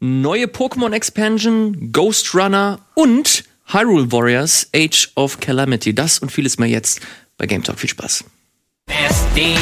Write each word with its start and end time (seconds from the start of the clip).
neue 0.00 0.46
Pokémon 0.46 0.92
Expansion, 0.92 1.92
Ghost 1.92 2.34
Runner 2.34 2.80
und 2.94 3.44
Hyrule 3.66 4.10
Warriors 4.10 4.68
Age 4.74 5.10
of 5.14 5.38
Calamity. 5.40 5.94
Das 5.94 6.18
und 6.18 6.32
vieles 6.32 6.58
mehr 6.58 6.68
jetzt 6.68 7.00
bei 7.38 7.46
Game 7.46 7.62
Talk. 7.62 7.78
Viel 7.78 7.90
Spaß. 7.90 8.24
Nasty 8.88 9.56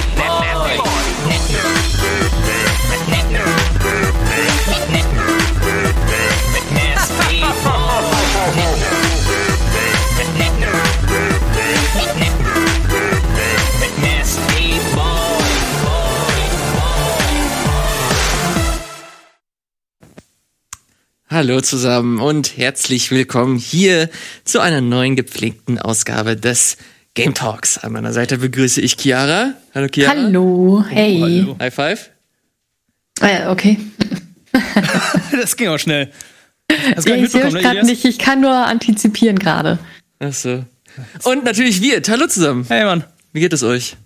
Hallo 21.39 21.61
zusammen 21.61 22.19
und 22.19 22.57
herzlich 22.57 23.13
willkommen 23.13 23.59
hier 23.59 24.11
zu 24.43 24.59
einer 24.59 24.81
neuen 24.81 25.15
gepflegten 25.15 25.79
Ausgabe 25.79 26.35
des 26.35 26.79
Game 27.15 27.33
Talks. 27.33 27.79
An 27.79 27.93
meiner 27.93 28.13
Seite 28.13 28.39
begrüße 28.39 28.81
ich 28.81 28.97
Chiara. 28.97 29.53
Hallo 29.73 29.87
Chiara. 29.87 30.17
Hallo, 30.17 30.85
hey. 30.89 31.21
hallo. 31.21 31.57
High 31.61 31.73
Five. 31.73 32.11
Äh, 33.21 33.47
okay. 33.47 33.79
Das 35.31 35.57
ging 35.57 35.69
auch 35.69 35.79
schnell. 35.79 36.11
Hast 36.97 37.07
Ja, 37.07 37.15
gar 37.15 37.23
nicht 37.23 37.27
ich 37.27 37.31
sehe 37.31 37.53
ne, 37.53 37.61
gerade 37.61 37.87
nicht, 37.87 38.05
ich 38.05 38.19
kann 38.19 38.41
nur 38.41 38.53
antizipieren 38.53 39.39
gerade. 39.39 39.79
Ach 40.19 40.33
so. 40.33 40.65
Und 41.23 41.45
natürlich 41.45 41.81
wir. 41.81 42.03
Hallo 42.09 42.27
zusammen. 42.27 42.67
Hey 42.69 42.85
Mann, 42.85 43.05
Wie 43.33 43.39
geht 43.39 43.53
es 43.53 43.63
euch? 43.63 43.97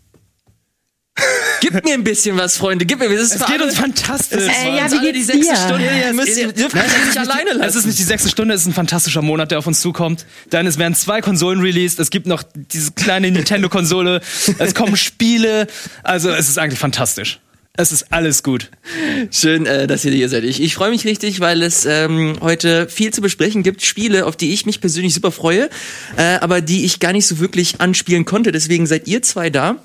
Gib 1.62 1.84
mir 1.84 1.94
ein 1.94 2.04
bisschen 2.04 2.36
was, 2.36 2.56
Freunde. 2.56 2.84
Gib 2.84 2.98
mir. 2.98 3.06
Es, 3.10 3.20
ist 3.32 3.36
es 3.36 3.46
geht 3.46 3.50
alle- 3.56 3.64
uns 3.64 3.76
fantastisch. 3.76 4.42
Für 4.42 4.46
ja, 4.68 4.90
wie 4.90 4.96
alle 4.98 5.12
geht's 5.12 5.26
die 5.28 5.32
sechste? 5.32 5.56
Stunde. 5.56 5.84
Ja, 5.86 5.96
ja, 6.08 6.12
müsst, 6.12 6.28
es- 6.30 6.36
ihr 6.38 6.52
dürft 6.52 6.74
euch 6.76 7.06
nicht 7.06 7.16
alleine 7.18 7.50
Es 7.50 7.56
ist 7.56 7.74
lassen. 7.76 7.86
nicht 7.88 7.98
die 8.00 8.02
sechste 8.02 8.28
Stunde, 8.28 8.54
es 8.54 8.62
ist 8.62 8.66
ein 8.66 8.74
fantastischer 8.74 9.22
Monat, 9.22 9.50
der 9.52 9.58
auf 9.60 9.66
uns 9.66 9.80
zukommt. 9.80 10.27
Dann 10.50 10.66
es 10.66 10.77
werden 10.78 10.94
zwei 10.94 11.20
Konsolen 11.20 11.60
released, 11.60 11.98
es 12.00 12.10
gibt 12.10 12.27
noch 12.27 12.42
diese 12.54 12.91
kleine 12.92 13.30
Nintendo-Konsole, 13.30 14.20
es 14.58 14.74
kommen 14.74 14.96
Spiele. 14.96 15.66
Also 16.02 16.30
es 16.30 16.48
ist 16.48 16.58
eigentlich 16.58 16.80
fantastisch. 16.80 17.38
Es 17.74 17.91
ist 17.91 18.12
alles 18.12 18.42
gut. 18.42 18.70
Schön, 19.30 19.64
äh, 19.64 19.86
dass 19.86 20.04
ihr 20.04 20.12
hier 20.12 20.28
seid. 20.28 20.44
Ich, 20.44 20.60
ich 20.60 20.74
freue 20.74 20.91
mich 20.91 21.06
richtig, 21.06 21.41
weil 21.41 21.62
es 21.62 21.86
ähm, 21.86 22.36
heute 22.42 22.86
viel 22.88 23.14
zu 23.14 23.22
besprechen 23.22 23.62
gibt. 23.62 23.82
Spiele, 23.82 24.26
auf 24.26 24.36
die 24.36 24.52
ich 24.52 24.66
mich 24.66 24.80
persönlich 24.82 25.14
super 25.14 25.32
freue, 25.32 25.70
äh, 26.19 26.34
aber 26.41 26.60
die 26.60 26.84
ich 26.84 27.00
gar 27.00 27.12
nicht 27.14 27.26
so 27.26 27.38
wirklich 27.38 27.80
anspielen 27.80 28.26
konnte. 28.26 28.52
Deswegen 28.52 28.86
seid 28.86 29.08
ihr 29.08 29.22
zwei 29.22 29.48
da. 29.48 29.76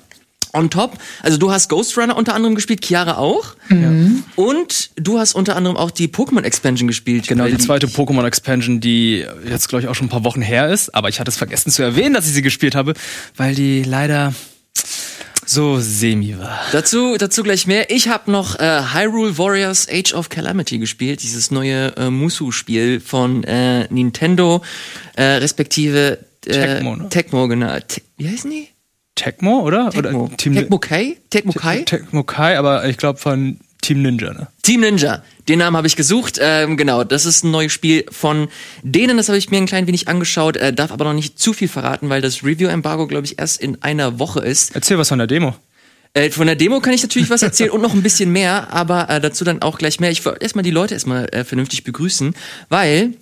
On 0.52 0.70
top. 0.70 0.98
Also 1.22 1.36
du 1.38 1.50
hast 1.50 1.68
Ghost 1.68 1.96
Runner 1.98 2.16
unter 2.16 2.34
anderem 2.34 2.54
gespielt, 2.54 2.84
Chiara 2.84 3.18
auch. 3.18 3.54
Und 4.36 4.90
du 4.96 5.18
hast 5.18 5.34
unter 5.34 5.56
anderem 5.56 5.76
auch 5.76 5.90
die 5.90 6.08
Pokémon 6.08 6.42
Expansion 6.42 6.88
gespielt. 6.88 7.28
Genau, 7.28 7.44
weil 7.44 7.52
die 7.52 7.58
zweite 7.58 7.86
Pokémon-Expansion, 7.86 8.80
die 8.80 9.24
jetzt, 9.48 9.68
glaube 9.68 9.82
ich, 9.82 9.88
auch 9.88 9.94
schon 9.94 10.06
ein 10.06 10.10
paar 10.10 10.24
Wochen 10.24 10.42
her 10.42 10.68
ist. 10.68 10.94
Aber 10.94 11.08
ich 11.08 11.20
hatte 11.20 11.30
es 11.30 11.36
vergessen 11.36 11.70
zu 11.70 11.82
erwähnen, 11.82 12.14
dass 12.14 12.26
ich 12.26 12.32
sie 12.32 12.42
gespielt 12.42 12.74
habe, 12.74 12.94
weil 13.36 13.54
die 13.54 13.82
leider 13.82 14.34
so 15.44 15.78
semi 15.80 16.38
war. 16.38 16.60
Dazu, 16.72 17.16
dazu 17.16 17.42
gleich 17.42 17.66
mehr. 17.66 17.90
Ich 17.90 18.08
habe 18.08 18.30
noch 18.30 18.58
äh, 18.58 18.82
Hyrule 18.92 19.38
Warriors 19.38 19.88
Age 19.90 20.12
of 20.12 20.28
Calamity 20.28 20.78
gespielt, 20.78 21.22
dieses 21.22 21.50
neue 21.50 21.96
äh, 21.96 22.10
Musu-Spiel 22.10 23.00
von 23.00 23.44
äh, 23.44 23.86
Nintendo, 23.92 24.62
äh, 25.16 25.22
respektive 25.22 26.18
äh, 26.44 26.52
Tecmo, 26.52 26.96
ne? 26.96 27.08
Tecmo, 27.08 27.48
genau. 27.48 27.78
Te 27.80 28.02
wie 28.18 28.28
heißen 28.28 28.50
die? 28.50 28.68
Tecmo, 29.18 29.60
oder? 29.60 29.90
Tecmo. 29.90 30.24
Oder 30.24 30.36
Team 30.36 30.54
Tecmo 30.54 30.78
Kai? 30.78 31.16
Tecmo 31.30 31.52
Kai? 31.52 31.82
Tecmo 31.82 32.22
Kai, 32.22 32.56
aber 32.56 32.86
ich 32.88 32.96
glaube 32.96 33.18
von 33.18 33.58
Team 33.80 34.02
Ninja, 34.02 34.32
ne? 34.32 34.48
Team 34.62 34.80
Ninja. 34.80 35.22
Den 35.48 35.58
Namen 35.58 35.76
habe 35.76 35.86
ich 35.86 35.96
gesucht. 35.96 36.38
Ähm, 36.40 36.76
genau, 36.76 37.04
das 37.04 37.26
ist 37.26 37.44
ein 37.44 37.50
neues 37.50 37.72
Spiel 37.72 38.04
von 38.10 38.48
denen. 38.82 39.16
Das 39.16 39.28
habe 39.28 39.38
ich 39.38 39.50
mir 39.50 39.56
ein 39.56 39.66
klein 39.66 39.86
wenig 39.86 40.08
angeschaut, 40.08 40.56
äh, 40.56 40.72
darf 40.72 40.92
aber 40.92 41.04
noch 41.04 41.14
nicht 41.14 41.38
zu 41.38 41.52
viel 41.52 41.68
verraten, 41.68 42.08
weil 42.08 42.20
das 42.20 42.44
Review-Embargo, 42.44 43.06
glaube 43.06 43.26
ich, 43.26 43.38
erst 43.38 43.60
in 43.60 43.82
einer 43.82 44.18
Woche 44.18 44.40
ist. 44.40 44.74
Erzähl 44.74 44.98
was 44.98 45.08
von 45.08 45.18
der 45.18 45.26
Demo. 45.26 45.54
Äh, 46.14 46.30
von 46.30 46.46
der 46.46 46.56
Demo 46.56 46.80
kann 46.80 46.92
ich 46.92 47.02
natürlich 47.02 47.30
was 47.30 47.42
erzählen 47.42 47.70
und 47.70 47.80
noch 47.80 47.94
ein 47.94 48.02
bisschen 48.02 48.30
mehr, 48.32 48.72
aber 48.72 49.08
äh, 49.10 49.20
dazu 49.20 49.44
dann 49.44 49.62
auch 49.62 49.78
gleich 49.78 50.00
mehr. 50.00 50.10
Ich 50.10 50.24
wollte 50.24 50.40
erstmal 50.40 50.64
die 50.64 50.70
Leute 50.70 50.94
erstmal 50.94 51.26
äh, 51.32 51.44
vernünftig 51.44 51.84
begrüßen, 51.84 52.34
weil 52.68 53.14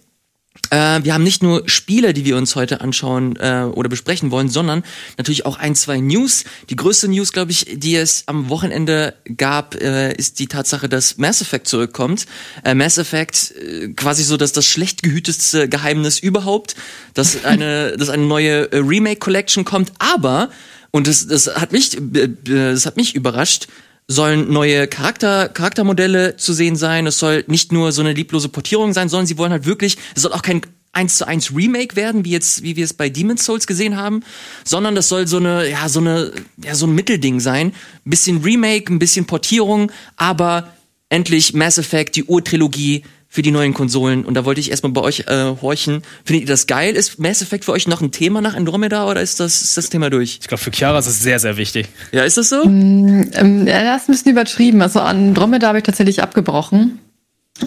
äh, 0.70 1.00
wir 1.02 1.14
haben 1.14 1.22
nicht 1.22 1.42
nur 1.42 1.68
Spiele, 1.68 2.12
die 2.12 2.24
wir 2.24 2.36
uns 2.36 2.56
heute 2.56 2.80
anschauen 2.80 3.36
äh, 3.36 3.64
oder 3.72 3.88
besprechen 3.88 4.30
wollen, 4.30 4.48
sondern 4.48 4.82
natürlich 5.16 5.46
auch 5.46 5.58
ein, 5.58 5.74
zwei 5.74 5.98
News. 6.00 6.44
Die 6.70 6.76
größte 6.76 7.08
News, 7.08 7.32
glaube 7.32 7.52
ich, 7.52 7.66
die 7.74 7.96
es 7.96 8.24
am 8.26 8.48
Wochenende 8.48 9.14
gab, 9.36 9.74
äh, 9.76 10.14
ist 10.14 10.38
die 10.38 10.46
Tatsache, 10.46 10.88
dass 10.88 11.18
Mass 11.18 11.40
Effect 11.40 11.68
zurückkommt. 11.68 12.26
Äh, 12.64 12.74
Mass 12.74 12.98
Effect 12.98 13.52
äh, 13.52 13.88
quasi 13.88 14.24
so, 14.24 14.36
dass 14.36 14.52
das 14.52 14.66
schlecht 14.66 15.02
gehütetste 15.02 15.68
Geheimnis 15.68 16.18
überhaupt, 16.18 16.74
dass 17.14 17.44
eine, 17.44 17.96
dass 17.96 18.08
eine 18.08 18.24
neue 18.24 18.72
äh, 18.72 18.78
Remake 18.78 19.20
Collection 19.20 19.64
kommt, 19.64 19.92
aber 19.98 20.50
und 20.90 21.06
das, 21.06 21.26
das 21.26 21.46
hat 21.46 21.72
mich, 21.72 21.98
das 22.44 22.86
hat 22.86 22.96
mich 22.96 23.14
überrascht 23.14 23.66
sollen 24.08 24.52
neue 24.52 24.86
Charakter, 24.86 25.48
Charaktermodelle 25.48 26.36
zu 26.36 26.52
sehen 26.52 26.76
sein. 26.76 27.06
Es 27.06 27.18
soll 27.18 27.44
nicht 27.48 27.72
nur 27.72 27.92
so 27.92 28.02
eine 28.02 28.12
lieblose 28.12 28.48
Portierung 28.48 28.92
sein, 28.92 29.08
sondern 29.08 29.26
sie 29.26 29.38
wollen 29.38 29.52
halt 29.52 29.66
wirklich, 29.66 29.96
es 30.14 30.22
soll 30.22 30.32
auch 30.32 30.42
kein 30.42 30.62
eins 30.92 31.18
zu 31.18 31.26
eins 31.26 31.54
Remake 31.54 31.94
werden, 31.94 32.24
wie 32.24 32.30
jetzt, 32.30 32.62
wie 32.62 32.74
wir 32.74 32.84
es 32.84 32.94
bei 32.94 33.10
Demon's 33.10 33.44
Souls 33.44 33.66
gesehen 33.66 33.96
haben, 33.96 34.22
sondern 34.64 34.94
das 34.94 35.08
soll 35.08 35.26
so 35.26 35.36
eine, 35.36 35.68
ja, 35.68 35.88
so 35.88 36.00
eine, 36.00 36.32
ja, 36.64 36.74
so 36.74 36.86
ein 36.86 36.94
Mittelding 36.94 37.38
sein. 37.38 37.68
Ein 38.06 38.10
bisschen 38.10 38.42
Remake, 38.42 38.92
ein 38.92 38.98
bisschen 38.98 39.26
Portierung, 39.26 39.92
aber 40.16 40.72
endlich 41.10 41.52
Mass 41.52 41.76
Effect, 41.76 42.16
die 42.16 42.24
Urtrilogie 42.24 43.04
für 43.36 43.42
die 43.42 43.50
neuen 43.50 43.74
Konsolen. 43.74 44.24
Und 44.24 44.32
da 44.32 44.46
wollte 44.46 44.62
ich 44.62 44.70
erstmal 44.70 44.92
bei 44.92 45.02
euch 45.02 45.24
äh, 45.28 45.56
horchen. 45.60 46.00
Findet 46.24 46.44
ihr 46.44 46.48
das 46.48 46.66
geil? 46.66 46.96
Ist 46.96 47.18
Mass 47.18 47.42
Effect 47.42 47.66
für 47.66 47.72
euch 47.72 47.86
noch 47.86 48.00
ein 48.00 48.10
Thema 48.10 48.40
nach 48.40 48.56
Andromeda 48.56 49.06
oder 49.10 49.20
ist 49.20 49.40
das, 49.40 49.60
ist 49.60 49.76
das 49.76 49.90
Thema 49.90 50.08
durch? 50.08 50.38
Ich 50.40 50.48
glaube, 50.48 50.62
für 50.62 50.70
Chiara 50.72 50.98
ist 50.98 51.06
es 51.06 51.20
sehr, 51.20 51.38
sehr 51.38 51.58
wichtig. 51.58 51.86
Ja, 52.12 52.24
ist 52.24 52.38
das 52.38 52.48
so? 52.48 52.62
Ähm, 52.64 53.66
ja, 53.66 53.84
das 53.84 54.04
ist 54.04 54.08
ein 54.08 54.12
bisschen 54.12 54.32
übertrieben. 54.32 54.80
Also 54.80 55.00
Andromeda 55.00 55.68
habe 55.68 55.76
ich 55.76 55.84
tatsächlich 55.84 56.22
abgebrochen, 56.22 56.98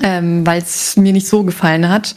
ähm, 0.01 0.43
weil 0.43 0.59
es 0.63 0.97
mir 0.97 1.13
nicht 1.13 1.27
so 1.27 1.43
gefallen 1.43 1.87
hat. 1.87 2.15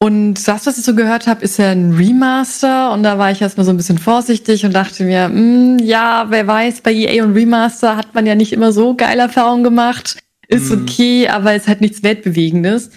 Und 0.00 0.34
das, 0.48 0.66
was 0.66 0.76
ich 0.76 0.84
so 0.84 0.96
gehört 0.96 1.28
habe, 1.28 1.44
ist 1.44 1.58
ja 1.58 1.70
ein 1.70 1.92
Remaster. 1.92 2.90
Und 2.90 3.04
da 3.04 3.16
war 3.16 3.30
ich 3.30 3.40
erstmal 3.40 3.64
so 3.64 3.70
ein 3.70 3.76
bisschen 3.76 3.98
vorsichtig 3.98 4.64
und 4.64 4.74
dachte 4.74 5.04
mir, 5.04 5.28
mh, 5.28 5.84
ja, 5.84 6.26
wer 6.30 6.48
weiß, 6.48 6.80
bei 6.80 6.92
EA 6.92 7.22
und 7.22 7.34
Remaster 7.34 7.96
hat 7.96 8.12
man 8.12 8.26
ja 8.26 8.34
nicht 8.34 8.52
immer 8.52 8.72
so 8.72 8.96
geile 8.96 9.22
Erfahrungen 9.22 9.62
gemacht. 9.62 10.16
Ist 10.48 10.70
okay, 10.70 11.28
aber 11.28 11.54
ist 11.54 11.68
halt 11.68 11.80
nichts 11.80 12.02
Weltbewegendes. 12.02 12.90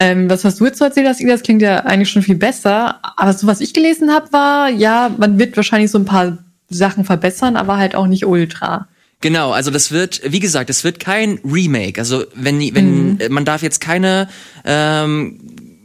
Ähm, 0.00 0.28
das, 0.28 0.44
was 0.44 0.56
du 0.56 0.66
jetzt 0.66 0.78
so 0.78 0.84
erzählt 0.84 1.06
hast, 1.06 1.22
das 1.22 1.42
klingt 1.42 1.62
ja 1.62 1.84
eigentlich 1.84 2.10
schon 2.10 2.22
viel 2.22 2.34
besser. 2.34 2.98
Aber 3.16 3.32
so, 3.32 3.46
was 3.46 3.60
ich 3.60 3.74
gelesen 3.74 4.10
habe, 4.10 4.32
war, 4.32 4.68
ja, 4.70 5.14
man 5.16 5.38
wird 5.38 5.56
wahrscheinlich 5.56 5.90
so 5.90 5.98
ein 5.98 6.04
paar 6.04 6.38
Sachen 6.68 7.04
verbessern, 7.04 7.56
aber 7.56 7.76
halt 7.76 7.94
auch 7.94 8.06
nicht 8.06 8.26
ultra. 8.26 8.88
Genau, 9.20 9.52
also 9.52 9.70
das 9.70 9.92
wird, 9.92 10.20
wie 10.26 10.40
gesagt, 10.40 10.68
es 10.68 10.84
wird 10.84 11.00
kein 11.00 11.38
Remake. 11.44 11.98
Also 12.00 12.24
wenn, 12.34 12.60
wenn 12.74 13.20
äh, 13.20 13.28
man 13.28 13.44
darf 13.44 13.62
jetzt 13.62 13.80
keine, 13.80 14.28
ähm, 14.64 15.38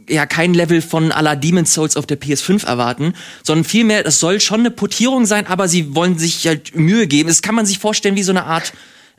ja, 0.08 0.26
kein 0.26 0.52
Level 0.52 0.82
von 0.82 1.08
la 1.08 1.36
Demon's 1.36 1.72
Souls 1.72 1.96
auf 1.96 2.04
der 2.04 2.20
PS5 2.20 2.66
erwarten, 2.66 3.14
sondern 3.42 3.64
vielmehr, 3.64 4.02
das 4.02 4.20
soll 4.20 4.40
schon 4.40 4.60
eine 4.60 4.70
Portierung 4.70 5.24
sein, 5.24 5.46
aber 5.46 5.68
sie 5.68 5.94
wollen 5.94 6.18
sich 6.18 6.46
halt 6.46 6.76
Mühe 6.76 7.06
geben. 7.06 7.28
Das 7.28 7.42
kann 7.42 7.54
man 7.54 7.64
sich 7.64 7.78
vorstellen 7.78 8.16
wie 8.16 8.22
so 8.22 8.32
eine 8.32 8.44
Art, 8.44 8.72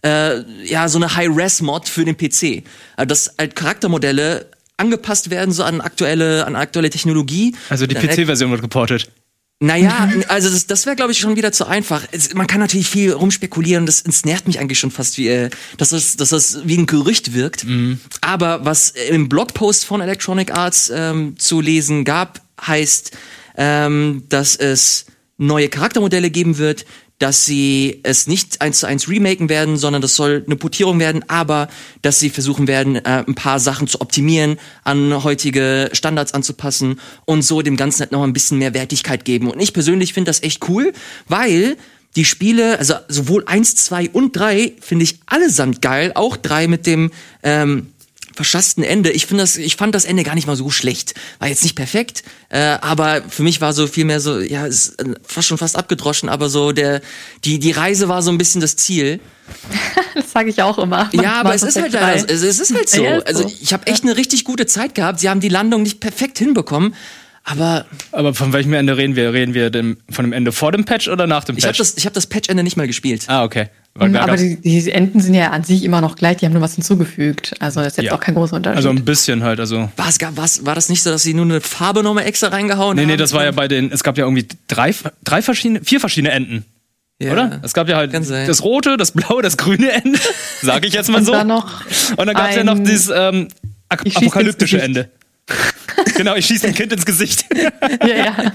äh, 0.04 0.42
ja, 0.66 0.88
so 0.88 0.98
eine 0.98 1.16
High-Res-Mod 1.16 1.88
für 1.88 2.06
den 2.06 2.18
PC. 2.18 2.64
Also 2.96 3.08
dass 3.08 3.36
halt 3.38 3.56
Charaktermodelle 3.56 4.48
angepasst 4.78 5.30
werden 5.30 5.52
so 5.52 5.64
an 5.64 5.80
aktuelle, 5.80 6.46
an 6.46 6.56
aktuelle 6.56 6.90
Technologie. 6.90 7.56
Also 7.70 7.86
die 7.86 7.96
PC-Version 7.96 8.52
wird 8.52 8.62
geportet. 8.62 9.10
naja, 9.60 10.10
also 10.28 10.50
das, 10.50 10.66
das 10.66 10.88
wäre, 10.88 10.96
glaube 10.96 11.12
ich, 11.12 11.20
schon 11.20 11.36
wieder 11.36 11.52
zu 11.52 11.68
einfach. 11.68 12.02
Es, 12.12 12.34
man 12.34 12.48
kann 12.48 12.60
natürlich 12.60 12.90
viel 12.90 13.12
rumspekulieren, 13.12 13.86
das, 13.86 14.04
es 14.08 14.26
nervt 14.26 14.48
mich 14.48 14.60
eigentlich 14.60 14.80
schon 14.80 14.90
fast, 14.90 15.20
wie, 15.20 15.28
äh, 15.28 15.50
dass, 15.78 15.90
das, 15.90 16.18
dass 16.18 16.30
das 16.30 16.62
wie 16.66 16.78
ein 16.78 16.88
Gerücht 16.88 17.34
wirkt. 17.36 17.64
Aber 18.22 18.66
was 18.66 18.90
im 18.90 19.30
Blogpost 19.30 19.86
von 19.86 20.02
Electronic 20.02 20.52
Arts 20.52 20.92
ähm, 20.94 21.38
zu 21.38 21.62
lesen 21.62 22.04
gab, 22.06 22.42
heißt, 22.66 23.12
ähm, 23.58 24.24
dass 24.30 24.56
es 24.56 25.06
neue 25.38 25.70
Charaktermodelle 25.70 26.30
geben 26.30 26.58
wird, 26.58 26.86
dass 27.22 27.46
sie 27.46 28.00
es 28.02 28.26
nicht 28.26 28.62
eins 28.62 28.80
zu 28.80 28.88
eins 28.88 29.08
remaken 29.08 29.48
werden, 29.48 29.78
sondern 29.78 30.02
das 30.02 30.16
soll 30.16 30.44
eine 30.46 30.56
Portierung 30.56 31.00
werden, 31.00 31.24
aber 31.28 31.68
dass 32.02 32.20
sie 32.20 32.32
versuchen 32.32 32.68
werden, 32.68 32.96
äh, 32.96 33.24
ein 33.28 33.36
paar 33.36 33.60
Sachen 33.60 33.88
zu 33.88 34.02
optimieren, 34.02 34.58
an 34.84 35.24
heutige 35.24 35.90
Standards 35.94 36.34
anzupassen 36.34 37.00
und 37.26 37.44
so 37.44 37.62
dem 37.62 37.78
Ganzen 37.78 38.02
halt 38.02 38.12
noch 38.12 38.24
ein 38.24 38.34
bisschen 38.34 38.58
mehr 38.58 38.74
Wertigkeit 38.74 39.24
geben. 39.24 39.52
Und 39.52 39.60
ich 39.60 39.72
persönlich 39.72 40.14
finde 40.14 40.30
das 40.30 40.42
echt 40.42 40.68
cool, 40.68 40.94
weil 41.28 41.78
die 42.16 42.26
Spiele, 42.26 42.80
also 42.80 42.96
sowohl 43.08 43.44
eins, 43.46 43.76
zwei 43.76 44.10
und 44.10 44.36
drei 44.36 44.74
finde 44.82 45.04
ich 45.04 45.20
allesamt 45.28 45.82
geil, 45.82 46.12
auch 46.16 46.38
drei 46.38 46.68
mit 46.68 46.88
dem 46.88 47.12
ähm, 47.44 47.88
verschassten 48.36 48.84
Ende. 48.84 49.12
Ich 49.12 49.26
finde 49.26 49.44
das, 49.44 49.58
ich 49.58 49.76
fand 49.76 49.94
das 49.96 50.06
Ende 50.06 50.24
gar 50.24 50.36
nicht 50.36 50.48
mal 50.48 50.56
so 50.56 50.70
schlecht. 50.70 51.14
War 51.40 51.48
jetzt 51.50 51.64
nicht 51.64 51.76
perfekt, 51.76 52.24
äh, 52.50 52.60
aber 52.82 53.22
für 53.28 53.44
mich 53.44 53.62
war 53.62 53.74
so 53.74 53.88
viel 53.88 54.06
mehr 54.06 54.20
so, 54.20 54.40
ja, 54.40 54.66
ist 54.66 55.00
äh, 55.02 55.14
fast 55.24 55.48
schon 55.48 55.58
fast 55.58 55.76
abgedroschen, 55.76 56.30
aber 56.30 56.50
so 56.50 56.72
der, 56.72 57.02
die, 57.46 57.60
die 57.60 57.72
Reise 57.72 58.08
war 58.10 58.22
so 58.22 58.32
ein 58.32 58.38
bisschen 58.38 58.62
das 58.62 58.76
Ziel. 58.76 59.20
Das 60.14 60.32
sage 60.34 60.50
ich 60.50 60.62
auch 60.62 60.78
immer. 60.78 61.10
Ja, 61.14 61.40
aber 61.40 61.54
es 61.56 61.64
ist 61.64 61.82
halt, 61.82 61.94
leider- 61.94 62.26
3. 62.26 62.34
es 62.34 62.44
ist 62.44 62.74
halt 62.74 62.90
so. 62.90 63.02
Ja, 63.04 63.18
ist 63.18 63.28
Also 63.28 63.44
so. 63.48 63.54
ich 63.62 63.72
habe 63.74 63.88
echt 63.88 64.04
eine 64.04 64.18
richtig 64.18 64.44
gute 64.44 64.66
Zeit 64.66 64.94
gehabt. 64.96 65.20
Sie 65.22 65.30
haben 65.30 65.40
die 65.40 65.48
Landung 65.50 65.84
nicht 65.84 66.00
perfekt 66.02 66.38
hinbekommen, 66.38 66.96
aber 67.46 67.86
Aber 68.12 68.34
von 68.34 68.52
welchem 68.54 68.74
Ende 68.74 68.98
reden 68.98 69.16
wir? 69.16 69.34
Reden 69.34 69.54
wir 69.54 69.70
dem, 69.70 69.98
von 70.10 70.26
dem 70.26 70.34
Ende 70.34 70.52
vor 70.52 70.72
dem 70.74 70.84
Patch 70.86 71.08
oder 71.08 71.28
nach 71.28 71.44
dem 71.46 71.58
ich 71.58 71.64
habe 71.64 71.72
Patch? 71.72 71.78
das, 71.80 71.96
ich 71.98 72.06
habe 72.06 72.14
das 72.14 72.28
Patch-Ende 72.28 72.64
nicht 72.64 72.76
mal 72.78 72.88
gespielt. 72.88 73.24
ah, 73.28 73.44
okay. 73.44 73.70
Mhm, 74.00 74.14
da 74.14 74.22
aber 74.22 74.38
die, 74.38 74.56
die 74.56 74.90
Enden 74.92 75.20
sind 75.20 75.34
ja 75.34 75.50
an 75.52 75.64
sich 75.66 75.84
immer 75.84 76.00
noch 76.00 76.16
gleich, 76.16 76.38
die 76.38 76.46
haben 76.46 76.54
nur 76.54 76.62
was 76.62 76.76
hinzugefügt. 76.76 77.54
Also 77.60 77.82
das 77.82 77.94
ist 77.94 77.98
jetzt 77.98 78.06
Ja. 78.06 78.14
auch 78.14 78.20
kein 78.22 78.36
großer 78.36 78.56
Unterschied. 78.56 78.78
also 78.78 78.90
ein 78.90 79.04
bisschen 79.04 79.44
halt, 79.44 79.60
also. 79.60 79.90
Gar- 80.18 80.38
was, 80.38 80.66
war 80.66 80.76
das 80.76 80.88
nicht 80.88 81.04
so, 81.04 81.10
dass 81.12 81.24
sie 81.24 81.34
nur 81.34 81.44
eine 81.46 81.60
Farbe 81.60 82.02
nochmal 82.02 82.26
extra 82.26 82.48
reingehauen 82.48 82.96
Nee, 82.96 83.02
haben? 83.02 83.10
nee, 83.10 83.18
das 83.18 83.34
war 83.34 83.44
ja 83.44 83.52
bei 83.52 83.68
den, 83.68 83.92
es 83.92 84.04
gab 84.04 84.18
ja 84.18 84.24
irgendwie 84.24 84.48
drei, 84.68 84.96
drei 85.26 85.42
verschiedene, 85.42 85.82
vier 85.84 86.00
verschiedene 86.00 86.32
Enden. 86.34 86.66
Ja. 87.20 87.34
Oder? 87.34 87.60
Es 87.64 87.74
gab 87.74 87.88
ja 87.90 87.98
halt 87.98 88.14
das 88.14 88.64
rote, 88.64 88.96
das 88.98 89.12
blaue, 89.12 89.42
das 89.44 89.58
grüne 89.58 89.92
Ende. 89.92 90.18
Sag 90.62 90.86
ich 90.86 90.94
jetzt 90.94 91.10
mal 91.10 91.18
Und 91.20 91.26
so. 91.26 91.34
dann 91.34 91.48
noch 91.48 91.84
Und 92.16 92.26
dann 92.28 92.36
gab 92.36 92.50
es 92.50 92.56
ja 92.56 92.64
noch 92.64 92.80
dieses 92.80 93.12
ähm, 93.14 93.50
apokalyptische. 93.90 94.82
Ende. 94.82 95.10
genau, 96.16 96.36
ich 96.36 96.46
schieße 96.46 96.68
ein 96.68 96.74
Kind 96.74 96.94
ins 96.94 97.06
Gesicht. 97.06 97.46
ja, 98.08 98.16
ja. 98.16 98.52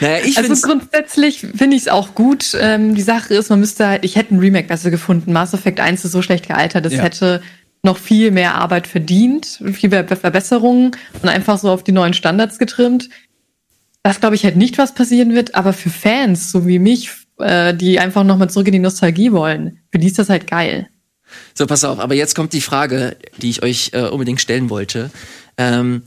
Naja, 0.00 0.24
ich 0.24 0.36
Also 0.38 0.54
grundsätzlich 0.68 1.40
finde 1.40 1.76
ich 1.76 1.82
es 1.82 1.88
auch 1.88 2.14
gut. 2.14 2.56
Ähm, 2.60 2.94
die 2.94 3.02
Sache 3.02 3.34
ist, 3.34 3.50
man 3.50 3.60
müsste 3.60 3.86
halt, 3.86 4.04
ich 4.04 4.16
hätte 4.16 4.34
ein 4.34 4.38
Remake 4.38 4.68
besser 4.68 4.90
gefunden. 4.90 5.32
Mass 5.32 5.54
Effect 5.54 5.80
1 5.80 6.04
ist 6.04 6.12
so 6.12 6.22
schlecht 6.22 6.48
gealtert, 6.48 6.86
es 6.86 6.94
Ja. 6.94 7.02
hätte 7.02 7.42
noch 7.82 7.98
viel 7.98 8.30
mehr 8.30 8.54
Arbeit 8.54 8.86
verdient, 8.86 9.60
viel 9.72 9.90
mehr 9.90 10.06
Verbesserungen 10.06 10.92
und 11.22 11.28
einfach 11.28 11.58
so 11.58 11.70
auf 11.70 11.82
die 11.82 11.92
neuen 11.92 12.14
Standards 12.14 12.58
getrimmt. 12.58 13.08
Das 14.04 14.20
glaube 14.20 14.34
ich 14.36 14.44
halt 14.44 14.56
nicht, 14.56 14.78
was 14.78 14.94
passieren 14.94 15.34
wird, 15.34 15.54
aber 15.54 15.72
für 15.72 15.90
Fans, 15.90 16.50
so 16.52 16.66
wie 16.66 16.78
mich, 16.78 17.10
äh, 17.38 17.74
die 17.74 17.98
einfach 17.98 18.24
nochmal 18.24 18.50
zurück 18.50 18.66
in 18.68 18.72
die 18.72 18.78
Nostalgie 18.78 19.32
wollen, 19.32 19.80
für 19.90 19.98
die 19.98 20.06
ist 20.06 20.18
das 20.18 20.28
halt 20.28 20.46
geil. 20.48 20.88
so 21.54 21.66
pass 21.66 21.82
auf, 21.84 21.98
aber 21.98 22.14
jetzt 22.14 22.34
kommt 22.34 22.52
die 22.52 22.60
Frage, 22.60 23.16
die 23.38 23.50
ich 23.50 23.62
euch 23.62 23.90
äh, 23.94 24.02
unbedingt 24.02 24.40
stellen 24.40 24.70
wollte. 24.70 25.10
Ähm, 25.56 26.02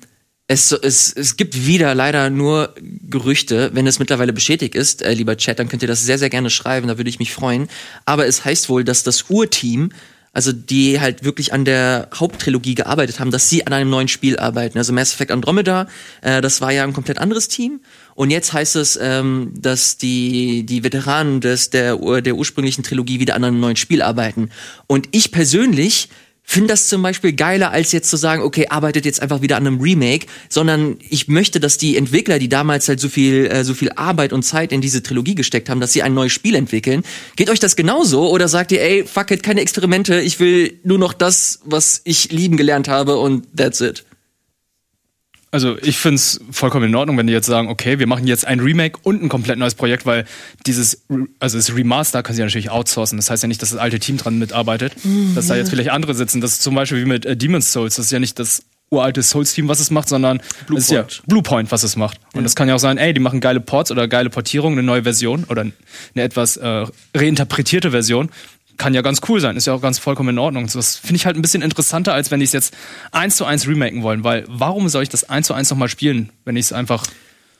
es, 0.47 0.71
es, 0.71 1.11
es 1.11 1.37
gibt 1.37 1.65
wieder 1.65 1.95
leider 1.95 2.29
nur 2.29 2.75
Gerüchte, 2.79 3.71
wenn 3.73 3.87
es 3.87 3.99
mittlerweile 3.99 4.33
bestätigt 4.33 4.75
ist, 4.75 5.01
äh, 5.01 5.13
lieber 5.13 5.37
Chat, 5.37 5.57
dann 5.57 5.69
könnt 5.69 5.81
ihr 5.81 5.87
das 5.87 6.03
sehr, 6.03 6.19
sehr 6.19 6.29
gerne 6.29 6.49
schreiben, 6.49 6.87
da 6.87 6.97
würde 6.97 7.09
ich 7.09 7.19
mich 7.19 7.33
freuen. 7.33 7.67
Aber 8.05 8.27
es 8.27 8.45
heißt 8.45 8.69
wohl, 8.69 8.83
dass 8.83 9.01
das 9.01 9.23
Urteam, 9.23 9.89
also 10.33 10.51
die 10.51 10.99
halt 10.99 11.23
wirklich 11.23 11.51
an 11.51 11.65
der 11.65 12.09
Haupttrilogie 12.13 12.75
gearbeitet 12.75 13.19
haben, 13.19 13.31
dass 13.31 13.49
sie 13.49 13.65
an 13.65 13.73
einem 13.73 13.89
neuen 13.89 14.07
Spiel 14.07 14.37
arbeiten. 14.37 14.77
Also 14.77 14.93
Mass 14.93 15.13
Effect 15.13 15.31
Andromeda, 15.31 15.87
äh, 16.21 16.41
das 16.41 16.61
war 16.61 16.71
ja 16.71 16.83
ein 16.83 16.93
komplett 16.93 17.17
anderes 17.17 17.47
Team. 17.47 17.79
Und 18.13 18.29
jetzt 18.29 18.53
heißt 18.53 18.75
es, 18.75 18.99
ähm, 19.01 19.51
dass 19.55 19.97
die, 19.97 20.63
die 20.63 20.83
Veteranen 20.83 21.41
des, 21.41 21.71
der, 21.71 21.97
der 22.21 22.35
ursprünglichen 22.35 22.83
Trilogie 22.83 23.19
wieder 23.19 23.35
an 23.35 23.43
einem 23.43 23.59
neuen 23.59 23.77
Spiel 23.77 24.03
arbeiten. 24.03 24.51
Und 24.85 25.07
ich 25.11 25.31
persönlich 25.31 26.09
finde 26.45 26.69
das 26.69 26.87
zum 26.87 27.01
Beispiel 27.01 27.33
geiler, 27.33 27.71
als 27.71 27.91
jetzt 27.91 28.09
zu 28.09 28.17
sagen, 28.17 28.41
okay, 28.43 28.67
arbeitet 28.69 29.05
jetzt 29.05 29.21
einfach 29.21 29.41
wieder 29.41 29.57
an 29.57 29.65
einem 29.65 29.81
Remake, 29.81 30.27
sondern 30.47 30.97
ich 31.09 31.27
möchte, 31.27 31.59
dass 31.59 31.77
die 31.77 31.97
Entwickler, 31.97 32.39
die 32.39 32.49
damals 32.49 32.87
halt 32.87 32.99
so 32.99 33.09
viel, 33.09 33.47
äh, 33.47 33.63
so 33.63 33.73
viel 33.73 33.91
Arbeit 33.95 34.31
und 34.31 34.43
Zeit 34.43 34.71
in 34.71 34.81
diese 34.81 35.03
Trilogie 35.03 35.35
gesteckt 35.35 35.69
haben, 35.69 35.79
dass 35.79 35.93
sie 35.93 36.03
ein 36.03 36.13
neues 36.13 36.31
Spiel 36.31 36.55
entwickeln. 36.55 37.03
Geht 37.35 37.49
euch 37.49 37.59
das 37.59 37.75
genauso 37.75 38.29
oder 38.29 38.47
sagt 38.47 38.71
ihr, 38.71 38.81
ey, 38.81 39.05
fuck 39.05 39.31
it, 39.31 39.43
keine 39.43 39.61
Experimente, 39.61 40.21
ich 40.21 40.39
will 40.39 40.79
nur 40.83 40.99
noch 40.99 41.13
das, 41.13 41.59
was 41.65 42.01
ich 42.03 42.31
lieben 42.31 42.57
gelernt 42.57 42.87
habe 42.87 43.17
und 43.17 43.47
that's 43.57 43.81
it. 43.81 44.05
Also 45.55 45.77
ich 45.81 45.97
finde 45.97 46.15
es 46.15 46.41
vollkommen 46.51 46.89
in 46.89 46.95
Ordnung, 46.95 47.17
wenn 47.17 47.27
die 47.27 47.33
jetzt 47.33 47.45
sagen, 47.45 47.69
okay, 47.69 47.97
wir 47.97 48.07
machen 48.07 48.27
jetzt 48.27 48.45
ein 48.45 48.59
Remake 48.59 48.99
und 49.03 49.23
ein 49.23 49.29
komplett 49.29 49.57
neues 49.57 49.73
Projekt, 49.73 50.05
weil 50.05 50.25
dieses, 50.65 51.05
also 51.39 51.57
das 51.57 51.73
Remaster 51.73 52.23
kann 52.23 52.35
sie 52.35 52.41
ja 52.41 52.45
natürlich 52.45 52.71
outsourcen. 52.71 53.17
Das 53.17 53.29
heißt 53.29 53.41
ja 53.41 53.47
nicht, 53.47 53.61
dass 53.61 53.69
das 53.69 53.79
alte 53.79 53.97
Team 53.99 54.17
dran 54.17 54.37
mitarbeitet, 54.37 54.97
dass 55.33 55.47
da 55.47 55.55
jetzt 55.55 55.69
vielleicht 55.69 55.91
andere 55.91 56.13
sitzen. 56.13 56.41
Das 56.41 56.51
ist 56.51 56.61
zum 56.61 56.75
Beispiel 56.75 56.99
wie 56.99 57.05
mit 57.05 57.25
äh, 57.25 57.37
Demon's 57.37 57.71
Souls. 57.71 57.95
Das 57.95 58.07
ist 58.07 58.11
ja 58.11 58.19
nicht 58.19 58.37
das 58.37 58.63
uralte 58.89 59.23
Souls-Team, 59.23 59.69
was 59.69 59.79
es 59.79 59.91
macht, 59.91 60.09
sondern 60.09 60.41
es 60.75 60.83
ist 60.83 60.91
ja 60.91 61.03
Bluepoint. 61.03 61.27
Bluepoint, 61.27 61.71
was 61.71 61.83
es 61.83 61.95
macht. 61.95 62.19
Und 62.33 62.43
das 62.43 62.53
kann 62.53 62.67
ja 62.67 62.75
auch 62.75 62.79
sein, 62.79 62.97
ey, 62.97 63.13
die 63.13 63.21
machen 63.21 63.39
geile 63.39 63.61
Ports 63.61 63.91
oder 63.91 64.09
geile 64.09 64.29
Portierungen, 64.29 64.77
eine 64.77 64.85
neue 64.85 65.03
Version 65.03 65.45
oder 65.45 65.61
eine 65.61 65.73
etwas 66.15 66.57
äh, 66.57 66.85
reinterpretierte 67.15 67.91
Version. 67.91 68.29
Kann 68.77 68.93
ja 68.93 69.01
ganz 69.01 69.21
cool 69.29 69.39
sein, 69.39 69.55
ist 69.55 69.67
ja 69.67 69.73
auch 69.73 69.81
ganz 69.81 69.99
vollkommen 69.99 70.29
in 70.29 70.39
Ordnung. 70.39 70.67
Das 70.67 70.97
finde 70.97 71.15
ich 71.15 71.25
halt 71.25 71.37
ein 71.37 71.41
bisschen 71.41 71.61
interessanter, 71.61 72.13
als 72.13 72.31
wenn 72.31 72.39
die 72.39 72.45
es 72.45 72.51
jetzt 72.51 72.75
eins 73.11 73.37
zu 73.37 73.45
eins 73.45 73.67
remaken 73.67 74.03
wollen, 74.03 74.23
weil 74.23 74.45
warum 74.47 74.89
soll 74.89 75.03
ich 75.03 75.09
das 75.09 75.29
eins 75.29 75.47
zu 75.47 75.53
eins 75.53 75.69
nochmal 75.69 75.89
spielen, 75.89 76.31
wenn 76.43 76.55
ich 76.55 76.65
es 76.65 76.73
einfach. 76.73 77.05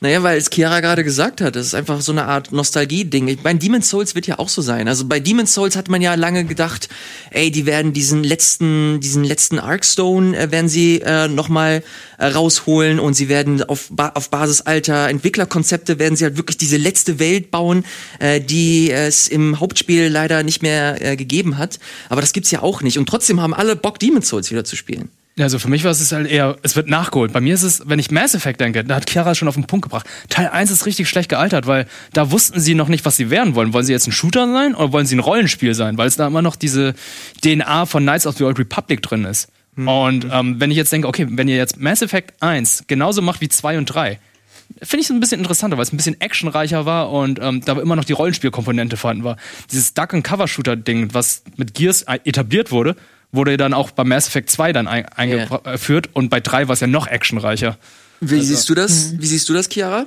Naja, 0.06 0.22
weil 0.22 0.38
es 0.38 0.52
Chiara 0.54 0.82
gerade 0.82 1.04
gesagt 1.04 1.42
hat, 1.42 1.56
das 1.56 1.66
ist 1.66 1.74
einfach 1.74 2.00
so 2.00 2.12
eine 2.12 2.26
Art 2.26 2.52
Nostalgie-Ding. 2.52 3.28
Ich 3.28 3.44
meine, 3.44 3.58
Demon's 3.58 3.90
Souls 3.90 4.14
wird 4.14 4.28
ja 4.28 4.38
auch 4.38 4.50
so 4.50 4.62
sein. 4.62 4.88
Also 4.88 5.06
bei 5.08 5.20
Demon's 5.20 5.56
Souls 5.56 5.76
hat 5.76 5.90
man 5.90 6.00
ja 6.00 6.14
lange 6.14 6.46
gedacht, 6.46 6.90
ey, 7.32 7.50
die 7.50 7.66
werden 7.66 7.92
diesen 7.92 8.24
letzten, 8.24 9.00
diesen 9.00 9.24
letzten 9.24 9.58
Arkstone 9.58 10.38
äh, 10.38 10.52
werden 10.52 10.70
sie 10.70 11.02
äh, 11.02 11.28
nochmal 11.28 11.82
äh, 12.20 12.28
rausholen 12.28 13.00
und 13.00 13.16
sie 13.16 13.30
werden 13.30 13.64
auf, 13.64 13.88
ba 13.90 14.10
auf 14.10 14.30
Basis 14.30 14.62
alter 14.62 15.10
Entwicklerkonzepte 15.10 15.98
werden 15.98 16.16
sie 16.16 16.26
halt 16.26 16.38
wirklich 16.38 16.58
diese 16.58 16.78
letzte 16.78 17.18
Welt 17.18 17.50
bauen, 17.50 17.84
äh, 18.20 18.40
die 18.40 18.92
es 18.92 19.28
im 19.28 19.60
Hauptspiel 19.60 20.10
leider 20.10 20.44
nicht 20.44 20.62
mehr 20.62 21.04
äh, 21.04 21.16
gegeben 21.16 21.58
hat. 21.58 21.80
Aber 22.10 22.22
das 22.22 22.32
gibt's 22.32 22.52
ja 22.52 22.62
auch 22.62 22.84
nicht. 22.84 23.00
Und 23.00 23.10
trotzdem 23.10 23.42
haben 23.42 23.56
alle 23.56 23.76
Bock, 23.76 23.98
Demon's 23.98 24.30
Souls 24.30 24.52
wieder 24.52 24.66
zu 24.66 24.76
spielen. 24.76 25.10
Also 25.38 25.60
für 25.60 25.68
mich 25.68 25.84
war 25.84 25.92
es 25.92 26.12
halt 26.14 26.28
eher, 26.28 26.58
es 26.62 26.78
wird 26.78 26.88
nachgeholt. 26.88 27.34
Bei 27.34 27.42
mir 27.42 27.54
ist 27.54 27.64
es, 27.64 27.84
wenn 27.86 28.00
ich 28.00 28.10
Mass 28.10 28.36
Effect 28.36 28.62
denke, 28.62 28.86
da 28.86 28.96
hat 28.96 29.10
Chiara 29.10 29.36
schon 29.36 29.50
auf 29.50 29.56
den 29.56 29.68
Punkt 29.68 29.84
gebracht. 29.84 30.08
Teil 30.30 30.48
1 30.48 30.72
ist 30.72 30.86
richtig 30.86 31.10
schlecht 31.10 31.28
gealtert, 31.28 31.68
weil 31.68 31.88
da 32.14 32.32
wussten 32.32 32.62
sie 32.62 32.74
noch 32.74 32.88
nicht, 32.88 33.04
was 33.04 33.18
sie 33.18 33.30
werden 33.30 33.54
wollen. 33.54 33.74
Wollen 33.74 33.86
sie 33.86 33.92
jetzt 33.92 34.08
ein 34.08 34.14
Shooter 34.14 34.50
sein 34.50 34.76
oder 34.76 34.94
wollen 34.94 35.06
sie 35.06 35.18
ein 35.18 35.20
Rollenspiel 35.20 35.74
sein? 35.74 35.98
Weil 35.98 36.08
es 36.08 36.16
da 36.16 36.28
immer 36.28 36.42
noch 36.42 36.56
diese 36.56 36.96
DNA 37.44 37.86
von 37.86 38.04
Knights 38.04 38.26
of 38.28 38.38
the 38.38 38.46
Old 38.46 38.58
Republic 38.60 39.02
drin 39.02 39.26
ist. 39.26 39.50
Und 39.76 40.26
ähm, 40.32 40.62
wenn 40.62 40.72
ich 40.72 40.78
jetzt 40.78 40.94
denke, 40.94 41.08
okay, 41.08 41.28
wenn 41.30 41.50
ihr 41.50 41.58
jetzt 41.58 41.78
Mass 41.78 42.02
Effect 42.02 42.42
1 42.42 42.86
genauso 42.88 43.22
macht 43.22 43.42
wie 43.42 43.50
2 43.50 43.78
und 43.78 43.86
3, 43.88 44.20
finde 44.82 45.02
ich 45.02 45.08
es 45.08 45.12
ein 45.12 45.20
bisschen 45.20 45.40
interessanter, 45.40 45.76
weil 45.78 45.84
es 45.84 45.92
ein 45.92 45.98
bisschen 45.98 46.20
actionreicher 46.22 46.86
war 46.86 47.12
und 47.12 47.40
ähm, 47.42 47.60
da 47.66 47.74
immer 47.74 47.98
noch 47.98 48.06
die 48.06 48.14
Rollenspielkomponente 48.14 48.96
vorhanden 48.96 49.26
war. 49.26 49.36
Dieses 49.72 49.94
Duck-and-Cover-Shooter-Ding, 49.94 51.14
was 51.14 51.44
mit 51.58 51.74
Gears 51.74 52.04
äh, 52.04 52.20
etabliert 52.24 52.72
wurde, 52.72 52.96
wurde 53.36 53.58
dann 53.58 53.74
auch 53.74 53.92
bei 53.92 54.04
Mass 54.04 54.28
Effect 54.28 54.50
2 54.50 54.74
dann 54.74 54.88
ein, 54.88 55.06
eingeführt 55.06 56.10
und 56.14 56.30
bei 56.30 56.40
3 56.40 56.68
war 56.68 56.74
es 56.74 56.80
ja 56.80 56.88
noch 56.88 57.08
actionreicher. 57.08 57.78
Wie 58.22 58.42
siehst 58.42 58.70
du 58.70 58.76
das? 58.76 59.14
Wie 59.18 59.26
siehst 59.26 59.48
du 59.50 59.54
das, 59.54 59.70
Chiara? 59.70 60.06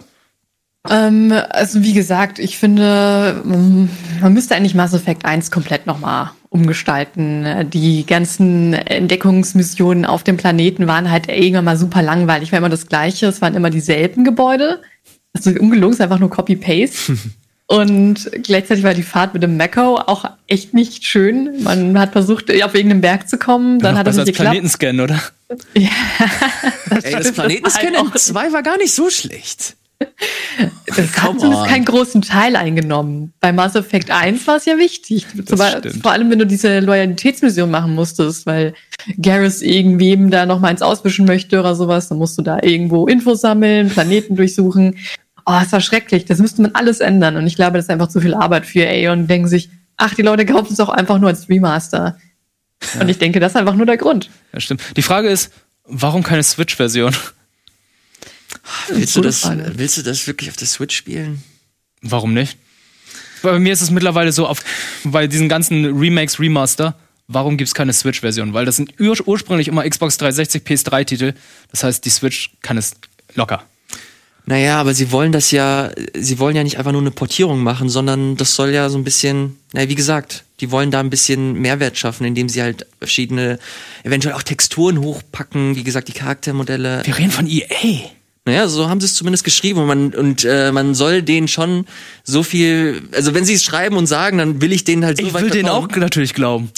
Ähm, 0.89 1.33
also 1.51 1.83
wie 1.83 1.93
gesagt, 1.93 2.39
ich 2.39 2.59
finde, 2.59 3.43
man 3.45 4.33
müsste 4.33 4.55
eigentlich 4.55 4.75
Mass 4.75 4.95
Effect 4.95 5.25
1 5.25 5.51
komplett 5.51 5.87
nochmal 5.87 6.31
umgestalten. 6.51 7.69
Die 7.71 8.07
ganzen 8.07 8.73
Entdeckungsmissionen 8.73 10.07
auf 10.07 10.23
dem 10.23 10.37
Planeten 10.37 10.87
waren 10.87 11.11
halt 11.11 11.29
irgendwann 11.29 11.65
mal 11.65 11.77
super 11.77 12.03
langweilig. 12.03 12.53
War 12.53 12.59
immer 12.59 12.69
das 12.69 12.87
Gleiche, 12.87 13.27
es 13.27 13.43
waren 13.43 13.55
immer 13.55 13.71
dieselben 13.71 14.25
Gebäude. 14.25 14.81
Also 15.35 15.51
ungelungen, 15.51 15.93
es 15.93 15.99
ist 15.99 16.03
einfach 16.03 16.19
nur 16.19 16.31
Copy-Paste. 16.31 17.19
Und 17.71 18.31
gleichzeitig 18.45 18.83
war 18.83 18.95
die 18.95 19.03
Fahrt 19.03 19.35
mit 19.35 19.43
dem 19.43 19.59
Mecco 19.59 19.97
auch 19.97 20.25
echt 20.47 20.73
nicht 20.73 21.05
schön. 21.05 21.63
Man 21.63 21.99
hat 21.99 22.13
versucht, 22.13 22.51
auf 22.51 22.75
irgendeinen 22.75 23.03
Berg 23.03 23.29
zu 23.29 23.37
kommen, 23.37 23.79
dann 23.79 23.93
Noch 23.93 23.99
hat 24.01 24.07
das 24.07 24.17
nicht 24.17 24.21
als 24.29 24.29
geklappt. 24.29 24.51
Planetenscan, 24.53 25.01
oder? 25.01 25.23
Ja, 25.75 25.91
Ey, 27.03 27.13
das 27.13 27.33
Planetenscan 27.33 27.83
war 27.85 27.91
in 27.91 27.97
halt 27.99 28.15
auch- 28.15 28.17
2 28.17 28.53
war 28.55 28.63
gar 28.63 28.79
nicht 28.79 28.95
so 28.95 29.11
schlecht. 29.11 29.77
Das 30.87 30.97
hat 31.21 31.39
zumindest 31.41 31.67
keinen 31.67 31.85
großen 31.85 32.23
Teil 32.23 32.55
eingenommen. 32.57 33.33
Bei 33.41 33.53
Mass 33.53 33.75
Effect 33.75 34.11
1 34.13 34.47
war 34.47 34.57
es 34.57 34.65
ja 34.65 34.79
wichtig. 34.79 35.27
Beispiel- 35.35 35.91
stimmt. 35.91 36.03
vor 36.03 36.13
allem, 36.13 36.31
wenn 36.31 36.39
du 36.39 36.47
diese 36.47 36.79
Loyalitätsmission 36.81 37.71
machen 37.71 37.95
musstest, 37.95 38.47
weil 38.47 38.75
Garrus 39.21 39.61
irgendwem 39.61 40.31
da 40.31 40.47
noch 40.47 40.61
mal 40.61 40.69
eins 40.69 40.83
auswischen 40.83 41.27
möchte 41.27 41.59
oder 41.59 41.75
sowas, 41.75 42.09
dann 42.09 42.19
musst 42.19 42.39
du 42.39 42.43
da 42.43 42.59
irgendwo 42.63 43.07
Infos 43.09 43.41
sammeln, 43.41 43.91
Planeten 43.91 44.37
durchsuchen. 44.37 44.97
Oh, 45.51 45.59
es 45.63 45.73
war 45.73 45.81
schrecklich. 45.81 46.27
Das 46.27 46.41
müsste 46.41 46.61
man 46.61 46.75
alles 46.75 47.01
ändern. 47.01 47.37
Und 47.37 47.47
ich 47.47 47.57
glaube, 47.57 47.79
das 47.79 47.87
ist 47.87 47.91
einfach 47.91 48.09
zu 48.09 48.21
viel 48.21 48.35
Arbeit 48.35 48.67
für 48.67 48.81
EA 48.81 49.13
und 49.13 49.29
denken 49.29 49.49
sich, 49.49 49.71
ach, 49.97 50.15
die 50.15 50.21
Leute 50.21 50.45
kaufen 50.45 50.75
es 50.75 50.79
auch 50.79 50.91
einfach 50.91 51.19
nur 51.19 51.31
als 51.31 51.49
Remaster. 51.49 52.19
Und 53.01 53.09
ich 53.09 53.17
denke, 53.17 53.41
das 53.41 53.53
ist 53.53 53.57
einfach 53.57 53.75
nur 53.75 53.87
der 53.87 53.97
Grund. 53.97 54.29
Ja, 54.53 54.61
stimmt. 54.61 54.83
Die 54.95 55.03
Frage 55.03 55.31
ist, 55.31 55.51
warum 55.85 56.23
keine 56.23 56.43
Switch-Version? 56.43 57.17
Willst 58.89 59.17
du, 59.17 59.23
das, 59.23 59.41
Frage. 59.41 59.73
willst 59.77 59.97
du 59.97 60.03
das 60.03 60.27
wirklich 60.27 60.51
auf 60.51 60.57
der 60.57 60.67
Switch 60.67 60.95
spielen? 60.95 61.43
Warum 62.03 62.35
nicht? 62.35 62.59
Weil 63.41 63.55
bei 63.55 63.59
mir 63.59 63.73
ist 63.73 63.81
es 63.81 63.91
mittlerweile 63.91 64.33
so, 64.33 64.47
auf, 64.47 64.63
bei 65.05 65.27
diesen 65.27 65.49
ganzen 65.49 65.99
Remakes, 65.99 66.39
Remaster, 66.39 66.95
warum 67.27 67.57
gibt 67.57 67.69
es 67.69 67.75
keine 67.75 67.95
Switch-Version? 67.95 68.53
Weil 68.53 68.67
das 68.67 68.77
sind 68.77 69.01
ur 69.01 69.17
ursprünglich 69.27 69.69
immer 69.69 69.89
Xbox 69.89 70.19
360, 70.19 70.63
PS3-Titel. 70.65 71.33
Das 71.71 71.85
heißt, 71.85 72.05
die 72.05 72.11
Switch 72.11 72.51
kann 72.61 72.77
es 72.77 72.93
locker. 73.35 73.65
Naja, 74.49 74.81
aber 74.81 74.95
sie 74.95 75.13
wollen 75.13 75.31
das 75.31 75.51
ja, 75.51 75.91
sie 76.15 76.39
wollen 76.39 76.57
ja 76.57 76.65
nicht 76.65 76.79
einfach 76.79 76.93
nur 76.93 77.03
eine 77.03 77.11
Portierung 77.11 77.63
machen, 77.63 77.91
sondern 77.91 78.35
das 78.37 78.55
soll 78.55 78.71
ja 78.71 78.89
so 78.89 78.97
ein 78.97 79.05
bisschen, 79.05 79.59
naja, 79.75 79.91
wie 79.91 79.95
gesagt, 79.95 80.45
die 80.61 80.71
wollen 80.71 80.91
da 80.91 81.01
ein 81.01 81.11
bisschen 81.11 81.53
Mehrwert 81.53 81.99
schaffen, 81.99 82.25
indem 82.25 82.49
sie 82.49 82.63
halt 82.63 82.87
verschiedene, 82.99 83.59
eventuell 84.05 84.35
auch 84.35 84.43
Texturen 84.43 85.03
hochpacken, 85.03 85.77
wie 85.77 85.85
gesagt, 85.85 86.09
die 86.09 86.13
Charaktermodelle. 86.13 87.03
Wir 87.05 87.19
reden 87.19 87.31
von 87.31 87.47
EA. 87.47 88.09
Naja, 88.49 88.67
so 88.67 88.89
haben 88.89 88.99
sie 88.99 89.05
es 89.05 89.15
zumindest 89.15 89.45
geschrieben 89.45 89.79
und 89.79 89.87
man, 89.87 90.15
und 90.15 90.43
äh, 90.43 90.73
man 90.73 90.95
soll 90.95 91.21
denen 91.21 91.49
schon 91.49 91.85
so 92.25 92.43
viel, 92.43 93.03
also 93.13 93.35
wenn 93.35 93.45
sie 93.45 93.53
es 93.53 93.63
schreiben 93.63 93.99
und 93.99 94.07
sagen, 94.07 94.39
dann 94.39 94.63
will 94.63 94.73
ich 94.73 94.85
denen 94.85 95.05
halt 95.05 95.19
so 95.19 95.27
Ich 95.27 95.35
weit 95.35 95.43
will 95.43 95.51
denen 95.51 95.69
auch 95.69 95.87
natürlich 95.95 96.33
glauben. 96.33 96.71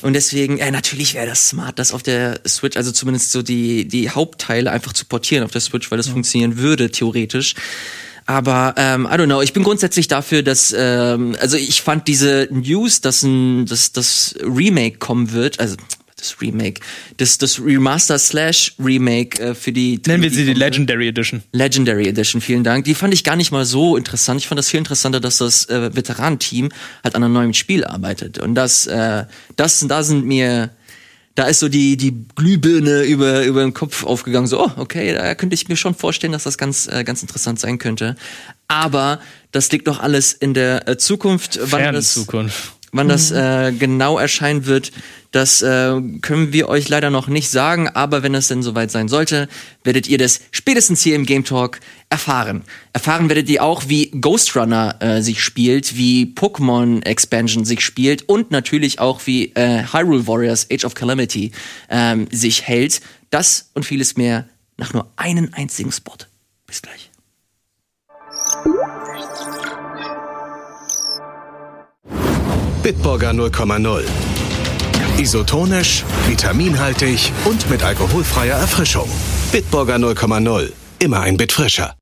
Und 0.00 0.14
deswegen, 0.14 0.56
äh, 0.56 0.70
natürlich 0.70 1.12
wäre 1.12 1.26
das 1.26 1.50
smart, 1.50 1.78
das 1.78 1.92
auf 1.92 2.02
der 2.02 2.40
Switch, 2.48 2.78
also 2.78 2.90
zumindest 2.90 3.32
so 3.32 3.42
die, 3.42 3.86
die 3.86 4.08
Hauptteile 4.08 4.70
einfach 4.70 4.94
zu 4.94 5.04
portieren 5.04 5.44
auf 5.44 5.50
der 5.50 5.60
Switch, 5.60 5.90
weil 5.90 5.98
das 5.98 6.08
funktionieren 6.08 6.56
würde, 6.56 6.90
theoretisch. 6.90 7.54
Aber 8.24 8.74
ähm, 8.78 9.06
I 9.06 9.16
don't 9.16 9.26
know, 9.26 9.42
ich 9.42 9.52
bin 9.52 9.62
grundsätzlich 9.62 10.08
dafür, 10.08 10.42
dass, 10.42 10.74
ähm, 10.74 11.36
also 11.38 11.58
ich 11.58 11.82
fand 11.82 12.08
diese 12.08 12.48
News, 12.50 13.02
dass 13.02 13.24
ein, 13.24 13.66
dass 13.66 13.92
das 13.92 14.36
Remake 14.40 14.96
kommen 14.96 15.32
wird, 15.32 15.60
also 15.60 15.76
das 16.20 16.40
Remake, 16.40 16.80
das, 17.16 17.38
das 17.38 17.60
Remaster 17.60 18.18
slash 18.18 18.74
Remake 18.78 19.40
äh, 19.40 19.54
für 19.54 19.72
die 19.72 20.00
Nennen 20.06 20.22
wir 20.22 20.30
sie 20.30 20.42
die 20.42 20.48
wird. 20.48 20.58
Legendary 20.58 21.08
Edition. 21.08 21.42
Legendary 21.52 22.08
Edition, 22.08 22.40
vielen 22.40 22.64
Dank. 22.64 22.84
Die 22.84 22.94
fand 22.94 23.14
ich 23.14 23.24
gar 23.24 23.36
nicht 23.36 23.52
mal 23.52 23.64
so 23.64 23.96
interessant. 23.96 24.40
Ich 24.40 24.48
fand 24.48 24.58
das 24.58 24.68
viel 24.68 24.78
interessanter, 24.78 25.20
dass 25.20 25.38
das 25.38 25.68
äh, 25.68 25.94
Veteranenteam 25.94 26.70
halt 27.02 27.14
an 27.14 27.24
einem 27.24 27.32
neuen 27.32 27.54
Spiel 27.54 27.84
arbeitet. 27.84 28.38
Und 28.38 28.54
das, 28.54 28.86
äh, 28.86 29.24
das, 29.56 29.84
da 29.86 30.02
sind 30.02 30.26
mir, 30.26 30.70
da 31.34 31.44
ist 31.44 31.60
so 31.60 31.68
die, 31.68 31.96
die 31.96 32.14
Glühbirne 32.36 33.02
über, 33.02 33.44
über 33.44 33.62
den 33.62 33.74
Kopf 33.74 34.04
aufgegangen. 34.04 34.46
So, 34.46 34.66
oh, 34.66 34.70
okay, 34.76 35.14
da 35.14 35.34
könnte 35.34 35.54
ich 35.54 35.68
mir 35.68 35.76
schon 35.76 35.94
vorstellen, 35.94 36.32
dass 36.32 36.44
das 36.44 36.58
ganz, 36.58 36.86
äh, 36.86 37.04
ganz 37.04 37.22
interessant 37.22 37.60
sein 37.60 37.78
könnte. 37.78 38.16
Aber 38.68 39.20
das 39.52 39.72
liegt 39.72 39.88
doch 39.88 40.00
alles 40.00 40.32
in 40.32 40.54
der 40.54 40.88
äh, 40.88 40.96
Zukunft. 40.96 41.58
Wann 41.62 41.94
das, 41.94 42.14
Zukunft. 42.14 42.72
Wann 42.92 43.08
das 43.08 43.30
äh, 43.30 43.72
genau 43.72 44.18
erscheinen 44.18 44.66
wird, 44.66 44.92
das 45.30 45.62
äh, 45.62 46.00
können 46.22 46.52
wir 46.52 46.68
euch 46.68 46.88
leider 46.88 47.10
noch 47.10 47.28
nicht 47.28 47.50
sagen, 47.50 47.88
aber 47.88 48.22
wenn 48.22 48.34
es 48.34 48.48
denn 48.48 48.62
soweit 48.62 48.90
sein 48.90 49.08
sollte, 49.08 49.48
werdet 49.84 50.08
ihr 50.08 50.18
das 50.18 50.40
spätestens 50.50 51.02
hier 51.02 51.14
im 51.14 51.24
Game 51.24 51.44
Talk 51.44 51.78
erfahren. 52.08 52.62
Erfahren 52.92 53.28
werdet 53.28 53.48
ihr 53.48 53.62
auch, 53.62 53.84
wie 53.86 54.10
Ghost 54.10 54.56
Runner 54.56 54.96
äh, 55.00 55.22
sich 55.22 55.42
spielt, 55.42 55.96
wie 55.96 56.34
Pokémon 56.34 57.04
Expansion 57.04 57.64
sich 57.64 57.82
spielt 57.82 58.28
und 58.28 58.50
natürlich 58.50 58.98
auch, 58.98 59.20
wie 59.26 59.52
äh, 59.54 59.84
Hyrule 59.92 60.26
Warriors 60.26 60.66
Age 60.70 60.84
of 60.84 60.94
Calamity 60.94 61.52
ähm, 61.88 62.26
sich 62.32 62.66
hält. 62.66 63.00
Das 63.30 63.70
und 63.74 63.84
vieles 63.84 64.16
mehr 64.16 64.48
nach 64.76 64.92
nur 64.92 65.12
einem 65.16 65.50
einzigen 65.52 65.92
Spot. 65.92 66.16
Bis 66.66 66.82
gleich. 66.82 67.10
Bitburger 72.82 73.30
0,0. 73.30 74.04
Isotonisch, 75.20 76.02
vitaminhaltig 76.26 77.30
und 77.44 77.68
mit 77.68 77.82
alkoholfreier 77.82 78.56
Erfrischung. 78.56 79.06
Bitburger 79.52 79.96
0,0. 79.96 80.72
Immer 80.98 81.20
ein 81.20 81.36
Bit 81.36 81.52
frischer. 81.52 81.94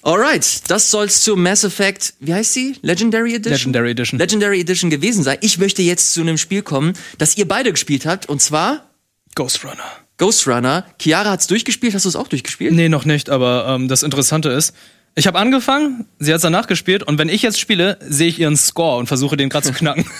Alright, 0.00 0.62
das 0.70 0.90
soll's 0.90 1.20
zu 1.20 1.36
Mass 1.36 1.64
Effect, 1.64 2.14
wie 2.20 2.32
heißt 2.32 2.54
sie? 2.54 2.76
Legendary 2.80 3.34
Edition? 3.34 3.52
Legendary 3.74 3.90
Edition. 3.90 4.18
Legendary 4.18 4.60
Edition 4.60 4.88
gewesen 4.88 5.22
sein. 5.22 5.36
Ich 5.42 5.58
möchte 5.58 5.82
jetzt 5.82 6.14
zu 6.14 6.22
einem 6.22 6.38
Spiel 6.38 6.62
kommen, 6.62 6.94
das 7.18 7.36
ihr 7.36 7.46
beide 7.46 7.70
gespielt 7.70 8.06
habt, 8.06 8.30
und 8.30 8.40
zwar 8.40 8.88
Ghost 9.34 9.62
Runner. 9.62 10.05
Ghost 10.18 10.46
Runner. 10.46 10.84
Chiara 11.00 11.30
hat's 11.30 11.46
durchgespielt, 11.46 11.94
hast 11.94 12.04
du 12.04 12.08
es 12.08 12.16
auch 12.16 12.28
durchgespielt? 12.28 12.72
Nee, 12.72 12.88
noch 12.88 13.04
nicht, 13.04 13.28
aber 13.30 13.66
ähm, 13.68 13.88
das 13.88 14.02
Interessante 14.02 14.48
ist, 14.50 14.74
ich 15.18 15.26
habe 15.26 15.38
angefangen, 15.38 16.06
sie 16.18 16.32
hat's 16.32 16.42
danach 16.42 16.66
gespielt 16.66 17.02
und 17.02 17.18
wenn 17.18 17.28
ich 17.30 17.40
jetzt 17.42 17.58
spiele, 17.58 17.98
sehe 18.06 18.28
ich 18.28 18.38
ihren 18.38 18.56
Score 18.56 18.98
und 18.98 19.06
versuche 19.06 19.36
den 19.36 19.48
gerade 19.48 19.66
zu 19.66 19.72
knacken. 19.72 20.04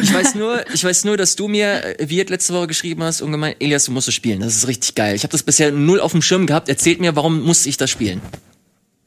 Ich 0.00 0.12
weiß 0.14 0.36
nur, 0.36 0.64
ich 0.72 0.82
weiß 0.84 1.04
nur, 1.04 1.16
dass 1.16 1.36
du 1.36 1.48
mir, 1.48 1.98
äh, 2.00 2.08
wie 2.08 2.16
ihr 2.16 2.26
letzte 2.26 2.54
Woche 2.54 2.66
geschrieben 2.68 3.02
hast, 3.02 3.20
und 3.20 3.30
gemeint, 3.32 3.56
Elias, 3.60 3.84
du 3.84 3.92
musst 3.92 4.08
es 4.08 4.14
spielen. 4.14 4.40
Das 4.40 4.54
ist 4.56 4.66
richtig 4.68 4.94
geil. 4.94 5.14
Ich 5.14 5.22
habe 5.22 5.32
das 5.32 5.42
bisher 5.42 5.70
null 5.70 6.00
auf 6.00 6.12
dem 6.12 6.22
Schirm 6.22 6.46
gehabt. 6.46 6.68
Erzählt 6.68 7.00
mir, 7.00 7.14
warum 7.16 7.42
muss 7.42 7.66
ich 7.66 7.76
das 7.76 7.90
spielen? 7.90 8.20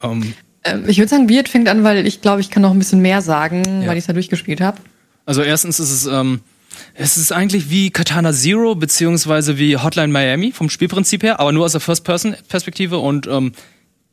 ähm, 0.02 0.34
Ähm, 0.64 0.84
ich 0.88 0.98
würde 0.98 1.08
sagen, 1.08 1.28
Wirt 1.28 1.48
fängt 1.48 1.68
an, 1.68 1.82
weil 1.84 2.06
ich 2.06 2.20
glaube, 2.20 2.40
ich 2.40 2.50
kann 2.50 2.62
noch 2.62 2.70
ein 2.72 2.78
bisschen 2.78 3.00
mehr 3.00 3.20
sagen, 3.22 3.62
Ja. 3.82 3.88
weil 3.88 3.96
ich 3.96 4.02
es 4.04 4.06
ja 4.08 4.14
durchgespielt 4.14 4.60
habe. 4.60 4.78
also 5.24 5.42
erstens 5.42 5.80
ist 5.80 5.90
es, 5.90 6.06
ähm, 6.06 6.40
es 6.94 7.16
ist 7.16 7.32
eigentlich 7.32 7.70
wie 7.70 7.90
Katana 7.90 8.32
Zero 8.32 8.74
beziehungsweise 8.74 9.58
wie 9.58 9.76
Hotline 9.76 10.08
Miami 10.08 10.52
vom 10.52 10.70
Spielprinzip 10.70 11.22
her, 11.22 11.40
aber 11.40 11.52
nur 11.52 11.64
aus 11.64 11.72
der 11.72 11.80
First-Person-Perspektive 11.80 12.98
und 12.98 13.26
ähm, 13.26 13.52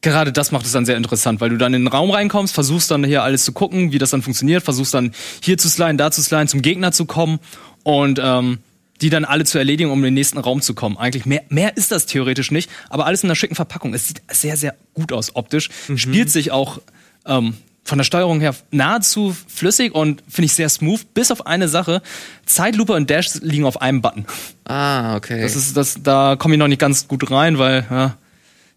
gerade 0.01 0.31
das 0.31 0.51
macht 0.51 0.65
es 0.65 0.71
dann 0.71 0.85
sehr 0.85 0.97
interessant, 0.97 1.41
weil 1.41 1.49
du 1.49 1.57
dann 1.57 1.73
in 1.73 1.83
den 1.83 1.87
Raum 1.87 2.11
reinkommst, 2.11 2.53
versuchst 2.53 2.91
dann 2.91 3.03
hier 3.03 3.23
alles 3.23 3.43
zu 3.45 3.53
gucken, 3.53 3.91
wie 3.91 3.97
das 3.97 4.11
dann 4.11 4.21
funktioniert, 4.21 4.63
versuchst 4.63 4.93
dann 4.93 5.13
hier 5.41 5.57
zu 5.57 5.69
sliden, 5.69 5.97
da 5.97 6.11
zu 6.11 6.21
sliden, 6.21 6.47
zum 6.47 6.61
Gegner 6.61 6.91
zu 6.91 7.05
kommen 7.05 7.39
und 7.83 8.19
ähm, 8.21 8.59
die 9.01 9.09
dann 9.09 9.25
alle 9.25 9.43
zu 9.43 9.57
erledigen, 9.57 9.91
um 9.91 9.99
in 9.99 10.05
den 10.05 10.13
nächsten 10.13 10.37
Raum 10.37 10.61
zu 10.61 10.73
kommen. 10.75 10.97
Eigentlich 10.97 11.25
mehr, 11.25 11.43
mehr 11.49 11.75
ist 11.75 11.91
das 11.91 12.05
theoretisch 12.05 12.51
nicht, 12.51 12.69
aber 12.89 13.05
alles 13.05 13.23
in 13.23 13.27
einer 13.27 13.35
schicken 13.35 13.55
Verpackung. 13.55 13.93
Es 13.93 14.07
sieht 14.07 14.21
sehr, 14.29 14.55
sehr 14.55 14.75
gut 14.93 15.11
aus 15.11 15.35
optisch, 15.35 15.69
spielt 15.95 16.29
sich 16.29 16.51
auch 16.51 16.79
ähm, 17.25 17.55
von 17.83 17.97
der 17.97 18.05
Steuerung 18.05 18.39
her 18.39 18.55
nahezu 18.71 19.35
flüssig 19.47 19.93
und 19.93 20.23
finde 20.29 20.45
ich 20.45 20.53
sehr 20.53 20.69
smooth, 20.69 21.13
bis 21.13 21.31
auf 21.31 21.45
eine 21.45 21.67
Sache. 21.67 22.01
Zeitlupe 22.45 22.93
und 22.93 23.09
Dash 23.09 23.35
liegen 23.41 23.65
auf 23.65 23.81
einem 23.81 24.01
Button. 24.01 24.25
Ah, 24.65 25.15
okay. 25.15 25.41
Das 25.41 25.55
ist, 25.55 25.75
das, 25.75 26.01
da 26.01 26.35
komme 26.37 26.55
ich 26.55 26.59
noch 26.59 26.67
nicht 26.67 26.79
ganz 26.79 27.07
gut 27.07 27.29
rein, 27.29 27.57
weil 27.57 27.85
ja, 27.89 28.17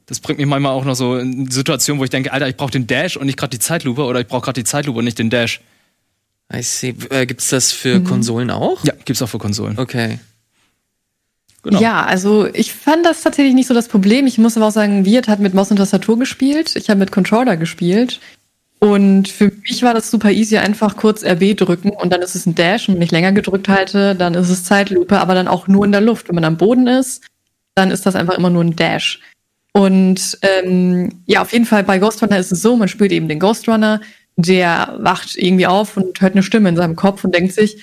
das 0.07 0.21
bringt 0.21 0.39
mich 0.39 0.47
manchmal 0.49 0.73
auch 0.73 0.85
noch 0.85 0.95
so 0.95 1.17
in 1.17 1.51
Situationen, 1.51 2.01
wo 2.01 2.05
ich 2.05 2.11
denke, 2.11 2.33
Alter, 2.33 2.49
ich 2.49 2.57
brauche 2.57 2.73
den 2.73 2.87
Dash 2.87 3.17
und 3.17 3.27
nicht 3.27 3.39
gerade 3.39 3.51
die 3.51 3.59
Zeitlupe 3.59 4.03
oder 4.03 4.21
ich 4.21 4.27
brauche 4.27 4.43
gerade 4.43 4.61
die 4.61 4.65
Zeitlupe 4.65 4.99
und 4.99 5.05
nicht 5.05 5.19
den 5.19 5.31
Dash. 5.31 5.61
I 6.53 6.63
see. 6.63 6.95
Äh, 7.11 7.27
gibt's 7.27 7.49
das 7.49 7.73
für 7.73 8.01
Konsolen 8.01 8.51
auch? 8.51 8.85
Ja, 8.85 8.93
gibt's 9.05 9.21
auch 9.23 9.29
für 9.29 9.39
Konsolen. 9.39 9.79
Okay. 9.79 10.19
Genau. 11.63 11.81
Ja, 11.81 12.05
also 12.05 12.47
ich 12.47 12.73
fand 12.73 13.05
das 13.05 13.23
tatsächlich 13.23 13.55
nicht 13.55 13.67
so 13.67 13.75
das 13.75 13.89
Problem. 13.89 14.29
Ich 14.29 14.39
muss 14.39 14.57
aber 14.57 14.69
auch 14.69 14.73
sagen, 14.73 15.05
Wirt 15.05 15.27
hat 15.27 15.41
mit 15.41 15.55
Maus 15.55 15.73
und 15.73 15.79
Tastatur 15.79 16.17
gespielt. 16.17 16.77
Ich 16.77 16.89
habe 16.89 17.01
mit 17.01 17.11
Controller 17.11 17.57
gespielt. 17.57 18.21
Und 18.79 19.29
für 19.29 19.51
mich 19.63 19.83
war 19.83 19.95
das 19.95 20.11
super 20.11 20.31
easy, 20.31 20.59
einfach 20.59 20.97
kurz 20.97 21.25
RB 21.25 21.57
drücken 21.57 21.91
und 21.91 22.13
dann 22.13 22.21
ist 22.21 22.35
es 22.35 22.47
ein 22.47 22.55
Dash. 22.55 22.89
Und 22.89 22.97
wenn 22.97 23.03
ich 23.03 23.11
länger 23.11 23.33
gedrückt 23.33 23.69
halte, 23.69 24.15
dann 24.15 24.35
ist 24.35 24.51
es 24.51 24.65
Zeitlupe, 24.65 25.19
aber 25.19 25.35
dann 25.35 25.49
auch 25.49 25.67
nur 25.67 25.85
in 25.85 25.93
der 25.93 26.03
Luft. 26.03 26.29
Wenn 26.29 26.35
man 26.35 26.45
am 26.45 26.59
Boden 26.59 26.87
ist, 26.87 27.25
dann 27.75 27.91
ist 27.91 28.05
das 28.05 28.17
einfach 28.17 28.37
immer 28.37 28.51
nur 28.51 28.65
ein 28.65 28.77
Dash. 28.77 29.21
Und 29.73 30.39
ähm, 30.43 31.23
ja, 31.27 31.43
auf 31.43 31.53
jeden 31.53 31.67
Fall 31.67 31.85
bei 31.85 31.99
Ghost 31.99 32.23
Runner 32.23 32.39
ist 32.39 32.53
es 32.53 32.63
so, 32.63 32.77
man 32.77 32.89
spielt 32.89 33.13
eben 33.13 33.29
den 33.29 33.41
Ghost 33.41 33.69
Runner, 33.69 34.01
der 34.37 34.97
wacht 34.99 35.37
irgendwie 35.37 35.67
auf 35.67 35.97
und 35.97 36.21
hört 36.21 36.33
eine 36.33 36.43
Stimme 36.43 36.69
in 36.69 36.77
seinem 36.77 36.97
Kopf 36.97 37.25
und 37.25 37.35
denkt 37.35 37.53
sich, 37.53 37.83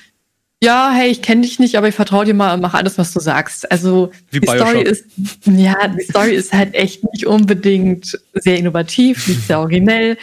ja, 0.64 0.92
hey, 0.94 1.10
ich 1.10 1.22
kenne 1.22 1.42
dich 1.42 1.60
nicht, 1.60 1.76
aber 1.76 1.90
ich 1.90 1.96
vertraue 1.96 2.24
dir 2.24 2.34
mal 2.34 2.54
und 2.54 2.62
mach 2.62 2.74
alles, 2.74 2.98
was 2.98 3.12
du 3.12 3.20
sagst. 3.20 3.70
Also 3.70 4.12
Wie 4.32 4.40
die 4.40 4.46
Bioshock. 4.46 4.70
Story 4.70 4.82
ist, 4.84 5.06
ja, 5.46 5.88
die 5.90 6.04
Story 6.04 6.36
ist 6.36 6.54
halt 6.54 6.74
echt 6.74 7.04
nicht 7.12 7.28
unbedingt 7.28 8.18
sehr 8.34 8.58
innovativ, 8.58 9.28
nicht 9.28 9.46
sehr 9.46 9.60
originell. 9.60 10.18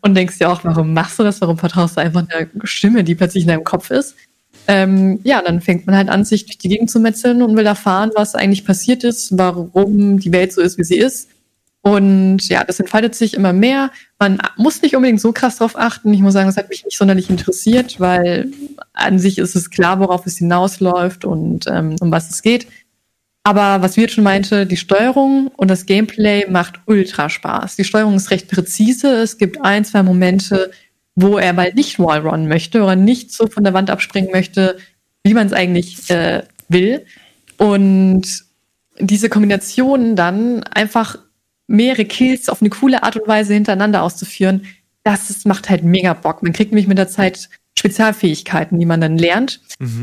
Und 0.00 0.14
denkst 0.14 0.38
dir 0.38 0.50
auch, 0.50 0.64
warum 0.64 0.92
machst 0.92 1.18
du 1.18 1.22
das? 1.22 1.40
Warum 1.40 1.58
vertraust 1.58 1.96
du 1.96 2.00
einfach 2.00 2.26
einer 2.28 2.48
Stimme, 2.64 3.04
die 3.04 3.14
plötzlich 3.14 3.44
in 3.44 3.48
deinem 3.48 3.64
Kopf 3.64 3.90
ist? 3.90 4.14
Ähm, 4.66 5.20
ja, 5.24 5.42
dann 5.42 5.60
fängt 5.60 5.86
man 5.86 5.96
halt 5.96 6.08
an, 6.08 6.24
sich 6.24 6.46
durch 6.46 6.58
die 6.58 6.68
Gegend 6.68 6.90
zu 6.90 7.00
metzeln 7.00 7.42
und 7.42 7.56
will 7.56 7.66
erfahren, 7.66 8.10
was 8.14 8.34
eigentlich 8.34 8.64
passiert 8.64 9.04
ist, 9.04 9.36
warum 9.36 10.18
die 10.18 10.32
Welt 10.32 10.52
so 10.52 10.60
ist, 10.60 10.78
wie 10.78 10.84
sie 10.84 10.98
ist. 10.98 11.30
Und 11.82 12.46
ja, 12.48 12.62
das 12.62 12.78
entfaltet 12.78 13.14
sich 13.14 13.32
immer 13.32 13.54
mehr. 13.54 13.90
Man 14.18 14.38
muss 14.56 14.82
nicht 14.82 14.94
unbedingt 14.94 15.20
so 15.20 15.32
krass 15.32 15.56
drauf 15.56 15.78
achten. 15.78 16.12
Ich 16.12 16.20
muss 16.20 16.34
sagen, 16.34 16.46
das 16.46 16.58
hat 16.58 16.68
mich 16.68 16.84
nicht 16.84 16.98
sonderlich 16.98 17.30
interessiert, 17.30 17.98
weil 17.98 18.50
an 18.92 19.18
sich 19.18 19.38
ist 19.38 19.56
es 19.56 19.70
klar, 19.70 19.98
worauf 19.98 20.26
es 20.26 20.36
hinausläuft 20.36 21.24
und 21.24 21.66
ähm, 21.68 21.96
um 22.00 22.12
was 22.12 22.28
es 22.28 22.42
geht. 22.42 22.66
Aber 23.42 23.80
was 23.82 23.96
Wirt 23.96 24.10
schon 24.10 24.24
meinte, 24.24 24.66
die 24.66 24.76
Steuerung 24.76 25.48
und 25.56 25.68
das 25.68 25.86
Gameplay 25.86 26.46
macht 26.48 26.80
ultra 26.86 27.30
Spaß. 27.30 27.76
Die 27.76 27.84
Steuerung 27.84 28.16
ist 28.16 28.30
recht 28.30 28.48
präzise. 28.48 29.08
Es 29.22 29.38
gibt 29.38 29.64
ein, 29.64 29.84
zwei 29.84 30.02
Momente, 30.02 30.70
wo 31.14 31.38
er 31.38 31.52
mal 31.52 31.72
nicht 31.72 31.98
Wallrun 31.98 32.48
möchte 32.48 32.82
oder 32.82 32.96
nicht 32.96 33.32
so 33.32 33.46
von 33.46 33.64
der 33.64 33.72
Wand 33.72 33.88
abspringen 33.90 34.30
möchte, 34.30 34.76
wie 35.24 35.34
man 35.34 35.46
es 35.46 35.52
eigentlich 35.52 36.10
äh, 36.10 36.42
will. 36.68 37.06
Und 37.56 38.26
diese 38.98 39.30
Kombination 39.30 40.16
dann 40.16 40.62
einfach 40.64 41.16
mehrere 41.66 42.04
Kills 42.04 42.48
auf 42.48 42.60
eine 42.60 42.70
coole 42.70 43.02
Art 43.02 43.16
und 43.16 43.26
Weise 43.28 43.54
hintereinander 43.54 44.02
auszuführen, 44.02 44.66
das 45.02 45.30
ist, 45.30 45.46
macht 45.46 45.70
halt 45.70 45.82
mega 45.82 46.12
Bock. 46.12 46.42
Man 46.42 46.52
kriegt 46.52 46.72
nämlich 46.72 46.88
mit 46.88 46.98
der 46.98 47.08
Zeit 47.08 47.48
Spezialfähigkeiten, 47.80 48.78
die 48.78 48.86
man 48.86 49.00
dann 49.00 49.16
lernt, 49.16 49.60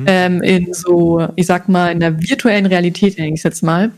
ähm, 0.07 0.41
in 0.41 0.73
so, 0.73 1.27
ich 1.35 1.45
sag 1.45 1.69
mal, 1.69 1.91
in 1.91 1.99
der 1.99 2.19
virtuellen 2.21 2.65
Realität, 2.65 3.17
nenne 3.17 3.29
ich 3.29 3.39
es 3.39 3.43
jetzt 3.43 3.63
mal. 3.63 3.91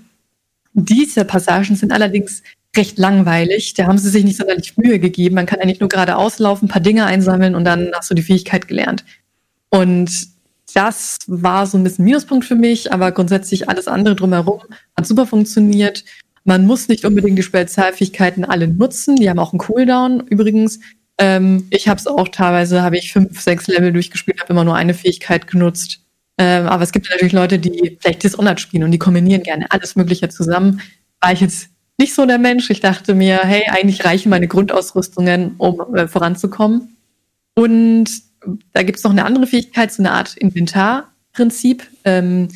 Diese 0.73 1.23
Passagen 1.25 1.75
sind 1.75 1.93
allerdings 1.93 2.43
recht 2.75 2.97
langweilig. 2.97 3.73
Da 3.73 3.87
haben 3.87 3.97
sie 3.97 4.09
sich 4.09 4.25
nicht 4.25 4.37
sonderlich 4.37 4.77
Mühe 4.77 4.99
gegeben. 4.99 5.35
Man 5.35 5.45
kann 5.45 5.59
eigentlich 5.59 5.79
nur 5.79 5.89
geradeaus 5.89 6.39
laufen, 6.39 6.65
ein 6.65 6.69
paar 6.69 6.81
Dinge 6.81 7.05
einsammeln 7.05 7.55
und 7.55 7.63
dann 7.63 7.91
hast 7.93 8.09
du 8.11 8.15
die 8.15 8.21
Fähigkeit 8.21 8.67
gelernt. 8.67 9.05
Und 9.69 10.11
das 10.73 11.17
war 11.27 11.65
so 11.65 11.77
ein 11.77 11.83
bisschen 11.83 12.05
Minuspunkt 12.05 12.45
für 12.45 12.55
mich, 12.55 12.91
aber 12.93 13.11
grundsätzlich 13.11 13.69
alles 13.69 13.87
andere 13.87 14.15
drumherum 14.15 14.61
hat 14.95 15.07
super 15.07 15.25
funktioniert. 15.25 16.03
Man 16.43 16.65
muss 16.65 16.87
nicht 16.87 17.05
unbedingt 17.05 17.37
die 17.37 17.43
Spezialfähigkeiten 17.43 18.45
alle 18.45 18.67
nutzen. 18.67 19.15
Die 19.15 19.29
haben 19.29 19.39
auch 19.39 19.53
einen 19.53 19.59
Cooldown 19.59 20.27
übrigens. 20.27 20.79
Ähm, 21.19 21.67
ich 21.69 21.87
habe 21.87 21.99
es 21.99 22.07
auch 22.07 22.29
teilweise, 22.29 22.81
habe 22.81 22.97
ich 22.97 23.11
fünf, 23.11 23.39
sechs 23.41 23.67
Level 23.67 23.91
durchgespielt, 23.91 24.39
habe 24.41 24.53
immer 24.53 24.63
nur 24.63 24.75
eine 24.75 24.93
Fähigkeit 24.93 25.47
genutzt. 25.47 25.99
Ähm, 26.37 26.67
aber 26.67 26.83
es 26.83 26.93
gibt 26.93 27.09
natürlich 27.09 27.33
Leute, 27.33 27.59
die 27.59 27.97
vielleicht 27.99 28.23
Dishonored 28.23 28.59
spielen 28.59 28.83
und 28.83 28.91
die 28.91 28.97
kombinieren 28.99 29.43
gerne 29.43 29.69
alles 29.69 29.97
Mögliche 29.97 30.29
zusammen. 30.29 30.81
War 31.19 31.33
ich 31.33 31.41
jetzt 31.41 31.69
nicht 31.99 32.15
so 32.15 32.25
der 32.25 32.39
Mensch. 32.39 32.69
Ich 32.69 32.79
dachte 32.79 33.13
mir, 33.13 33.41
hey, 33.43 33.63
eigentlich 33.67 34.05
reichen 34.05 34.29
meine 34.29 34.47
Grundausrüstungen, 34.47 35.55
um 35.57 35.95
äh, 35.95 36.07
voranzukommen. 36.07 36.95
Und 37.55 38.09
da 38.71 38.83
gibt 38.83 38.97
es 38.97 39.03
noch 39.03 39.11
eine 39.11 39.25
andere 39.25 39.45
Fähigkeit, 39.45 39.91
so 39.91 40.01
eine 40.01 40.13
Art 40.13 40.37
Inventarprinzip, 40.37 41.85
ähm, 42.05 42.47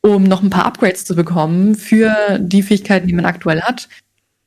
um 0.00 0.22
noch 0.22 0.44
ein 0.44 0.50
paar 0.50 0.66
Upgrades 0.66 1.04
zu 1.04 1.16
bekommen 1.16 1.74
für 1.74 2.38
die 2.38 2.62
Fähigkeiten, 2.62 3.08
die 3.08 3.14
man 3.14 3.24
aktuell 3.24 3.62
hat. 3.62 3.88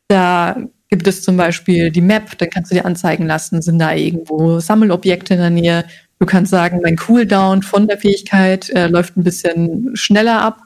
Da 0.07 0.55
gibt 0.89 1.07
es 1.07 1.21
zum 1.21 1.37
Beispiel 1.37 1.91
die 1.91 2.01
Map, 2.01 2.37
dann 2.37 2.49
kannst 2.49 2.71
du 2.71 2.75
dir 2.75 2.85
anzeigen 2.85 3.25
lassen, 3.25 3.61
sind 3.61 3.79
da 3.79 3.93
irgendwo 3.93 4.59
Sammelobjekte 4.59 5.33
in 5.33 5.39
der 5.39 5.49
Nähe. 5.49 5.85
Du 6.19 6.25
kannst 6.25 6.51
sagen, 6.51 6.79
mein 6.81 6.95
Cooldown 6.95 7.61
von 7.61 7.87
der 7.87 7.97
Fähigkeit 7.97 8.69
äh, 8.69 8.87
läuft 8.87 9.17
ein 9.17 9.23
bisschen 9.23 9.95
schneller 9.95 10.41
ab. 10.41 10.61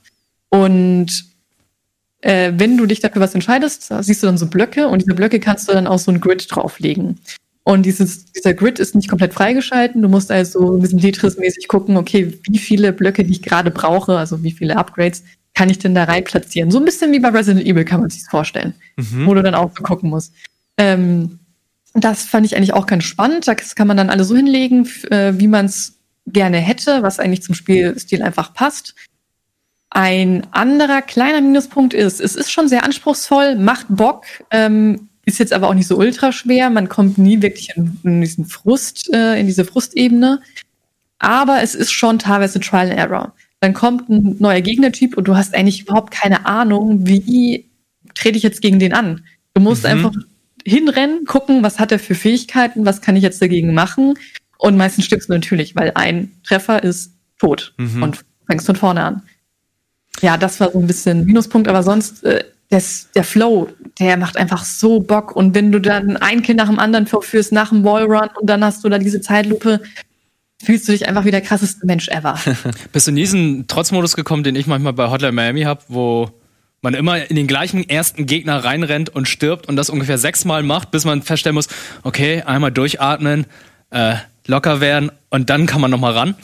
Und 0.50 1.25
äh, 2.22 2.54
wenn 2.56 2.78
du 2.78 2.86
dich 2.86 3.00
dafür 3.00 3.22
was 3.22 3.34
entscheidest, 3.34 3.92
siehst 4.01 4.22
du 4.22 4.28
dann 4.28 4.38
so 4.38 4.48
Blöcke 4.48 4.88
und 4.88 5.01
diese 5.01 5.16
Blöcke 5.16 5.40
kannst 5.40 5.68
du 5.68 5.74
dann 5.74 5.88
auch 5.88 6.00
so 6.00 6.12
ein 6.12 6.22
Grid 6.22 6.46
drauflegen. 6.50 7.20
Und 7.63 7.86
dieses, 7.86 8.32
dieser 8.32 8.54
Grid 8.54 8.80
ist 8.80 8.96
nicht 8.96 9.08
komplett 9.08 9.34
freigeschalten. 9.34 10.01
Du 10.01 10.10
musst 10.10 10.32
also 10.32 10.75
ein 10.75 10.82
bisschen 10.82 11.00
Tetris-mäßig 11.00 11.68
gucken, 11.68 11.98
okay, 11.98 12.40
wie 12.50 12.58
viele 12.58 12.92
Blöcke, 12.92 13.24
die 13.24 13.32
ich 13.32 13.44
gerade 13.44 13.70
brauche, 13.72 14.18
also 14.18 14.44
wie 14.44 14.51
viele 14.51 14.78
Upgrades, 14.78 15.24
kann 15.53 15.70
ich 15.70 15.79
denn 15.79 15.96
da 15.96 16.05
rein 16.05 16.24
platzieren? 16.24 16.72
So 16.72 16.79
ein 16.79 16.86
bisschen 16.86 17.12
wie 17.12 17.20
bei 17.20 17.29
Resident 17.29 17.65
Evil 17.65 17.86
kann 17.86 18.01
man 18.01 18.10
sich 18.10 18.24
vorstellen, 18.25 18.74
Mhm. 18.98 19.25
wo 19.25 19.34
du 19.34 19.43
dann 19.43 19.55
auch 19.55 19.74
gucken 19.74 20.10
musst. 20.10 20.34
Ähm, 20.77 21.39
das 21.93 22.24
fand 22.24 22.46
ich 22.46 22.55
eigentlich 22.55 22.74
auch 22.74 22.86
ganz 22.86 23.03
spannend. 23.03 23.48
Das 23.48 23.75
kann 23.75 23.88
man 23.88 23.98
dann 23.98 24.10
alle 24.10 24.24
so 24.24 24.36
hinlegen, 24.36 24.88
äh, 25.10 25.34
wie 25.36 25.48
man 25.48 25.65
es 25.65 25.98
gerne 26.25 26.58
hätte, 26.58 27.03
was 27.03 27.20
eigentlich 27.20 27.43
zum 27.43 27.55
Spielstil 27.55 28.22
einfach 28.22 28.53
passt. 28.53 28.96
Ein 29.89 30.48
anderer 30.51 31.01
kleiner 31.01 31.41
Minuspunkt 31.41 31.93
ist, 31.93 32.22
es 32.22 32.36
ist 32.36 32.50
schon 32.51 32.70
sehr 32.70 32.86
anspruchsvoll, 32.86 33.55
macht 33.58 33.88
Bock, 33.89 34.24
ähm, 34.50 35.10
ist 35.25 35.38
jetzt 35.39 35.51
aber 35.51 35.67
auch 35.67 35.74
nicht 35.74 35.88
so 35.88 35.98
ultra 35.98 36.31
schwer. 36.31 36.70
Man 36.70 36.88
kommt 36.88 37.17
nie 37.17 37.41
wirklich 37.41 37.75
in, 37.75 38.00
in 38.03 38.22
diesen 38.22 38.46
Frust, 38.46 39.13
äh, 39.13 39.38
in 39.39 39.48
diese 39.48 39.65
Frustebene. 39.65 40.41
Aber 41.20 41.62
es 41.62 41.75
ist 41.75 41.91
schon 41.91 42.20
teilweise 42.20 42.60
Trial 42.62 42.89
and 42.89 42.98
Error. 42.98 43.34
Dann 43.62 43.74
kommt 43.74 44.10
ein 44.10 44.38
neuer 44.39 44.62
Gegnertyp 44.62 45.15
und 45.15 45.27
du 45.27 45.38
hast 45.38 45.56
eigentlich 45.56 45.82
überhaupt 45.82 46.12
keine 46.12 46.46
Ahnung, 46.46 47.08
wie 47.08 47.70
trete 48.15 48.36
ich 48.38 48.44
jetzt 48.44 48.62
gegen 48.62 48.80
den 48.80 48.94
an. 48.94 49.24
Du 49.53 49.62
musst 49.62 49.86
einfach 49.86 50.12
hinrennen, 50.65 51.25
gucken, 51.25 51.63
was 51.63 51.80
hat 51.80 51.91
er 51.91 52.00
für 52.00 52.15
Fähigkeiten, 52.15 52.86
was 52.86 53.01
kann 53.01 53.15
ich 53.15 53.24
jetzt 53.24 53.41
dagegen 53.41 53.74
machen. 53.74 54.15
Und 54.58 54.77
meistens 54.77 55.06
stirbst 55.06 55.30
du 55.30 55.34
natürlich, 55.34 55.75
weil 55.75 55.91
ein 55.96 56.32
Treffer 56.44 56.84
ist 56.84 57.13
tot 57.39 57.74
und 57.77 58.24
fängst 58.48 58.65
von 58.65 58.75
vorne 58.75 59.03
an. 59.03 59.22
Ja, 60.22 60.38
das 60.38 60.60
war 60.60 60.72
so 60.72 60.80
ein 60.80 60.88
bisschen 60.88 61.25
Minuspunkt, 61.25 61.68
aber 61.68 61.84
sonst 61.84 62.24
äh, 62.24 62.44
das, 62.70 63.10
der 63.15 63.24
Flow, 63.24 63.70
der 64.00 64.18
macht 64.18 64.38
einfach 64.38 64.63
so 64.63 65.00
Bock. 65.00 65.36
Und 65.36 65.56
wenn 65.56 65.72
du 65.72 65.80
dann 65.80 66.18
ein 66.18 66.41
Kill 66.41 66.56
nach 66.56 66.70
dem 66.70 66.80
anderen 66.80 67.06
verführst, 67.06 67.51
nach 67.51 67.70
dem 67.70 67.84
Wallrun 67.84 68.30
und 68.39 68.50
dann 68.50 68.63
hast 68.63 68.84
du 68.84 68.89
da 68.89 68.98
diese 68.98 69.22
Zeitlupe, 69.22 69.82
fühlst 70.62 70.88
du 70.88 70.91
dich 70.91 71.08
einfach 71.08 71.25
wie 71.25 71.32
der 71.32 71.41
krasseste 71.41 71.86
Mensch 71.86 72.08
ever. 72.08 72.39
Bist 72.91 73.08
du 73.08 73.12
in 73.12 73.15
diesen 73.15 73.68
Trotzmodus 73.68 74.15
gekommen, 74.15 74.44
den 74.44 74.56
ich 74.56 74.68
manchmal 74.68 74.94
bei 74.94 75.10
Hotline 75.10 75.34
Miami 75.34 75.63
habe, 75.63 75.82
wo 75.88 76.32
man 76.82 76.94
immer 76.94 77.30
in 77.30 77.36
den 77.36 77.48
gleichen 77.48 77.88
ersten 77.88 78.25
Gegner 78.25 78.63
reinrennt 78.63 79.10
und 79.10 79.27
stirbt 79.27 79.68
und 79.68 79.75
das 79.75 79.89
ungefähr 79.89 80.18
sechsmal 80.18 80.63
macht, 80.63 80.91
bis 80.91 81.06
man 81.06 81.22
feststellen 81.22 81.56
muss, 81.56 81.68
okay, 82.03 82.41
einmal 82.41 82.72
durchatmen, 82.72 83.46
äh, 83.91 84.15
locker 84.48 84.82
werden 84.82 85.12
und 85.30 85.50
dann 85.50 85.68
kann 85.68 85.82
man 85.82 85.91
noch 85.91 86.00
mal 86.00 86.13
ran. 86.13 86.36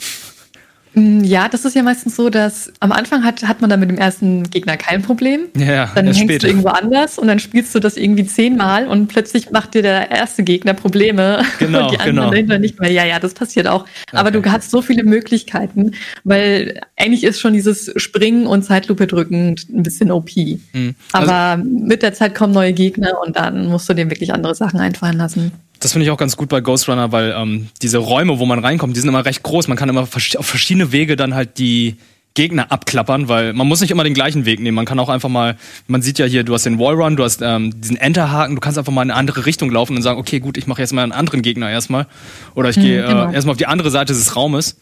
Ja, 0.94 1.48
das 1.48 1.64
ist 1.64 1.76
ja 1.76 1.82
meistens 1.82 2.16
so, 2.16 2.30
dass 2.30 2.72
am 2.80 2.92
Anfang 2.92 3.24
hat, 3.24 3.42
hat 3.46 3.60
man 3.60 3.70
dann 3.70 3.80
mit 3.80 3.90
dem 3.90 3.98
ersten 3.98 4.44
Gegner 4.44 4.76
kein 4.76 5.02
Problem. 5.02 5.42
Ja, 5.56 5.90
dann 5.94 6.06
hängst 6.06 6.20
später. 6.20 6.38
du 6.40 6.46
irgendwo 6.48 6.68
anders 6.68 7.18
und 7.18 7.28
dann 7.28 7.38
spielst 7.38 7.74
du 7.74 7.80
das 7.80 7.96
irgendwie 7.96 8.26
zehnmal 8.26 8.86
und 8.86 9.08
plötzlich 9.08 9.50
macht 9.50 9.74
dir 9.74 9.82
der 9.82 10.10
erste 10.10 10.42
Gegner 10.42 10.74
Probleme 10.74 11.42
Genau, 11.58 11.84
und 11.84 11.92
die 11.92 11.98
anderen 11.98 12.16
genau. 12.16 12.30
dahinter 12.30 12.58
nicht 12.58 12.80
mehr. 12.80 12.90
Ja, 12.90 13.04
ja, 13.04 13.18
das 13.20 13.34
passiert 13.34 13.66
auch. 13.66 13.84
Aber 14.12 14.30
du 14.30 14.44
hast 14.44 14.70
so 14.70 14.82
viele 14.82 15.04
Möglichkeiten, 15.04 15.92
weil 16.24 16.80
eigentlich 16.96 17.24
ist 17.24 17.40
schon 17.40 17.52
dieses 17.52 17.92
Springen 17.96 18.46
und 18.46 18.62
Zeitlupe 18.62 19.06
drücken 19.06 19.56
ein 19.70 19.82
bisschen 19.82 20.10
OP. 20.10 20.30
Mhm. 20.36 20.94
Also 21.12 21.30
Aber 21.30 21.62
mit 21.62 22.02
der 22.02 22.14
Zeit 22.14 22.34
kommen 22.34 22.52
neue 22.52 22.72
Gegner 22.72 23.20
und 23.24 23.36
dann 23.36 23.66
musst 23.66 23.88
du 23.88 23.94
dir 23.94 24.08
wirklich 24.10 24.32
andere 24.32 24.54
Sachen 24.54 24.80
einfallen 24.80 25.18
lassen. 25.18 25.52
Das 25.80 25.92
finde 25.92 26.04
ich 26.06 26.10
auch 26.10 26.16
ganz 26.18 26.36
gut 26.36 26.48
bei 26.48 26.60
Ghost 26.60 26.88
Runner, 26.88 27.12
weil 27.12 27.34
ähm, 27.36 27.68
diese 27.82 27.98
Räume, 27.98 28.38
wo 28.38 28.46
man 28.46 28.58
reinkommt, 28.58 28.96
die 28.96 29.00
sind 29.00 29.08
immer 29.08 29.24
recht 29.24 29.42
groß. 29.42 29.68
Man 29.68 29.76
kann 29.76 29.88
immer 29.88 30.06
vers- 30.06 30.36
auf 30.36 30.46
verschiedene 30.46 30.90
Wege 30.92 31.14
dann 31.16 31.34
halt 31.34 31.58
die 31.58 31.96
Gegner 32.34 32.70
abklappern, 32.70 33.28
weil 33.28 33.52
man 33.52 33.66
muss 33.66 33.80
nicht 33.80 33.90
immer 33.90 34.04
den 34.04 34.14
gleichen 34.14 34.44
Weg 34.44 34.60
nehmen. 34.60 34.74
Man 34.76 34.84
kann 34.86 34.98
auch 35.00 35.08
einfach 35.08 35.28
mal, 35.28 35.56
man 35.86 36.02
sieht 36.02 36.18
ja 36.18 36.26
hier, 36.26 36.44
du 36.44 36.54
hast 36.54 36.66
den 36.66 36.78
Wallrun, 36.78 37.16
du 37.16 37.24
hast 37.24 37.42
ähm, 37.42 37.80
diesen 37.80 37.96
Enterhaken, 37.96 38.54
du 38.54 38.60
kannst 38.60 38.78
einfach 38.78 38.92
mal 38.92 39.02
in 39.02 39.10
eine 39.10 39.18
andere 39.18 39.46
Richtung 39.46 39.70
laufen 39.70 39.96
und 39.96 40.02
sagen, 40.02 40.18
okay, 40.20 40.38
gut, 40.40 40.56
ich 40.56 40.66
mache 40.66 40.80
jetzt 40.82 40.92
mal 40.92 41.02
einen 41.02 41.12
anderen 41.12 41.42
Gegner 41.42 41.70
erstmal. 41.70 42.06
Oder 42.54 42.70
ich 42.70 42.76
gehe 42.76 43.02
genau. 43.04 43.30
äh, 43.30 43.34
erstmal 43.34 43.52
auf 43.52 43.58
die 43.58 43.66
andere 43.66 43.90
Seite 43.90 44.12
des 44.12 44.36
Raumes 44.36 44.76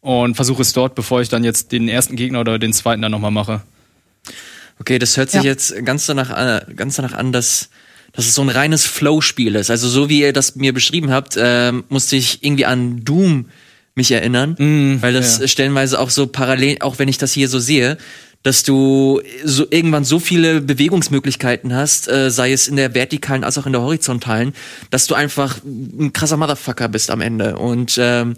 und 0.00 0.34
versuche 0.36 0.62
es 0.62 0.72
dort, 0.72 0.94
bevor 0.94 1.20
ich 1.20 1.28
dann 1.28 1.44
jetzt 1.44 1.70
den 1.72 1.88
ersten 1.88 2.16
Gegner 2.16 2.40
oder 2.40 2.58
den 2.58 2.72
zweiten 2.72 3.02
dann 3.02 3.12
nochmal 3.12 3.30
mache. 3.32 3.62
Okay, 4.80 4.98
das 4.98 5.16
hört 5.16 5.30
sich 5.30 5.42
Ja. 5.42 5.50
jetzt 5.50 5.74
ganz 5.84 6.06
danach, 6.06 6.30
an- 6.30 6.62
ganz 6.76 6.96
danach 6.96 7.14
an, 7.14 7.32
dass, 7.32 7.70
dass 8.16 8.26
es 8.26 8.34
so 8.34 8.42
ein 8.42 8.48
reines 8.48 8.84
Flow-Spiel 8.84 9.54
ist. 9.54 9.70
Also 9.70 9.88
so 9.88 10.08
wie 10.08 10.20
ihr 10.20 10.32
das 10.32 10.56
mir 10.56 10.72
beschrieben 10.72 11.10
habt, 11.10 11.36
ähm, 11.38 11.84
musste 11.88 12.16
ich 12.16 12.42
irgendwie 12.42 12.64
an 12.64 13.04
Doom 13.04 13.46
mich 13.94 14.10
erinnern, 14.10 14.56
weil 15.00 15.12
das 15.12 15.38
ja. 15.38 15.48
stellenweise 15.48 15.98
auch 16.00 16.10
so 16.10 16.26
parallel, 16.26 16.78
auch 16.80 16.98
wenn 16.98 17.08
ich 17.08 17.18
das 17.18 17.32
hier 17.32 17.48
so 17.48 17.58
sehe, 17.58 17.96
dass 18.42 18.62
du 18.62 19.20
so 19.42 19.66
irgendwann 19.70 20.04
so 20.04 20.18
viele 20.18 20.60
Bewegungsmöglichkeiten 20.60 21.74
hast, 21.74 22.08
äh, 22.08 22.30
sei 22.30 22.52
es 22.52 22.68
in 22.68 22.76
der 22.76 22.94
vertikalen 22.94 23.42
als 23.42 23.58
auch 23.58 23.66
in 23.66 23.72
der 23.72 23.82
horizontalen, 23.82 24.52
dass 24.90 25.06
du 25.06 25.14
einfach 25.14 25.58
ein 25.64 26.12
krasser 26.12 26.36
Motherfucker 26.36 26.88
bist 26.88 27.10
am 27.10 27.20
Ende 27.20 27.56
und 27.56 27.96
ähm, 27.98 28.36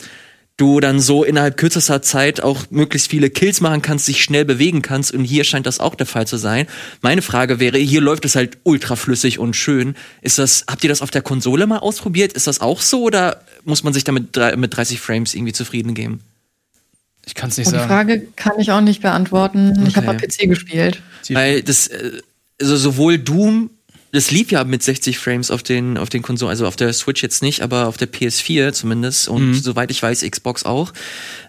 du 0.58 0.80
dann 0.80 1.00
so 1.00 1.24
innerhalb 1.24 1.56
kürzester 1.56 2.02
Zeit 2.02 2.42
auch 2.42 2.64
möglichst 2.70 3.08
viele 3.10 3.30
Kills 3.30 3.60
machen 3.62 3.80
kannst, 3.80 4.06
dich 4.08 4.22
schnell 4.22 4.44
bewegen 4.44 4.82
kannst 4.82 5.12
und 5.14 5.24
hier 5.24 5.44
scheint 5.44 5.64
das 5.66 5.80
auch 5.80 5.94
der 5.94 6.06
Fall 6.06 6.26
zu 6.26 6.36
sein. 6.36 6.66
Meine 7.00 7.22
Frage 7.22 7.60
wäre, 7.60 7.78
hier 7.78 8.00
läuft 8.02 8.24
es 8.26 8.36
halt 8.36 8.58
ultra 8.64 8.96
flüssig 8.96 9.38
und 9.38 9.54
schön. 9.56 9.94
Ist 10.20 10.38
das, 10.38 10.64
habt 10.68 10.84
ihr 10.84 10.88
das 10.90 11.00
auf 11.00 11.10
der 11.10 11.22
Konsole 11.22 11.66
mal 11.66 11.78
ausprobiert? 11.78 12.34
Ist 12.34 12.46
das 12.46 12.60
auch 12.60 12.82
so 12.82 13.04
oder 13.04 13.40
muss 13.64 13.84
man 13.84 13.92
sich 13.94 14.04
damit 14.04 14.36
mit 14.56 14.76
30 14.76 15.00
Frames 15.00 15.34
irgendwie 15.34 15.52
zufrieden 15.54 15.94
geben? 15.94 16.20
Ich 17.24 17.34
kann 17.34 17.50
es 17.50 17.56
nicht 17.58 17.66
Und 17.68 17.74
die 17.74 17.78
sagen. 17.78 17.88
Frage 17.90 18.26
kann 18.36 18.58
ich 18.58 18.72
auch 18.72 18.80
nicht 18.80 19.00
beantworten. 19.02 19.86
Ich 19.86 19.96
habe 19.96 20.08
Okay. 20.08 20.16
am 20.16 20.46
PC 20.46 20.48
gespielt. 20.48 21.02
Weil 21.30 21.62
das, 21.62 21.86
äh, 21.86 22.20
also 22.60 22.76
sowohl 22.76 23.18
Doom, 23.18 23.70
das 24.12 24.30
lief 24.30 24.50
ja 24.50 24.64
mit 24.64 24.82
60 24.82 25.18
Frames 25.18 25.50
auf 25.50 25.62
den, 25.62 25.98
auf 25.98 26.08
den 26.08 26.22
Konsolen, 26.22 26.50
also 26.50 26.66
auf 26.66 26.76
der 26.76 26.92
Switch 26.92 27.22
jetzt 27.22 27.42
nicht, 27.42 27.60
aber 27.62 27.86
auf 27.88 27.96
der 27.96 28.10
PS4 28.10 28.72
zumindest 28.72 29.28
und 29.28 29.54
soweit 29.54 29.90
ich 29.90 30.02
weiß, 30.02 30.22
Xbox 30.22 30.64
auch. 30.64 30.92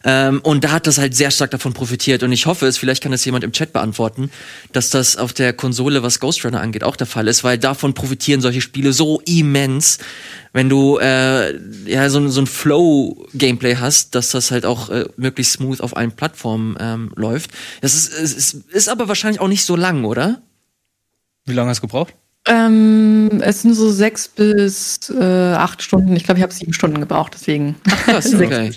Ähm, 0.04 0.41
und 0.43 0.63
da 0.63 0.72
hat 0.72 0.86
das 0.88 0.98
halt 0.98 1.15
sehr 1.15 1.32
stark 1.32 1.52
davon 1.52 1.74
profitiert 1.74 2.22
und 2.24 2.32
ich 2.32 2.45
hoffe 2.45 2.67
es, 2.67 2.78
vielleicht 2.78 3.02
kann 3.02 3.12
das 3.13 3.24
jemand 3.24 3.43
im 3.43 3.52
Chat 3.54 3.72
beantworten, 3.74 4.30
dass 4.74 4.89
das 4.89 5.15
auf 5.17 5.32
der 5.34 5.54
Konsole, 5.54 6.04
was 6.04 6.19
Ghost 6.19 6.43
Runner 6.43 6.60
angeht, 6.60 6.84
auch 6.84 6.95
der 6.95 7.08
Fall 7.08 7.28
ist, 7.28 7.43
weil 7.43 7.58
davon 7.58 7.93
profitieren 7.93 8.41
solche 8.41 8.62
Spiele 8.62 8.91
so 8.93 9.22
immens, 9.26 10.00
wenn 10.52 10.67
du 10.69 10.98
äh, 11.00 11.56
ja 11.86 12.10
so, 12.10 12.19
ein- 12.19 12.30
so 12.30 12.41
ein 12.41 12.48
Flow-Gameplay 12.48 13.76
hast, 13.78 14.15
dass 14.15 14.32
das 14.32 14.52
halt 14.52 14.65
auch 14.65 14.89
äh, 14.89 15.06
möglichst 15.17 15.54
smooth 15.54 15.82
auf 15.82 15.95
allen 15.95 16.12
Plattformen 16.12 16.76
ähm, 16.80 17.12
läuft. 17.15 17.52
Das 17.82 17.93
ist, 17.93 18.13
ist, 18.13 18.54
ist 18.72 18.89
aber 18.89 19.08
wahrscheinlich 19.08 19.39
auch 19.41 19.48
nicht 19.48 19.63
so 19.65 19.76
lang, 19.76 20.06
oder? 20.06 20.41
Wie 21.45 21.54
lange 21.54 21.69
hast 21.69 21.78
du 21.80 21.88
gebraucht? 21.88 22.13
Ähm, 22.47 23.41
es 23.41 23.62
sind 23.62 23.73
so 23.73 23.91
sechs 23.91 24.28
bis 24.28 25.10
äh, 25.10 25.54
acht 25.54 25.82
Stunden. 25.82 26.15
Ich 26.15 26.23
glaube, 26.23 26.39
ich 26.39 26.43
habe 26.43 26.54
sieben 26.54 26.73
Stunden 26.73 26.99
gebraucht, 26.99 27.34
deswegen. 27.36 27.75
krass, 28.06 28.25
Sechs 28.32 28.41
okay. 28.41 28.71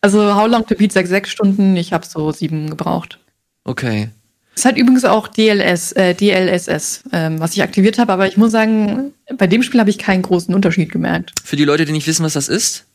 Also 0.00 0.34
How 0.34 0.48
Long 0.48 0.66
to 0.66 0.74
Beat 0.74 0.92
sagt 0.92 1.08
sechs 1.08 1.30
Stunden, 1.30 1.76
ich 1.76 1.92
habe 1.92 2.04
so 2.04 2.30
sieben 2.32 2.68
gebraucht. 2.68 3.18
Okay. 3.64 4.08
Es 4.56 4.64
hat 4.64 4.76
übrigens 4.76 5.04
auch 5.04 5.28
DLS, 5.28 5.92
äh, 5.92 6.14
DLSS, 6.14 7.04
ähm, 7.12 7.40
was 7.40 7.54
ich 7.54 7.62
aktiviert 7.62 7.98
habe, 7.98 8.12
aber 8.12 8.28
ich 8.28 8.36
muss 8.36 8.52
sagen, 8.52 9.12
bei 9.36 9.46
dem 9.46 9.62
Spiel 9.62 9.80
habe 9.80 9.90
ich 9.90 9.98
keinen 9.98 10.22
großen 10.22 10.54
Unterschied 10.54 10.92
gemerkt. 10.92 11.32
Für 11.42 11.56
die 11.56 11.64
Leute, 11.64 11.84
die 11.84 11.92
nicht 11.92 12.06
wissen, 12.06 12.24
was 12.24 12.34
das 12.34 12.48
ist. 12.48 12.86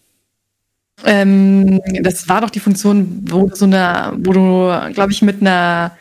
Ähm, 1.06 1.82
das 2.02 2.30
war 2.30 2.41
doch 2.41 2.50
die 2.50 2.60
Funktion, 2.60 3.26
wo 3.30 3.48
du 3.48 3.56
so 3.56 3.65
eine, 3.65 4.13
wo 4.17 4.34
du, 4.34 4.93
glaube 4.93 5.12
ich, 5.12 5.22
mit 5.22 5.41
einer 5.41 5.98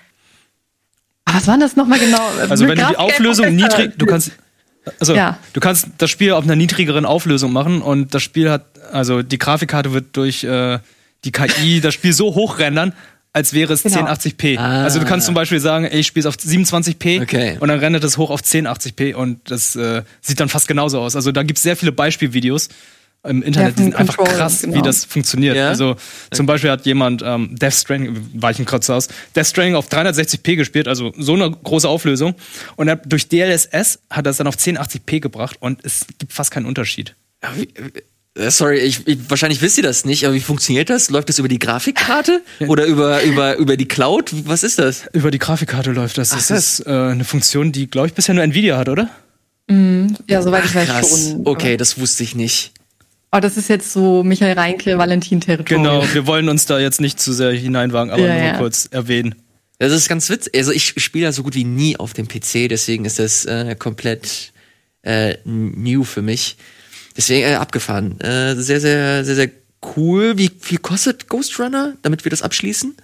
was 1.34 1.46
war 1.46 1.54
denn 1.54 1.60
das 1.60 1.76
nochmal 1.76 1.98
genau? 1.98 2.20
Also 2.48 2.64
Mit 2.66 2.76
wenn 2.78 2.84
du 2.86 2.90
die 2.90 2.96
Auflösung 2.96 3.54
niedrig, 3.54 3.92
du 3.98 4.06
kannst 4.06 4.32
also 5.00 5.14
Ja. 5.14 5.38
du 5.52 5.60
kannst 5.60 5.86
das 5.98 6.10
Spiel 6.10 6.32
auf 6.32 6.44
einer 6.44 6.56
niedrigeren 6.56 7.04
Auflösung 7.04 7.52
machen 7.52 7.82
und 7.82 8.14
das 8.14 8.22
Spiel 8.22 8.50
hat 8.50 8.64
also 8.92 9.22
die 9.22 9.38
Grafikkarte 9.38 9.92
wird 9.92 10.16
durch 10.16 10.44
äh, 10.44 10.78
die 11.24 11.32
KI 11.32 11.80
das 11.82 11.92
Spiel 11.94 12.12
so 12.12 12.34
hochrendern, 12.34 12.92
als 13.34 13.52
wäre 13.52 13.72
es 13.74 13.82
Genau. 13.82 14.06
1080p. 14.06 14.58
Ah. 14.58 14.84
Also 14.84 14.98
du 14.98 15.04
kannst 15.04 15.26
zum 15.26 15.34
Beispiel 15.34 15.60
sagen, 15.60 15.84
ey, 15.84 16.00
ich 16.00 16.06
spiele 16.06 16.26
es 16.26 16.34
auf 16.34 16.36
27p 16.42 17.22
Okay. 17.22 17.56
und 17.60 17.68
dann 17.68 17.78
rendert 17.80 18.02
es 18.04 18.16
hoch 18.16 18.30
auf 18.30 18.40
1080p 18.40 19.14
und 19.14 19.50
das 19.50 19.76
äh, 19.76 20.02
sieht 20.22 20.40
dann 20.40 20.48
fast 20.48 20.68
genauso 20.68 21.00
aus. 21.00 21.14
Also 21.16 21.32
da 21.32 21.42
gibt 21.42 21.58
es 21.58 21.62
sehr 21.62 21.76
viele 21.76 21.92
Beispielvideos 21.92 22.68
im 23.28 23.42
Internet, 23.42 23.78
die 23.78 23.84
sind 23.84 23.94
einfach 23.96 24.16
krass, 24.24 24.62
wie 24.62 24.70
genau. 24.72 24.82
das 24.82 25.04
funktioniert. 25.04 25.56
Ja? 25.56 25.68
Also 25.68 25.96
zum 26.32 26.46
Beispiel 26.46 26.70
hat 26.70 26.84
jemand 26.86 27.22
ähm, 27.24 27.54
Death 27.56 27.74
Stranding, 27.74 28.16
weichen 28.34 28.64
kurz 28.64 28.88
aus, 28.90 29.08
Death 29.36 29.46
Stranding 29.46 29.74
auf 29.76 29.88
360p 29.88 30.56
gespielt, 30.56 30.88
also 30.88 31.12
so 31.16 31.34
eine 31.34 31.50
große 31.50 31.88
Auflösung. 31.88 32.34
Und 32.76 32.88
er, 32.88 32.96
durch 32.96 33.28
DLSS 33.28 34.00
hat 34.10 34.26
er 34.26 34.30
es 34.30 34.36
dann 34.38 34.46
auf 34.46 34.56
1080p 34.56 35.20
gebracht 35.20 35.56
und 35.60 35.84
es 35.84 36.06
gibt 36.18 36.32
fast 36.32 36.50
keinen 36.50 36.66
Unterschied. 36.66 37.14
Ja, 37.42 37.50
wie- 37.56 37.68
äh, 38.38 38.50
Sorry, 38.50 38.78
ich, 38.78 39.06
ich, 39.08 39.18
wahrscheinlich 39.28 39.60
wisst 39.62 39.78
ihr 39.78 39.82
das 39.82 40.04
nicht, 40.04 40.24
aber 40.24 40.32
wie 40.34 40.40
funktioniert 40.40 40.90
das? 40.90 41.10
Läuft 41.10 41.28
das 41.28 41.38
über 41.40 41.48
die 41.48 41.58
Grafikkarte 41.58 42.40
oder 42.68 42.84
über, 42.84 43.22
über, 43.24 43.56
über 43.56 43.76
die 43.76 43.86
Cloud? 43.88 44.32
Was 44.46 44.62
ist 44.62 44.78
das? 44.78 45.06
Über 45.12 45.30
die 45.32 45.38
Grafikkarte 45.38 45.90
läuft 45.90 46.18
das. 46.18 46.32
Ach, 46.32 46.36
das 46.36 46.46
das- 46.48 46.78
ist 46.80 46.86
äh, 46.86 46.90
eine 46.90 47.24
Funktion, 47.24 47.72
die, 47.72 47.88
glaube 47.88 48.06
ich, 48.06 48.14
bisher 48.14 48.34
nur 48.34 48.44
Nvidia 48.44 48.76
hat, 48.78 48.88
oder? 48.88 49.10
Ja, 50.28 50.40
soweit 50.40 50.64
ich 50.64 50.74
weiß 50.74 50.88
Krass. 50.88 51.08
schon. 51.30 51.42
Okay, 51.46 51.76
das 51.76 51.98
wusste 52.00 52.22
ich 52.22 52.34
nicht. 52.34 52.72
Aber 53.30 53.40
das 53.42 53.56
ist 53.56 53.68
jetzt 53.68 53.92
so 53.92 54.22
Michael 54.24 54.54
Reinke, 54.58 54.96
Valentin-Territorium. 54.96 55.82
Genau, 55.84 56.04
wir 56.14 56.26
wollen 56.26 56.48
uns 56.48 56.64
da 56.66 56.78
jetzt 56.78 57.00
nicht 57.00 57.20
zu 57.20 57.32
sehr 57.32 57.52
hineinwagen, 57.52 58.10
aber 58.10 58.22
Ja, 58.26 58.34
nur 58.34 58.42
ja. 58.42 58.58
kurz 58.58 58.86
erwähnen. 58.90 59.34
Das 59.78 59.92
ist 59.92 60.08
ganz 60.08 60.28
witzig. 60.30 60.54
Also 60.56 60.72
ich 60.72 60.94
spiele 60.96 61.24
ja 61.24 61.32
so 61.32 61.42
gut 61.42 61.54
wie 61.54 61.64
nie 61.64 61.96
auf 61.98 62.12
dem 62.14 62.26
PC, 62.26 62.68
deswegen 62.68 63.04
ist 63.04 63.18
das 63.18 63.44
äh, 63.44 63.76
komplett 63.78 64.52
äh, 65.02 65.36
new 65.44 66.04
für 66.04 66.22
mich. 66.22 66.56
Deswegen 67.16 67.46
äh, 67.48 67.54
abgefahren. 67.54 68.18
Äh, 68.20 68.54
sehr, 68.56 68.80
sehr, 68.80 69.24
sehr, 69.24 69.34
sehr 69.36 69.50
cool. 69.96 70.38
Wie 70.38 70.50
viel 70.60 70.78
kostet 70.78 71.28
Ghost 71.28 71.58
Runner, 71.60 71.94
damit 72.02 72.24
wir 72.24 72.30
das 72.30 72.42
abschließen? 72.42 72.96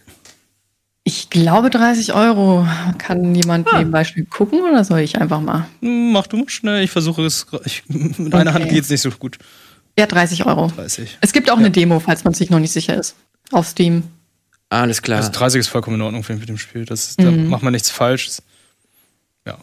Ich 1.07 1.29
glaube 1.29 1.69
30 1.69 2.15
Euro. 2.15 2.67
Kann 2.99 3.35
jemand 3.35 3.69
Ah. 3.69 3.79
nebenbei 3.79 4.05
schnell 4.05 4.25
gucken 4.25 4.61
oder 4.63 4.85
soll 4.85 5.01
ich 5.01 5.21
einfach 5.21 5.41
mal? 5.41 5.69
Mach 5.83 6.27
du 6.27 6.39
mal 6.39 6.49
schnell, 6.49 6.83
ich 6.83 6.91
versuche 6.91 7.25
es. 7.27 7.47
Ich, 7.67 7.83
mit 7.89 8.35
einer 8.35 8.55
Hand 8.55 8.65
Okay. 8.65 8.75
geht's 8.77 8.89
nicht 8.89 9.03
so 9.03 9.11
gut. 9.11 9.37
Ja, 9.99 10.07
30 10.07 10.45
Euro. 10.47 10.69
30. 10.75 11.19
Es 11.21 11.33
gibt 11.33 11.51
auch 11.51 11.59
eine 11.59 11.71
Demo, 11.71 12.01
falls 12.01 12.25
man 12.25 12.35
sich 12.35 12.51
noch 12.51 12.59
nicht 12.59 12.73
sicher 12.73 12.99
ist. 12.99 13.15
Auf 13.53 13.67
Steam. 13.69 14.05
Alles 14.71 15.03
klar. 15.03 15.19
Also 15.19 15.31
30 15.31 15.61
ist 15.61 15.69
vollkommen 15.69 15.97
in 15.97 16.03
Ordnung 16.03 16.23
ich, 16.23 16.29
mit 16.29 16.49
dem 16.49 16.59
Spiel. 16.59 16.85
Das, 16.85 17.11
ist- 17.11 17.21
Da 17.21 17.31
macht 17.31 17.63
man 17.63 17.73
nichts 17.73 17.91
falsch. 17.91 18.29
Ja. 19.47 19.59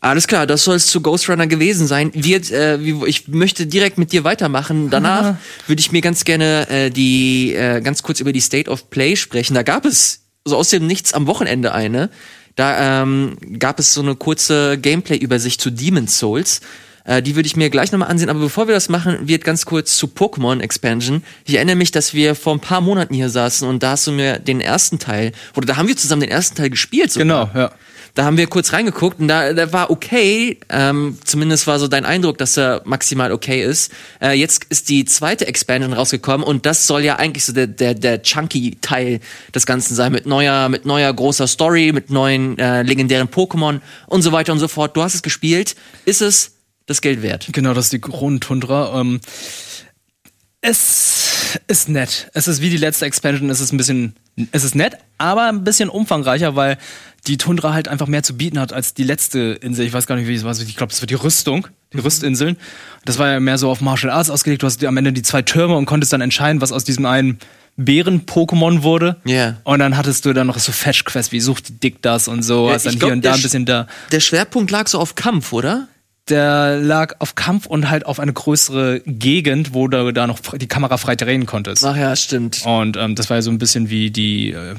Alles 0.00 0.28
klar, 0.28 0.46
das 0.46 0.62
soll 0.64 0.76
es 0.76 0.86
zu 0.86 1.00
Ghost 1.00 1.28
Runner 1.28 1.46
gewesen 1.48 1.86
sein. 1.86 2.10
Wir, 2.14 2.40
äh, 2.52 2.76
ich 3.06 3.28
möchte 3.28 3.66
direkt 3.66 3.98
mit 3.98 4.12
dir 4.12 4.22
weitermachen. 4.24 4.90
Danach 4.90 5.36
würde 5.66 5.80
ich 5.80 5.90
mir 5.90 6.00
ganz 6.00 6.24
gerne 6.24 6.68
äh, 6.68 6.90
die 6.90 7.54
äh, 7.54 7.80
ganz 7.80 8.02
kurz 8.04 8.20
über 8.20 8.32
die 8.32 8.40
State 8.40 8.70
of 8.70 8.88
Play 8.90 9.16
sprechen. 9.16 9.54
Da 9.54 9.62
gab 9.62 9.84
es 9.84 10.20
so 10.44 10.56
aus 10.56 10.68
dem 10.70 10.86
Nichts 10.86 11.12
am 11.12 11.26
Wochenende 11.26 11.72
eine. 11.72 12.10
Da 12.54 13.02
ähm, 13.02 13.36
gab 13.58 13.78
es 13.80 13.94
so 13.94 14.02
eine 14.02 14.14
kurze 14.14 14.76
Gameplay-Übersicht 14.78 15.60
zu 15.60 15.70
Demon's 15.70 16.18
Souls. 16.18 16.60
Äh, 17.04 17.22
die 17.22 17.36
würde 17.36 17.46
ich 17.46 17.56
mir 17.56 17.70
gleich 17.70 17.92
nochmal 17.92 18.08
ansehen. 18.08 18.30
Aber 18.30 18.40
bevor 18.40 18.68
wir 18.68 18.74
das 18.74 18.88
machen, 18.88 19.28
wird 19.28 19.44
ganz 19.44 19.66
kurz 19.66 19.96
zu 19.96 20.06
Pokémon 20.06 20.60
Expansion. 20.60 21.22
Ich 21.44 21.56
erinnere 21.56 21.76
mich, 21.76 21.90
dass 21.90 22.14
wir 22.14 22.34
vor 22.34 22.54
ein 22.54 22.60
paar 22.60 22.80
Monaten 22.80 23.14
hier 23.14 23.28
saßen 23.28 23.68
und 23.68 23.82
da 23.82 23.92
hast 23.92 24.06
du 24.06 24.12
mir 24.12 24.38
den 24.38 24.60
ersten 24.60 24.98
Teil, 24.98 25.32
oder 25.56 25.66
da 25.66 25.76
haben 25.76 25.88
wir 25.88 25.96
zusammen 25.96 26.22
den 26.22 26.30
ersten 26.30 26.56
Teil 26.56 26.70
gespielt. 26.70 27.12
sogar. 27.12 27.46
Genau, 27.46 27.60
ja. 27.60 27.72
Da 28.14 28.24
haben 28.24 28.36
wir 28.36 28.46
kurz 28.46 28.74
reingeguckt 28.74 29.20
und 29.20 29.28
da, 29.28 29.54
da 29.54 29.72
war 29.72 29.90
okay. 29.90 30.58
Ähm, 30.68 31.16
zumindest 31.24 31.66
war 31.66 31.78
so 31.78 31.88
dein 31.88 32.04
Eindruck, 32.04 32.36
dass 32.36 32.58
er 32.58 32.82
maximal 32.84 33.32
okay 33.32 33.62
ist. 33.62 33.90
Äh, 34.20 34.32
jetzt 34.32 34.64
ist 34.68 34.90
die 34.90 35.06
zweite 35.06 35.46
Expansion 35.46 35.94
rausgekommen 35.94 36.46
und 36.46 36.66
das 36.66 36.86
soll 36.86 37.04
ja 37.04 37.16
eigentlich 37.16 37.46
so 37.46 37.54
der, 37.54 37.68
der, 37.68 37.94
der 37.94 38.20
chunky 38.20 38.76
Teil 38.82 39.20
des 39.54 39.64
Ganzen 39.64 39.94
sein. 39.94 40.12
Mit 40.12 40.26
neuer, 40.26 40.68
mit 40.68 40.84
neuer 40.84 41.10
großer 41.10 41.46
Story, 41.46 41.92
mit 41.92 42.10
neuen 42.10 42.58
äh, 42.58 42.82
legendären 42.82 43.28
Pokémon 43.28 43.80
und 44.08 44.20
so 44.20 44.30
weiter 44.30 44.52
und 44.52 44.58
so 44.58 44.68
fort. 44.68 44.94
Du 44.94 45.02
hast 45.02 45.14
es 45.14 45.22
gespielt. 45.22 45.74
Ist 46.04 46.20
es 46.20 46.52
das 46.92 47.00
Geld 47.00 47.22
wert? 47.22 47.48
Genau, 47.52 47.74
das 47.74 47.86
ist 47.86 47.92
die 47.92 48.00
Kronentundra. 48.00 49.00
Ähm, 49.00 49.20
es 50.60 51.58
ist 51.66 51.88
nett. 51.88 52.30
Es 52.34 52.46
ist 52.48 52.60
wie 52.62 52.70
die 52.70 52.76
letzte 52.76 53.04
Expansion, 53.06 53.50
es 53.50 53.60
ist 53.60 53.72
ein 53.72 53.76
bisschen, 53.76 54.14
es 54.52 54.62
ist 54.64 54.74
nett, 54.74 54.94
aber 55.18 55.48
ein 55.48 55.64
bisschen 55.64 55.88
umfangreicher, 55.88 56.54
weil 56.54 56.78
die 57.26 57.36
Tundra 57.36 57.72
halt 57.72 57.88
einfach 57.88 58.06
mehr 58.06 58.22
zu 58.22 58.36
bieten 58.36 58.58
hat 58.58 58.72
als 58.72 58.94
die 58.94 59.04
letzte 59.04 59.58
Insel. 59.60 59.86
Ich 59.86 59.92
weiß 59.92 60.06
gar 60.06 60.16
nicht, 60.16 60.28
wie 60.28 60.34
es 60.34 60.44
war. 60.44 60.52
Ich 60.58 60.76
glaube, 60.76 60.90
das 60.92 61.02
war 61.02 61.06
die 61.06 61.14
Rüstung, 61.14 61.66
die 61.92 61.98
Rüstinseln. 61.98 62.56
Das 63.04 63.18
war 63.18 63.28
ja 63.28 63.40
mehr 63.40 63.58
so 63.58 63.70
auf 63.70 63.80
Martial 63.80 64.12
Arts 64.12 64.30
ausgelegt. 64.30 64.62
Du 64.62 64.66
hast 64.66 64.84
am 64.84 64.96
Ende 64.96 65.12
die 65.12 65.22
zwei 65.22 65.42
Türme 65.42 65.76
und 65.76 65.86
konntest 65.86 66.12
dann 66.12 66.20
entscheiden, 66.20 66.60
was 66.60 66.72
aus 66.72 66.84
diesem 66.84 67.06
einen 67.06 67.38
Bären-Pokémon 67.76 68.82
wurde. 68.82 69.16
Ja. 69.24 69.56
Und 69.64 69.78
dann 69.78 69.96
hattest 69.96 70.24
du 70.26 70.32
dann 70.32 70.46
noch 70.46 70.58
so 70.58 70.72
Fetch-Quests 70.72 71.32
wie 71.32 71.40
Such 71.40 71.60
die 71.60 71.72
Dick 71.72 72.02
das 72.02 72.28
und 72.28 72.42
so. 72.42 72.68
Ja, 72.68 72.74
hast 72.74 72.86
dann 72.86 72.94
ich 72.94 72.98
hier 73.00 73.06
glaub, 73.08 73.12
und 73.12 73.24
da 73.24 73.32
ein 73.32 73.38
Sch- 73.38 73.42
bisschen 73.42 73.64
da. 73.66 73.86
Der 74.10 74.20
Schwerpunkt 74.20 74.70
lag 74.70 74.88
so 74.88 74.98
auf 74.98 75.14
Kampf, 75.14 75.52
oder? 75.52 75.88
Der 76.28 76.78
lag 76.78 77.16
auf 77.18 77.34
Kampf 77.34 77.66
und 77.66 77.90
halt 77.90 78.06
auf 78.06 78.20
eine 78.20 78.32
größere 78.32 79.00
Gegend, 79.06 79.74
wo 79.74 79.88
du 79.88 80.12
da 80.12 80.26
noch 80.26 80.38
die 80.56 80.68
Kamera 80.68 80.96
frei 80.96 81.16
drehen 81.16 81.46
konntest. 81.46 81.84
Ach 81.84 81.96
ja, 81.96 82.14
stimmt. 82.14 82.64
Und 82.64 82.96
ähm, 82.96 83.14
das 83.14 83.28
war 83.30 83.38
ja 83.38 83.42
so 83.42 83.50
ein 83.50 83.58
bisschen 83.58 83.90
wie 83.90 84.10
die, 84.10 84.52
äh, 84.52 84.74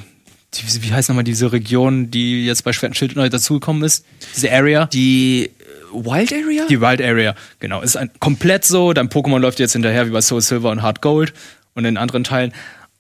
die 0.53 0.84
wie 0.84 0.93
heißt 0.93 1.10
nochmal 1.10 1.25
diese 1.25 1.51
Region, 1.51 2.12
die 2.12 2.45
jetzt 2.45 2.63
bei 2.63 2.71
Schwert 2.71 2.91
und 2.91 2.95
Schild 2.95 3.15
neu 3.15 3.29
dazugekommen 3.29 3.84
ist? 3.84 4.06
Diese 4.36 4.51
Area? 4.51 4.86
Die 4.88 5.45
äh, 5.45 5.93
Wild 5.93 6.32
Area? 6.32 6.65
Die 6.69 6.79
Wild 6.79 7.01
Area, 7.01 7.36
genau. 7.60 7.82
Ist 7.82 7.97
ein, 7.97 8.10
komplett 8.19 8.63
so. 8.63 8.93
Dein 8.93 9.10
Pokémon 9.10 9.39
läuft 9.39 9.60
jetzt 9.60 9.73
hinterher 9.73 10.08
wie 10.08 10.12
bei 10.12 10.21
Soul 10.21 10.41
Silver 10.41 10.71
und 10.71 10.82
Hard 10.82 11.01
Gold 11.01 11.34
und 11.75 11.86
in 11.86 11.97
anderen 11.97 12.23
Teilen. 12.23 12.53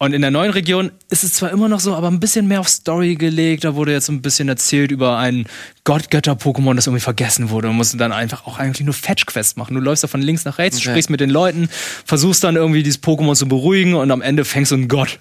Und 0.03 0.11
in 0.11 0.21
der 0.21 0.31
neuen 0.31 0.51
Region 0.51 0.91
ist 1.09 1.23
es 1.23 1.31
zwar 1.31 1.51
immer 1.51 1.69
noch 1.69 1.79
so, 1.79 1.95
aber 1.95 2.09
ein 2.09 2.19
bisschen 2.19 2.45
mehr 2.45 2.59
auf 2.59 2.67
Story 2.67 3.15
gelegt. 3.15 3.63
Da 3.63 3.75
wurde 3.75 3.93
jetzt 3.93 4.07
so 4.07 4.11
ein 4.11 4.21
bisschen 4.21 4.49
erzählt 4.49 4.91
über 4.91 5.17
ein 5.17 5.45
Gottgötter-Pokémon, 5.85 6.75
das 6.75 6.87
irgendwie 6.87 6.99
vergessen 6.99 7.51
wurde. 7.51 7.69
Und 7.69 7.77
musst 7.77 7.97
dann 7.97 8.11
einfach 8.11 8.45
auch 8.45 8.59
eigentlich 8.59 8.83
nur 8.83 8.93
Fetch-Quests 8.93 9.55
machen. 9.55 9.75
Du 9.75 9.79
läufst 9.79 10.03
da 10.03 10.09
von 10.09 10.21
links 10.21 10.43
nach 10.43 10.57
rechts, 10.57 10.79
Okay. 10.79 10.89
sprichst 10.89 11.09
mit 11.09 11.21
den 11.21 11.29
Leuten, 11.29 11.69
versuchst 12.03 12.43
dann 12.43 12.57
irgendwie 12.57 12.83
dieses 12.83 13.01
Pokémon 13.01 13.33
zu 13.33 13.47
beruhigen 13.47 13.93
und 13.95 14.11
am 14.11 14.21
Ende 14.21 14.43
fängst 14.43 14.71
du 14.71 14.75
einen 14.75 14.89
Gott. 14.89 15.19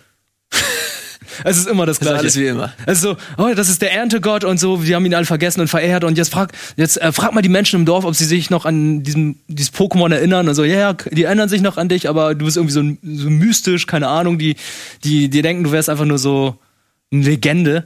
Es 1.45 1.57
ist 1.57 1.69
immer 1.69 1.87
das 1.87 2.01
Gleiche. 2.01 2.19
alles 2.19 2.37
wie 2.37 2.47
immer. 2.47 2.73
Es 2.87 2.99
ist 2.99 3.03
so, 3.03 3.17
oh, 3.39 3.53
das 3.55 3.69
ist 3.69 3.83
der 3.83 3.93
Erntegott 3.93 4.45
und 4.45 4.59
so, 4.59 4.85
wir 4.85 4.97
haben 4.97 5.07
ihn 5.07 5.15
alle 5.15 5.25
vergessen 5.25 5.61
und 5.61 5.69
verehrt 5.69 6.05
und 6.05 6.19
jetzt 6.19 6.33
frag, 6.33 6.53
jetzt 6.77 7.01
äh, 7.01 7.13
frag 7.13 7.33
mal 7.33 7.43
die 7.43 7.49
Menschen 7.49 7.81
im 7.81 7.87
Dorf, 7.87 8.05
ob 8.05 8.15
sie 8.15 8.25
sich 8.25 8.51
noch 8.51 8.65
an 8.65 9.03
diesem, 9.03 9.37
dieses 9.49 9.73
Pokémon 9.73 10.13
erinnern 10.13 10.49
und 10.49 10.55
so, 10.55 10.65
ja, 10.65 10.79
ja, 10.79 10.93
die 10.93 11.25
erinnern 11.25 11.49
sich 11.49 11.61
noch 11.61 11.77
an 11.77 11.89
dich, 11.89 12.09
aber 12.09 12.35
du 12.35 12.45
bist 12.45 12.57
irgendwie 12.57 12.73
so, 12.73 12.83
so 12.83 13.31
mystisch, 13.31 13.87
keine 13.87 14.09
Ahnung, 14.09 14.39
die, 14.39 14.57
die, 15.05 15.29
die 15.29 15.43
denken, 15.43 15.65
du 15.65 15.73
wärst 15.73 15.89
einfach 15.89 16.05
nur 16.05 16.19
so 16.19 16.59
eine 17.13 17.23
Legende 17.25 17.85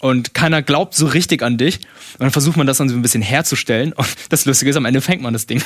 und 0.00 0.34
keiner 0.34 0.62
glaubt 0.62 0.94
so 0.94 1.06
richtig 1.06 1.42
an 1.42 1.58
dich 1.58 1.80
und 2.14 2.20
dann 2.20 2.30
versucht 2.30 2.56
man 2.56 2.66
das 2.66 2.78
dann 2.78 2.88
so 2.88 2.94
ein 2.94 3.02
bisschen 3.02 3.22
herzustellen 3.22 3.92
und 3.92 4.08
das 4.28 4.44
Lustige 4.44 4.70
ist, 4.70 4.76
am 4.76 4.84
Ende 4.84 5.00
fängt 5.00 5.22
man 5.22 5.32
das 5.32 5.46
Ding. 5.46 5.62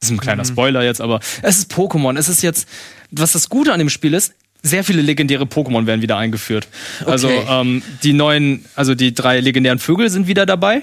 Das 0.00 0.10
ist 0.10 0.16
ein 0.16 0.20
kleiner 0.20 0.44
Spoiler 0.44 0.82
jetzt, 0.82 1.00
aber 1.00 1.20
es 1.40 1.56
ist 1.56 1.72
Pokémon. 1.72 2.18
Es 2.18 2.28
ist 2.28 2.42
jetzt, 2.42 2.68
was 3.10 3.32
das 3.32 3.48
Gute 3.48 3.72
an 3.72 3.78
dem 3.78 3.88
Spiel 3.88 4.12
ist, 4.12 4.34
sehr 4.66 4.82
viele 4.82 5.02
legendäre 5.02 5.44
Pokémon 5.44 5.86
werden 5.86 6.00
wieder 6.02 6.16
eingeführt. 6.16 6.66
Also 7.04 7.28
Okay. 7.28 7.46
ähm, 7.48 7.82
die 8.02 8.14
neuen, 8.14 8.64
also 8.74 8.94
die 8.94 9.14
drei 9.14 9.40
legendären 9.40 9.78
Vögel 9.78 10.08
sind 10.10 10.26
wieder 10.26 10.46
dabei, 10.46 10.82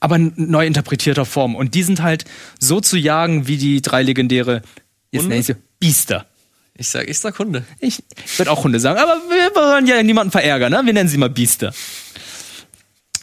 aber 0.00 0.16
in 0.16 0.32
neu 0.36 0.66
interpretierter 0.66 1.26
Form. 1.26 1.54
Und 1.54 1.74
die 1.74 1.82
sind 1.82 2.02
halt 2.02 2.24
so 2.58 2.80
zu 2.80 2.96
jagen 2.96 3.46
wie 3.46 3.58
die 3.58 3.82
drei 3.82 4.02
legendäre, 4.02 4.62
jetzt 5.12 5.22
Hunde? 5.22 5.28
nenne 5.28 5.40
ich 5.40 5.46
sie 5.46 5.56
Biester. 5.78 6.24
Ich 6.74 6.88
sag, 6.88 7.08
ich 7.10 7.18
sag 7.18 7.38
Hunde. 7.38 7.62
Ich 7.78 8.02
würde 8.38 8.50
auch 8.50 8.64
Hunde 8.64 8.80
sagen, 8.80 8.98
aber 8.98 9.12
wir 9.28 9.54
wollen 9.54 9.86
ja 9.86 10.02
niemanden 10.02 10.30
verärgern, 10.30 10.72
ne? 10.72 10.80
Wir 10.84 10.94
nennen 10.94 11.10
sie 11.10 11.18
mal 11.18 11.28
Biester. 11.28 11.74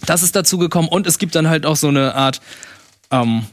Das 0.05 0.21
ist 0.21 0.35
dazu 0.35 0.59
gekommen 0.59 0.87
und 0.89 1.07
es 1.07 1.17
gibt 1.17 1.33
dann 1.33 1.49
halt 1.49 1.65
auch 1.65 1.75
so 1.75 1.87
eine 1.87 2.13
Art, 2.13 2.39
ähm, 3.09 3.45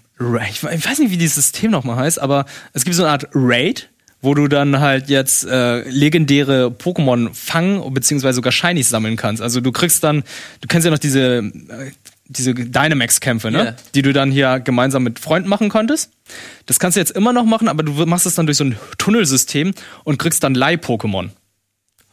ich 0.50 0.62
ich 0.62 0.86
weiß 0.86 0.98
nicht, 0.98 1.10
wie 1.10 1.16
dieses 1.16 1.36
System 1.36 1.70
nochmal 1.70 1.96
heißt, 1.96 2.18
aber 2.20 2.44
es 2.74 2.84
gibt 2.84 2.94
so 2.96 3.02
eine 3.02 3.12
Art 3.12 3.28
Raid, 3.34 3.88
wo 4.24 4.34
du 4.34 4.48
dann 4.48 4.80
halt 4.80 5.08
jetzt 5.08 5.46
äh, 5.46 5.88
legendäre 5.88 6.68
Pokémon 6.68 7.32
fangen 7.32 7.92
beziehungsweise 7.94 8.36
sogar 8.36 8.52
Shinies 8.52 8.88
sammeln 8.88 9.16
kannst. 9.16 9.42
Also 9.42 9.60
du 9.60 9.70
kriegst 9.70 10.02
dann, 10.02 10.24
du 10.60 10.68
kennst 10.68 10.84
ja 10.84 10.90
noch 10.90 10.98
diese 10.98 11.38
äh, 11.38 11.90
diese 12.26 12.54
Dynamax-Kämpfe, 12.54 13.50
ne? 13.50 13.64
Ja. 13.64 13.76
Die 13.94 14.02
du 14.02 14.12
dann 14.12 14.30
hier 14.30 14.58
gemeinsam 14.60 15.02
mit 15.02 15.18
Freunden 15.18 15.48
machen 15.48 15.68
konntest. 15.68 16.10
Das 16.66 16.78
kannst 16.78 16.96
du 16.96 17.00
jetzt 17.00 17.10
immer 17.10 17.32
noch 17.34 17.44
machen, 17.44 17.68
aber 17.68 17.82
du 17.82 17.92
machst 18.06 18.24
es 18.24 18.34
dann 18.34 18.46
durch 18.46 18.56
so 18.56 18.64
ein 18.64 18.78
Tunnelsystem 18.96 19.74
und 20.04 20.18
kriegst 20.18 20.42
dann 20.42 20.54
Leih-Pokémon. 20.54 21.30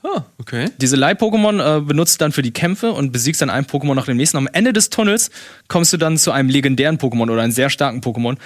Oh, 0.04 0.22
okay. 0.40 0.70
Diese 0.80 0.96
Leih-Pokémon 0.96 1.78
äh, 1.78 1.82
benutzt 1.82 2.16
du 2.16 2.26
dann 2.26 2.32
für 2.32 2.42
die 2.42 2.52
Kämpfe 2.52 2.92
und 2.92 3.12
besiegst 3.12 3.42
dann 3.42 3.50
ein 3.50 3.66
Pokémon 3.66 3.94
nach 3.94 4.06
dem 4.06 4.18
nächsten. 4.18 4.38
Am 4.38 4.50
Ende 4.52 4.74
des 4.74 4.90
Tunnels 4.90 5.30
kommst 5.68 5.94
du 5.94 5.98
dann 5.98 6.18
zu 6.18 6.32
einem 6.32 6.50
legendären 6.50 6.98
Pokémon 6.98 7.32
oder 7.32 7.42
einem 7.42 7.54
sehr 7.54 7.70
starken 7.70 8.02
Pokémon 8.02 8.38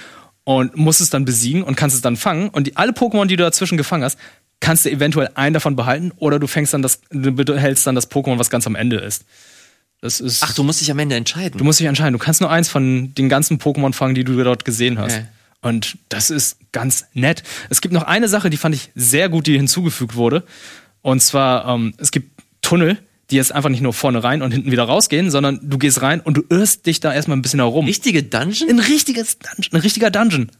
und 0.46 0.76
musst 0.76 1.00
es 1.00 1.10
dann 1.10 1.24
besiegen 1.24 1.64
und 1.64 1.74
kannst 1.74 1.96
es 1.96 2.02
dann 2.02 2.16
fangen. 2.16 2.50
Und 2.50 2.68
die, 2.68 2.76
alle 2.76 2.92
Pokémon, 2.92 3.26
die 3.26 3.34
du 3.34 3.42
dazwischen 3.42 3.76
gefangen 3.76 4.04
hast, 4.04 4.16
kannst 4.60 4.84
du 4.84 4.90
eventuell 4.90 5.28
einen 5.34 5.54
davon 5.54 5.74
behalten 5.74 6.12
oder 6.18 6.38
du 6.38 6.46
fängst 6.46 6.72
dann 6.72 6.82
das, 6.82 7.00
du 7.10 7.32
behältst 7.32 7.84
dann 7.84 7.96
das 7.96 8.08
Pokémon, 8.08 8.38
was 8.38 8.48
ganz 8.48 8.64
am 8.64 8.76
Ende 8.76 8.96
ist. 8.96 9.24
Das 10.00 10.20
ist. 10.20 10.44
Ach, 10.44 10.54
du 10.54 10.62
musst 10.62 10.80
dich 10.80 10.90
am 10.92 11.00
Ende 11.00 11.16
entscheiden. 11.16 11.58
Du 11.58 11.64
musst 11.64 11.80
dich 11.80 11.88
entscheiden. 11.88 12.12
Du 12.12 12.20
kannst 12.20 12.40
nur 12.40 12.50
eins 12.50 12.68
von 12.68 13.12
den 13.12 13.28
ganzen 13.28 13.58
Pokémon 13.58 13.92
fangen, 13.92 14.14
die 14.14 14.22
du 14.22 14.40
dort 14.44 14.64
gesehen 14.64 15.00
hast. 15.00 15.16
Okay. 15.16 15.26
Und 15.62 15.98
das 16.10 16.30
ist 16.30 16.58
ganz 16.70 17.06
nett. 17.12 17.42
Es 17.68 17.80
gibt 17.80 17.92
noch 17.92 18.04
eine 18.04 18.28
Sache, 18.28 18.48
die 18.48 18.56
fand 18.56 18.76
ich 18.76 18.92
sehr 18.94 19.28
gut, 19.28 19.48
die 19.48 19.56
hinzugefügt 19.56 20.14
wurde. 20.14 20.44
Und 21.02 21.22
zwar, 21.24 21.66
ähm, 21.66 21.92
es 21.98 22.12
gibt 22.12 22.40
Tunnel, 22.62 22.98
die 23.30 23.36
jetzt 23.36 23.52
einfach 23.52 23.70
nicht 23.70 23.80
nur 23.80 23.92
vorne 23.92 24.22
rein 24.22 24.42
und 24.42 24.52
hinten 24.52 24.70
wieder 24.70 24.84
rausgehen, 24.84 25.30
sondern 25.30 25.58
du 25.62 25.78
gehst 25.78 26.02
rein 26.02 26.20
und 26.20 26.36
du 26.36 26.44
irrst 26.48 26.86
dich 26.86 27.00
da 27.00 27.12
erstmal 27.12 27.36
ein 27.36 27.42
bisschen 27.42 27.60
herum. 27.60 27.86
Richtige 27.86 28.22
Dungeon? 28.22 28.70
Ein 28.70 28.78
richtiges 28.78 29.38
Dungeon, 29.38 29.72
ein 29.72 29.80
richtiger 29.80 30.10
Dungeon. 30.10 30.50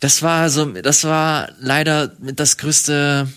Das 0.00 0.22
war 0.22 0.50
so, 0.50 0.66
das 0.66 1.04
war 1.04 1.50
leider 1.58 2.08
das 2.08 2.56
größte, 2.58 3.28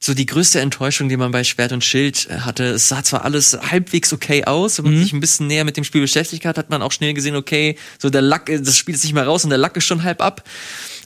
so 0.00 0.14
die 0.14 0.26
größte 0.26 0.60
Enttäuschung, 0.60 1.08
die 1.08 1.16
man 1.16 1.30
bei 1.30 1.44
Schwert 1.44 1.72
und 1.72 1.84
Schild 1.84 2.28
äh, 2.28 2.40
hatte. 2.40 2.64
Es 2.64 2.88
sah 2.88 3.02
zwar 3.02 3.24
alles 3.24 3.56
halbwegs 3.70 4.12
okay 4.12 4.44
aus, 4.44 4.78
wenn 4.78 4.92
man 4.92 5.02
sich 5.02 5.12
ein 5.12 5.20
bisschen 5.20 5.46
näher 5.46 5.64
mit 5.64 5.76
dem 5.76 5.84
Spiel 5.84 6.00
beschäftigt 6.00 6.44
hat, 6.44 6.58
hat 6.58 6.70
man 6.70 6.82
auch 6.82 6.92
schnell 6.92 7.14
gesehen, 7.14 7.36
okay, 7.36 7.76
so 7.98 8.10
der 8.10 8.22
Lack, 8.22 8.46
das 8.46 8.76
Spiel 8.76 8.94
ist 8.94 9.04
nicht 9.04 9.12
mehr 9.12 9.26
raus 9.26 9.44
und 9.44 9.50
der 9.50 9.58
Lack 9.58 9.76
ist 9.76 9.84
schon 9.84 10.02
halb 10.02 10.22
ab. 10.22 10.44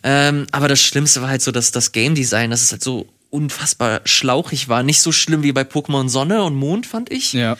Ähm, 0.03 0.47
aber 0.51 0.69
das 0.69 0.81
Schlimmste 0.81 1.23
war 1.23 1.29
halt 1.29 1.43
so, 1.43 1.51
dass 1.51 1.71
das 1.71 1.93
Game 1.93 2.15
Design, 2.15 2.51
das 2.51 2.63
ist 2.63 2.73
halt 2.73 2.83
so 2.83 3.07
unfassbar 3.35 4.01
schlauchig 4.05 4.69
war. 4.69 4.83
Nicht 4.83 5.03
so 5.03 5.13
schlimm 5.13 5.43
wie 5.43 5.53
bei 5.53 5.63
Pokémon 5.63 6.09
Sonne 6.09 6.45
und 6.45 6.55
Mond, 6.55 6.87
fand 6.87 7.11
ich. 7.11 7.33
Ja. 7.33 7.59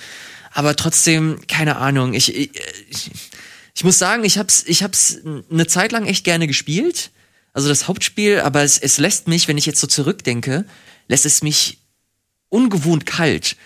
Aber 0.53 0.77
trotzdem, 0.77 1.41
keine 1.49 1.77
Ahnung. 1.77 2.15
Ich, 2.15 2.35
ich, 2.35 2.51
ich, 3.75 3.85
muss 3.85 3.99
sagen, 3.99 4.25
ich 4.25 4.39
hab's, 4.39 4.63
ich 4.67 4.85
hab's 4.85 5.19
eine 5.51 5.67
Zeit 5.67 5.91
lang 5.91 6.07
echt 6.07 6.25
gerne 6.25 6.47
gespielt. 6.47 7.11
Also 7.53 7.69
das 7.69 7.89
Hauptspiel, 7.89 8.41
aber 8.41 8.63
es, 8.63 8.79
es 8.79 8.99
lässt 8.99 9.27
mich, 9.29 9.49
wenn 9.49 9.59
ich 9.59 9.67
jetzt 9.67 9.81
so 9.81 9.87
zurückdenke, 9.87 10.65
lässt 11.09 11.27
es 11.27 11.43
mich 11.43 11.79
ungewohnt 12.49 13.05
kalt. 13.05 13.57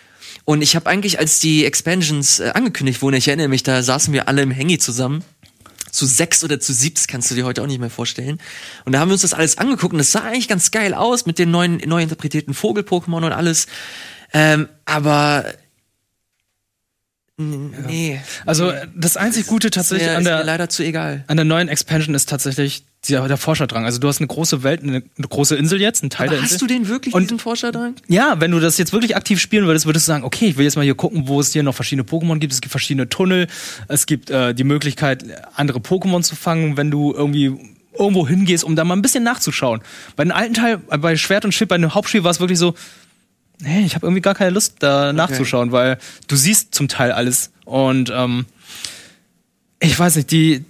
Und 0.46 0.62
ich 0.62 0.76
habe 0.76 0.88
eigentlich, 0.88 1.18
als 1.18 1.40
die 1.40 1.66
Expansions 1.66 2.40
äh, 2.40 2.52
angekündigt 2.54 3.02
wurden, 3.02 3.16
ich 3.16 3.28
erinnere 3.28 3.48
mich, 3.48 3.62
da 3.62 3.82
saßen 3.82 4.14
wir 4.14 4.28
alle 4.28 4.40
im 4.40 4.54
Hangy 4.54 4.78
zusammen. 4.78 5.22
Zu 5.98 6.06
sechs 6.06 6.44
oder 6.44 6.60
zu 6.60 6.72
siebs 6.72 7.08
kannst 7.08 7.28
du 7.28 7.34
dir 7.34 7.44
heute 7.44 7.60
auch 7.60 7.66
nicht 7.66 7.80
mehr 7.80 7.90
vorstellen. 7.90 8.38
Und 8.84 8.92
da 8.92 9.00
haben 9.00 9.08
wir 9.08 9.14
uns 9.14 9.22
das 9.22 9.34
alles 9.34 9.58
angeguckt 9.58 9.92
und 9.92 9.98
das 9.98 10.12
sah 10.12 10.20
eigentlich 10.20 10.46
ganz 10.46 10.70
geil 10.70 10.94
aus 10.94 11.26
mit 11.26 11.40
den 11.40 11.50
neuen, 11.50 11.78
neu 11.86 12.00
interpretierten 12.00 12.54
Vogel-Pokémon 12.54 13.26
und 13.26 13.32
alles. 13.32 13.66
Ähm, 14.32 14.68
aber 14.84 15.44
nee. 17.36 18.20
Also 18.46 18.72
das 18.94 19.16
einzig 19.16 19.48
Gute 19.48 19.70
tatsächlich 19.70 20.08
an 20.08 20.18
ist 20.18 20.24
mir 20.24 20.36
der, 20.36 20.44
leider 20.44 20.68
zu 20.68 20.84
egal. 20.84 21.24
an 21.26 21.36
der 21.36 21.44
neuen 21.44 21.66
Expansion 21.66 22.14
ist 22.14 22.28
tatsächlich 22.28 22.84
der, 23.08 23.28
der 23.28 23.36
Forscherdrang. 23.36 23.84
Also 23.84 23.98
du 24.00 24.08
hast 24.08 24.18
eine 24.20 24.26
große 24.26 24.62
Welt, 24.64 24.82
eine, 24.82 24.96
eine 25.16 25.28
große 25.28 25.54
Insel 25.56 25.80
jetzt, 25.80 26.02
ein 26.02 26.10
Teil 26.10 26.28
Aber 26.28 26.36
der 26.36 26.44
hast 26.44 26.52
Insel. 26.52 26.66
du 26.68 26.74
den 26.74 26.88
wirklich, 26.88 27.14
Und- 27.14 27.22
diesen 27.22 27.38
Forscherdrang? 27.38 27.94
Ja, 28.08 28.40
wenn 28.40 28.50
du 28.50 28.58
das 28.60 28.76
jetzt 28.76 28.92
wirklich 28.92 29.14
aktiv 29.16 29.40
spielen 29.40 29.66
würdest, 29.66 29.86
würdest 29.86 30.06
du 30.08 30.12
sagen, 30.12 30.24
okay, 30.24 30.46
ich 30.46 30.56
will 30.56 30.64
jetzt 30.64 30.76
mal 30.76 30.82
hier 30.82 30.94
gucken, 30.96 31.28
wo 31.28 31.40
es 31.40 31.52
hier 31.52 31.62
noch 31.62 31.74
verschiedene 31.74 32.06
Pokémon 32.08 32.38
gibt. 32.38 32.52
Es 32.52 32.60
gibt 32.60 32.70
verschiedene 32.72 33.08
Tunnel. 33.08 33.46
Es 33.86 34.06
gibt 34.06 34.30
äh, 34.30 34.52
die 34.54 34.64
Möglichkeit, 34.64 35.24
andere 35.54 35.78
Pokémon 35.78 36.22
zu 36.22 36.34
fangen, 36.36 36.76
wenn 36.76 36.90
du 36.90 37.12
irgendwie 37.14 37.56
irgendwo 37.96 38.26
hingehst, 38.28 38.64
um 38.64 38.76
da 38.76 38.84
mal 38.84 38.94
ein 38.96 39.02
bisschen 39.02 39.24
nachzuschauen. 39.24 39.80
Bei 40.16 40.24
den 40.24 40.32
alten 40.32 40.54
Teil, 40.54 40.80
äh, 40.90 40.98
bei 40.98 41.16
Schwert 41.16 41.44
und 41.44 41.52
Schild, 41.52 41.68
bei 41.68 41.78
dem 41.78 41.94
Hauptspiel 41.94 42.24
war 42.24 42.30
es 42.32 42.40
wirklich 42.40 42.58
so, 42.58 42.74
nee, 43.60 43.84
ich 43.84 43.94
habe 43.94 44.06
irgendwie 44.06 44.22
gar 44.22 44.34
keine 44.34 44.50
Lust, 44.50 44.74
da 44.80 45.12
nachzuschauen, 45.12 45.72
weil 45.72 45.98
du 46.26 46.36
siehst 46.36 46.74
zum 46.74 46.88
Teil 46.88 47.12
alles. 47.12 47.50
Und 47.64 48.10
ähm, 48.14 48.44
ich 49.80 49.98
weiß 49.98 50.16
nicht, 50.16 50.30
die. 50.32 50.64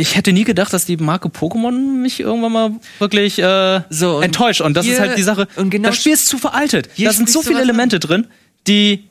Ich 0.00 0.16
hätte 0.16 0.32
nie 0.32 0.44
gedacht, 0.44 0.72
dass 0.72 0.86
die 0.86 0.96
Marke 0.96 1.28
Pokémon 1.28 1.70
mich 2.00 2.20
irgendwann 2.20 2.52
mal 2.52 2.70
wirklich 2.98 3.38
äh, 3.38 3.80
So, 3.90 4.20
enttäuscht. 4.20 4.60
Und 4.62 4.74
das 4.76 4.84
hier- 4.86 4.94
ist 4.94 5.00
halt 5.00 5.18
die 5.18 5.22
Sache. 5.22 5.46
und 5.56 5.70
genau 5.70 5.88
das 5.90 5.98
Spiel 5.98 6.12
ist 6.12 6.26
zu 6.26 6.38
veraltet. 6.38 6.88
Da 6.98 7.12
sind 7.12 7.28
so 7.28 7.42
viele 7.42 7.60
Elemente 7.60 7.98
drin, 8.00 8.26
die 8.66 9.04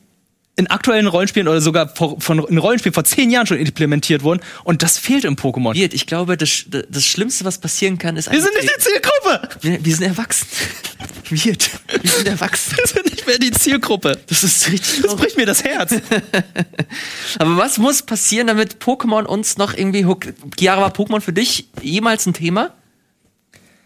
in 0.60 0.66
aktuellen 0.68 1.06
Rollenspielen 1.06 1.48
oder 1.48 1.60
sogar 1.60 1.88
vor- 1.88 2.20
von 2.20 2.38
in 2.46 2.58
Rollenspielen 2.58 2.94
vor 2.94 3.04
zehn 3.04 3.30
Jahren 3.30 3.46
schon 3.46 3.58
implementiert 3.58 4.22
wurden. 4.22 4.40
Und 4.62 4.82
das 4.82 4.98
fehlt 4.98 5.24
im 5.24 5.36
Pokémon. 5.36 5.74
Ich 5.74 6.06
glaube, 6.06 6.36
das, 6.36 6.66
das 6.68 7.04
Schlimmste, 7.04 7.44
was 7.44 7.58
passieren 7.58 7.98
kann, 7.98 8.16
ist 8.16 8.30
Wir 8.30 8.40
sind 8.40 8.54
nicht 8.54 8.70
die 8.76 8.80
Zielgruppe! 8.82 9.48
wir, 9.62 9.84
wir 9.84 9.94
sind 9.96 10.06
erwachsen. 10.06 10.46
Wirt, 11.30 11.70
wir 12.02 12.10
sind 12.10 12.28
erwachsen. 12.28 12.76
Wir 12.76 12.86
sind 12.86 13.10
nicht 13.10 13.26
mehr 13.26 13.38
die 13.38 13.50
Zielgruppe. 13.52 14.18
Das 14.26 14.42
ist 14.44 14.70
richtig 14.70 15.02
Das 15.02 15.16
bricht 15.16 15.36
mir 15.36 15.46
das 15.46 15.64
Herz. 15.64 15.94
Aber 17.38 17.56
was 17.56 17.78
muss 17.78 18.02
passieren, 18.02 18.46
damit 18.48 18.76
Pokémon 18.82 19.24
uns 19.24 19.56
noch 19.56 19.74
irgendwie 19.74 20.04
hookt? 20.04 20.32
Chiara, 20.58 20.80
war 20.82 20.92
Pokémon 20.92 21.20
für 21.20 21.32
dich 21.32 21.68
jemals 21.82 22.26
ein 22.26 22.34
Thema? 22.34 22.74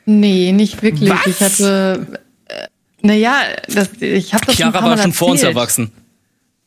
Nee, 0.07 0.53
nicht 0.53 0.83
wirklich. 0.83 1.11
Was? 1.11 1.27
Ich 1.27 1.41
hatte, 1.41 2.07
äh, 2.49 2.67
naja, 3.03 3.37
das, 3.69 3.91
ich 4.01 4.35
habe 4.35 4.47
das 4.47 4.57
schon 4.57 4.67
ein 4.67 4.73
Chiara 4.73 4.73
paar 4.73 4.83
Mal 4.83 4.97
war 4.97 5.03
schon 5.03 5.13
vor 5.13 5.29
uns 5.29 5.43
erwachsen. 5.43 5.93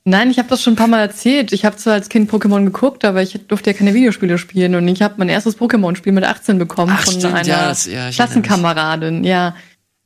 Nein, 0.10 0.32
ich 0.32 0.39
habe 0.39 0.48
das 0.48 0.63
schon 0.63 0.72
ein 0.74 0.78
paar 0.78 0.88
Mal 0.88 1.02
erzählt. 1.02 1.52
Ich 1.52 1.65
habe 1.65 1.76
zwar 1.76 1.96
als 1.96 2.08
Kind 2.08 2.32
Pokémon 2.32 2.63
geguckt, 2.63 3.04
aber 3.04 3.22
ich 3.22 3.38
durfte 3.50 3.72
ja 3.72 3.78
keine 3.78 3.93
Videospiele 3.93 4.38
spielen 4.38 4.74
und 4.76 4.88
ich 4.88 5.02
habe 5.02 5.15
mein 5.17 5.28
erstes 5.28 5.60
Pokémon-Spiel 5.60 6.13
mit 6.13 6.24
18 6.24 6.58
bekommen 6.58 6.93
Ach, 6.96 7.04
von 7.04 7.15
stimmt, 7.15 7.34
einer 7.34 7.46
ja, 7.46 7.67
das- 7.67 7.88
ja, 7.88 8.10
Klassenkameradin, 8.10 9.26
ja. 9.26 9.54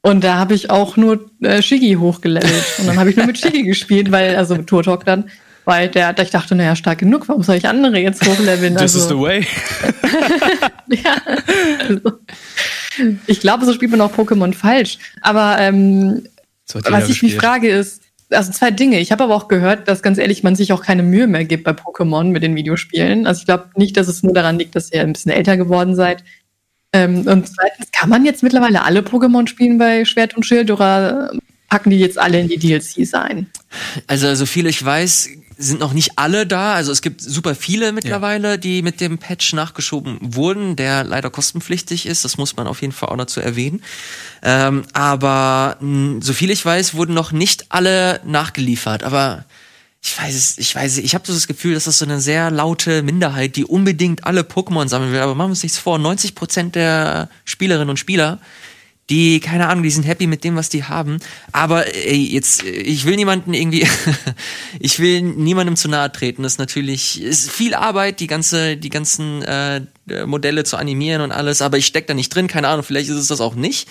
Und 0.01 0.23
da 0.23 0.37
habe 0.37 0.55
ich 0.55 0.71
auch 0.71 0.97
nur 0.97 1.29
äh, 1.43 1.61
Shiggy 1.61 1.93
hochgelevelt 1.99 2.65
und 2.79 2.87
dann 2.87 2.97
habe 2.97 3.11
ich 3.11 3.15
nur 3.15 3.27
mit 3.27 3.37
Shiggy 3.37 3.61
gespielt, 3.61 4.11
weil 4.11 4.35
also 4.37 4.55
mit 4.55 4.65
Turtok 4.65 5.05
dann, 5.05 5.29
weil 5.65 5.87
der, 5.89 6.17
ich 6.17 6.31
dachte, 6.31 6.55
naja, 6.55 6.75
stark 6.75 6.97
genug, 6.97 7.29
warum 7.29 7.43
soll 7.43 7.57
ich 7.57 7.67
andere 7.67 7.99
jetzt 7.99 8.25
hochleveln? 8.27 8.75
This 8.77 8.95
is 8.95 9.03
also, 9.03 9.17
the 9.19 9.21
way. 9.21 9.45
ja. 10.87 11.15
Also, 11.87 12.17
ich 13.27 13.39
glaube, 13.39 13.65
so 13.67 13.73
spielt 13.73 13.91
man 13.91 14.01
auch 14.01 14.11
Pokémon 14.11 14.51
falsch. 14.55 14.97
Aber 15.21 15.59
ähm, 15.59 16.23
was 16.73 17.07
ich 17.09 17.21
mich 17.21 17.35
frage 17.35 17.69
ist, 17.69 18.00
also 18.31 18.51
zwei 18.51 18.71
Dinge. 18.71 18.99
Ich 18.99 19.11
habe 19.11 19.23
aber 19.23 19.35
auch 19.35 19.47
gehört, 19.47 19.87
dass 19.87 20.01
ganz 20.01 20.17
ehrlich 20.17 20.43
man 20.43 20.55
sich 20.55 20.73
auch 20.73 20.83
keine 20.83 21.03
Mühe 21.03 21.27
mehr 21.27 21.45
gibt 21.45 21.63
bei 21.63 21.71
Pokémon 21.71 22.25
mit 22.25 22.43
den 22.43 22.55
Videospielen. 22.55 23.27
Also 23.27 23.39
ich 23.39 23.45
glaube 23.45 23.69
nicht, 23.75 23.97
dass 23.97 24.07
es 24.07 24.23
nur 24.23 24.33
daran 24.33 24.57
liegt, 24.57 24.75
dass 24.75 24.91
ihr 24.91 25.01
ein 25.01 25.13
bisschen 25.13 25.31
älter 25.31 25.57
geworden 25.57 25.95
seid. 25.95 26.23
Ähm, 26.93 27.27
und 27.27 27.47
zweitens, 27.47 27.91
kann 27.91 28.09
man 28.09 28.25
jetzt 28.25 28.43
mittlerweile 28.43 28.83
alle 28.83 29.01
Pokémon 29.01 29.47
spielen 29.47 29.77
bei 29.77 30.05
Schwert 30.05 30.35
und 30.35 30.45
Schild 30.45 30.71
oder 30.71 31.31
packen 31.71 31.89
die 31.89 31.99
jetzt 31.99 32.19
alle 32.19 32.37
in 32.37 32.49
die 32.49 32.59
DLCs 32.59 33.13
ein? 33.13 33.49
Also, 34.05 34.35
so 34.35 34.45
viel 34.45 34.67
ich 34.67 34.83
weiß, 34.83 35.29
sind 35.57 35.79
noch 35.79 35.93
nicht 35.93 36.17
alle 36.17 36.45
da. 36.45 36.73
Also 36.73 36.91
es 36.91 37.01
gibt 37.01 37.21
super 37.21 37.55
viele 37.55 37.93
mittlerweile, 37.93 38.59
die 38.59 38.81
mit 38.81 38.99
dem 38.99 39.19
Patch 39.19 39.53
nachgeschoben 39.53 40.17
wurden, 40.21 40.75
der 40.75 41.05
leider 41.05 41.29
kostenpflichtig 41.29 42.07
ist. 42.07 42.25
Das 42.25 42.37
muss 42.37 42.57
man 42.57 42.67
auf 42.67 42.81
jeden 42.81 42.91
Fall 42.91 43.09
auch 43.09 43.17
dazu 43.17 43.39
erwähnen. 43.39 43.83
Ähm, 44.43 44.83
aber 44.91 45.77
mh, 45.79 46.21
so 46.21 46.33
viel 46.33 46.49
ich 46.49 46.65
weiß, 46.65 46.95
wurden 46.95 47.13
noch 47.13 47.31
nicht 47.31 47.67
alle 47.69 48.19
nachgeliefert. 48.25 49.03
Aber 49.03 49.45
ich 50.03 50.19
weiß 50.19 50.35
es, 50.35 50.57
ich 50.57 50.75
weiß 50.75 50.93
es, 50.93 50.97
ich 50.97 51.13
habe 51.13 51.25
so 51.25 51.33
das 51.33 51.47
Gefühl, 51.47 51.75
dass 51.75 51.85
das 51.85 51.99
so 51.99 52.05
eine 52.05 52.19
sehr 52.19 52.51
laute 52.51 53.01
Minderheit, 53.01 53.55
die 53.55 53.65
unbedingt 53.65 54.25
alle 54.25 54.41
Pokémon 54.41 54.89
sammeln 54.89 55.13
will. 55.13 55.19
Aber 55.19 55.35
machen 55.35 55.49
wir 55.49 55.51
uns 55.51 55.63
nichts 55.63 55.77
vor, 55.77 55.99
90 55.99 56.35
Prozent 56.35 56.75
der 56.75 57.29
Spielerinnen 57.45 57.89
und 57.89 57.97
Spieler 57.97 58.39
die, 59.11 59.41
keine 59.41 59.67
Ahnung, 59.67 59.83
die 59.83 59.91
sind 59.91 60.07
happy 60.07 60.25
mit 60.25 60.45
dem, 60.45 60.55
was 60.55 60.69
die 60.69 60.85
haben. 60.85 61.17
Aber 61.51 61.85
ey, 61.93 62.29
jetzt, 62.31 62.63
äh, 62.63 62.69
ich 62.69 63.05
will 63.05 63.17
niemanden 63.17 63.53
irgendwie, 63.53 63.85
ich 64.79 64.99
will 64.99 65.21
niemandem 65.21 65.75
zu 65.75 65.89
nahe 65.89 66.11
treten. 66.11 66.43
Das 66.43 66.53
ist 66.53 66.59
natürlich, 66.59 67.21
ist 67.21 67.51
viel 67.51 67.75
Arbeit, 67.75 68.21
die 68.21 68.27
ganze, 68.27 68.77
die 68.77 68.89
ganzen 68.89 69.43
äh, 69.43 69.81
Modelle 70.25 70.63
zu 70.63 70.77
animieren 70.77 71.21
und 71.21 71.31
alles, 71.31 71.61
aber 71.61 71.77
ich 71.77 71.85
steck 71.85 72.07
da 72.07 72.13
nicht 72.13 72.33
drin, 72.33 72.47
keine 72.47 72.69
Ahnung, 72.69 72.83
vielleicht 72.83 73.09
ist 73.09 73.17
es 73.17 73.27
das 73.27 73.41
auch 73.41 73.55
nicht. 73.55 73.87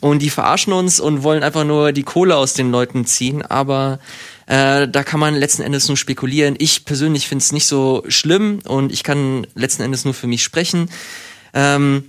Und 0.00 0.20
die 0.20 0.30
verarschen 0.30 0.72
uns 0.72 1.00
und 1.00 1.22
wollen 1.22 1.42
einfach 1.42 1.64
nur 1.64 1.92
die 1.92 2.02
Kohle 2.02 2.36
aus 2.36 2.54
den 2.54 2.70
Leuten 2.70 3.04
ziehen, 3.06 3.42
aber 3.42 3.98
äh, 4.46 4.88
da 4.88 5.04
kann 5.04 5.20
man 5.20 5.34
letzten 5.34 5.62
Endes 5.62 5.88
nur 5.88 5.96
spekulieren. 5.96 6.54
Ich 6.58 6.84
persönlich 6.84 7.28
finde 7.28 7.42
es 7.42 7.52
nicht 7.52 7.66
so 7.66 8.04
schlimm 8.08 8.60
und 8.66 8.92
ich 8.92 9.02
kann 9.02 9.46
letzten 9.54 9.82
Endes 9.82 10.04
nur 10.04 10.14
für 10.14 10.26
mich 10.26 10.42
sprechen. 10.42 10.90
Ähm, 11.54 12.04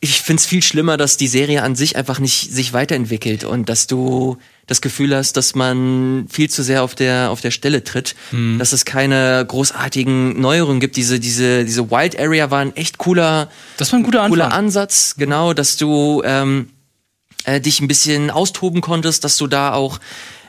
ich 0.00 0.20
find's 0.20 0.46
viel 0.46 0.62
schlimmer, 0.62 0.96
dass 0.96 1.16
die 1.16 1.26
Serie 1.26 1.62
an 1.62 1.74
sich 1.74 1.96
einfach 1.96 2.20
nicht 2.20 2.52
sich 2.52 2.72
weiterentwickelt 2.72 3.44
und 3.44 3.68
dass 3.68 3.88
du 3.88 4.38
das 4.66 4.80
Gefühl 4.80 5.16
hast, 5.16 5.36
dass 5.36 5.54
man 5.54 6.26
viel 6.30 6.48
zu 6.48 6.62
sehr 6.62 6.84
auf 6.84 6.94
der 6.94 7.30
auf 7.30 7.40
der 7.40 7.50
Stelle 7.50 7.82
tritt, 7.82 8.14
dass 8.58 8.72
es 8.72 8.84
keine 8.84 9.44
großartigen 9.48 10.40
Neuerungen 10.40 10.78
gibt. 10.78 10.96
Diese 10.96 11.18
diese 11.18 11.64
diese 11.64 11.90
Wild 11.90 12.18
Area 12.18 12.50
war 12.50 12.60
ein 12.60 12.76
echt 12.76 12.98
cooler 12.98 13.50
Das 13.76 13.92
war 13.92 13.98
ein 13.98 14.04
guter 14.04 14.28
cooler 14.28 14.46
Anfang. 14.46 14.58
Ansatz, 14.66 15.16
genau, 15.16 15.52
dass 15.52 15.76
du 15.78 16.22
ähm, 16.24 16.68
äh, 17.44 17.60
dich 17.60 17.80
ein 17.80 17.88
bisschen 17.88 18.30
austoben 18.30 18.80
konntest, 18.80 19.24
dass 19.24 19.36
du 19.36 19.46
da 19.46 19.72
auch 19.72 19.98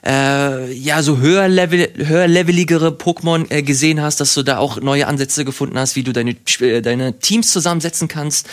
äh, 0.06 0.72
ja 0.74 1.04
so 1.04 1.18
höher 1.18 1.48
level 1.48 1.90
höher 1.98 2.28
leveligere 2.28 2.90
Pokémon 2.90 3.46
äh, 3.50 3.64
gesehen 3.64 4.02
hast, 4.02 4.20
dass 4.20 4.34
du 4.34 4.44
da 4.44 4.58
auch 4.58 4.80
neue 4.82 5.08
Ansätze 5.08 5.46
gefunden 5.46 5.78
hast, 5.78 5.96
wie 5.96 6.04
du 6.04 6.14
deine 6.14 6.36
äh, 6.60 6.82
deine 6.82 7.20
Teams 7.20 7.52
zusammensetzen 7.52 8.08
kannst. 8.08 8.48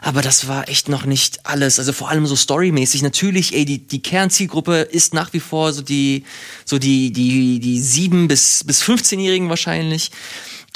Aber 0.00 0.22
das 0.22 0.46
war 0.46 0.68
echt 0.68 0.88
noch 0.88 1.04
nicht 1.04 1.44
alles. 1.44 1.78
Also 1.78 1.92
vor 1.92 2.08
allem 2.08 2.26
so 2.26 2.36
storymäßig. 2.36 3.02
Natürlich, 3.02 3.54
ey, 3.54 3.64
die 3.64 3.78
die 3.78 4.02
Kernzielgruppe 4.02 4.76
ist 4.80 5.14
nach 5.14 5.32
wie 5.32 5.40
vor 5.40 5.72
so 5.72 5.82
die 5.82 6.24
so 6.64 6.78
die 6.78 7.12
die 7.12 7.58
die 7.60 7.80
sieben 7.80 8.28
bis 8.28 8.64
bis 8.64 8.82
15-Jährigen 8.82 9.48
wahrscheinlich. 9.48 10.10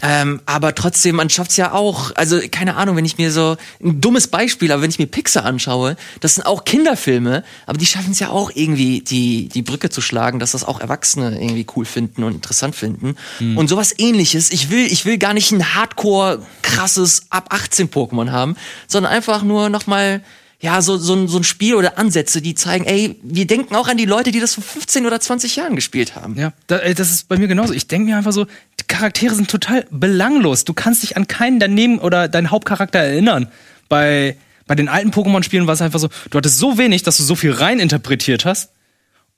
Ähm, 0.03 0.41
aber 0.47 0.75
trotzdem, 0.75 1.17
man 1.17 1.31
schafft's 1.31 1.57
ja 1.57 1.73
auch. 1.73 2.11
Also 2.17 2.41
keine 2.51 2.75
Ahnung, 2.75 2.97
wenn 2.97 3.05
ich 3.05 3.19
mir 3.19 3.31
so 3.31 3.57
ein 3.83 4.01
dummes 4.01 4.27
Beispiel, 4.27 4.73
aber 4.73 4.83
wenn 4.83 4.91
ich 4.91 4.99
mir 4.99 5.07
Pixar 5.07 5.45
anschaue, 5.45 5.97
das 6.21 6.35
sind 6.35 6.45
auch 6.45 6.65
Kinderfilme, 6.65 7.45
aber 7.67 7.79
die 7.79 7.87
schaffen 7.87 8.11
es 8.11 8.19
ja 8.19 8.31
auch 8.31 8.51
irgendwie 8.53 9.01
die 9.01 9.49
die 9.49 9.62
Brücke 9.62 9.91
zu 9.91 10.01
schlagen, 10.01 10.41
dass 10.41 10.53
das 10.53 10.65
auch 10.65 10.81
Erwachsene 10.81 11.41
irgendwie 11.41 11.67
cool 11.77 11.85
finden 11.85 12.25
und 12.25 12.35
interessant 12.35 12.75
finden. 12.75 13.17
Und 13.57 13.69
sowas 13.69 13.95
Ähnliches. 13.97 14.51
Ich 14.51 14.71
will 14.71 14.87
ich 14.87 15.05
will 15.05 15.19
gar 15.19 15.35
nicht 15.35 15.53
ein 15.53 15.75
Hardcore 15.75 16.43
krasses 16.62 17.27
ab 17.31 17.47
18 17.51 17.88
Pokémon 17.88 18.31
haben, 18.33 18.57
sondern 18.88 19.12
einfach 19.12 19.43
nur 19.43 19.69
noch 19.69 19.87
mal 19.87 20.21
ja, 20.64 20.81
so, 20.81 20.96
so, 20.96 21.14
ein- 21.14 21.27
so 21.29 21.38
ein 21.38 21.44
Spiel 21.44 21.75
oder 21.75 21.98
Ansätze, 21.98 22.40
die 22.40 22.55
zeigen, 22.55 22.85
ey, 22.85 23.18
wir 23.22 23.46
denken 23.48 23.75
auch 23.75 23.88
an 23.88 23.96
die 23.96 24.05
Leute, 24.05 24.31
die 24.31 24.38
das 24.40 24.55
vor 24.55 24.62
15 24.62 25.05
oder 25.07 25.18
20 25.20 25.57
Jahren 25.57 25.75
gespielt 25.75 26.14
haben. 26.14 26.38
Ja, 26.38 26.53
ey, 26.68 26.94
das 26.94 27.11
ist 27.11 27.29
bei 27.29 27.37
mir 27.37 27.48
genauso. 27.48 27.72
Ich 27.75 27.88
denke 27.88 28.09
mir 28.11 28.16
einfach 28.16 28.33
so, 28.33 28.44
die 28.44 28.85
Charaktere 28.87 29.35
sind 29.35 29.51
total 29.51 29.87
belanglos. 29.90 30.64
Du 30.64 30.72
kannst 30.72 31.03
dich 31.03 31.16
an 31.16 31.27
keinen 31.27 31.59
daneben 31.59 31.98
oder 31.98 32.29
deinen 32.29 32.51
Hauptcharakter 32.53 33.01
erinnern. 33.01 33.48
Bei, 33.88 34.37
bei 34.68 34.75
den 34.77 34.88
alten 34.88 35.11
Pokémon-Spielen 35.11 35.66
war 35.66 35.75
es 35.75 35.83
einfach 35.83 35.98
so, 35.98 36.09
du 36.31 36.38
hattest 36.38 36.59
so 36.59 36.79
wenig, 36.79 37.03
dass 37.03 37.16
du 37.16 37.25
so 37.25 37.35
viel 37.35 37.53
rein 37.53 37.81
interpretiert 37.81 38.44
hast. 38.44 38.70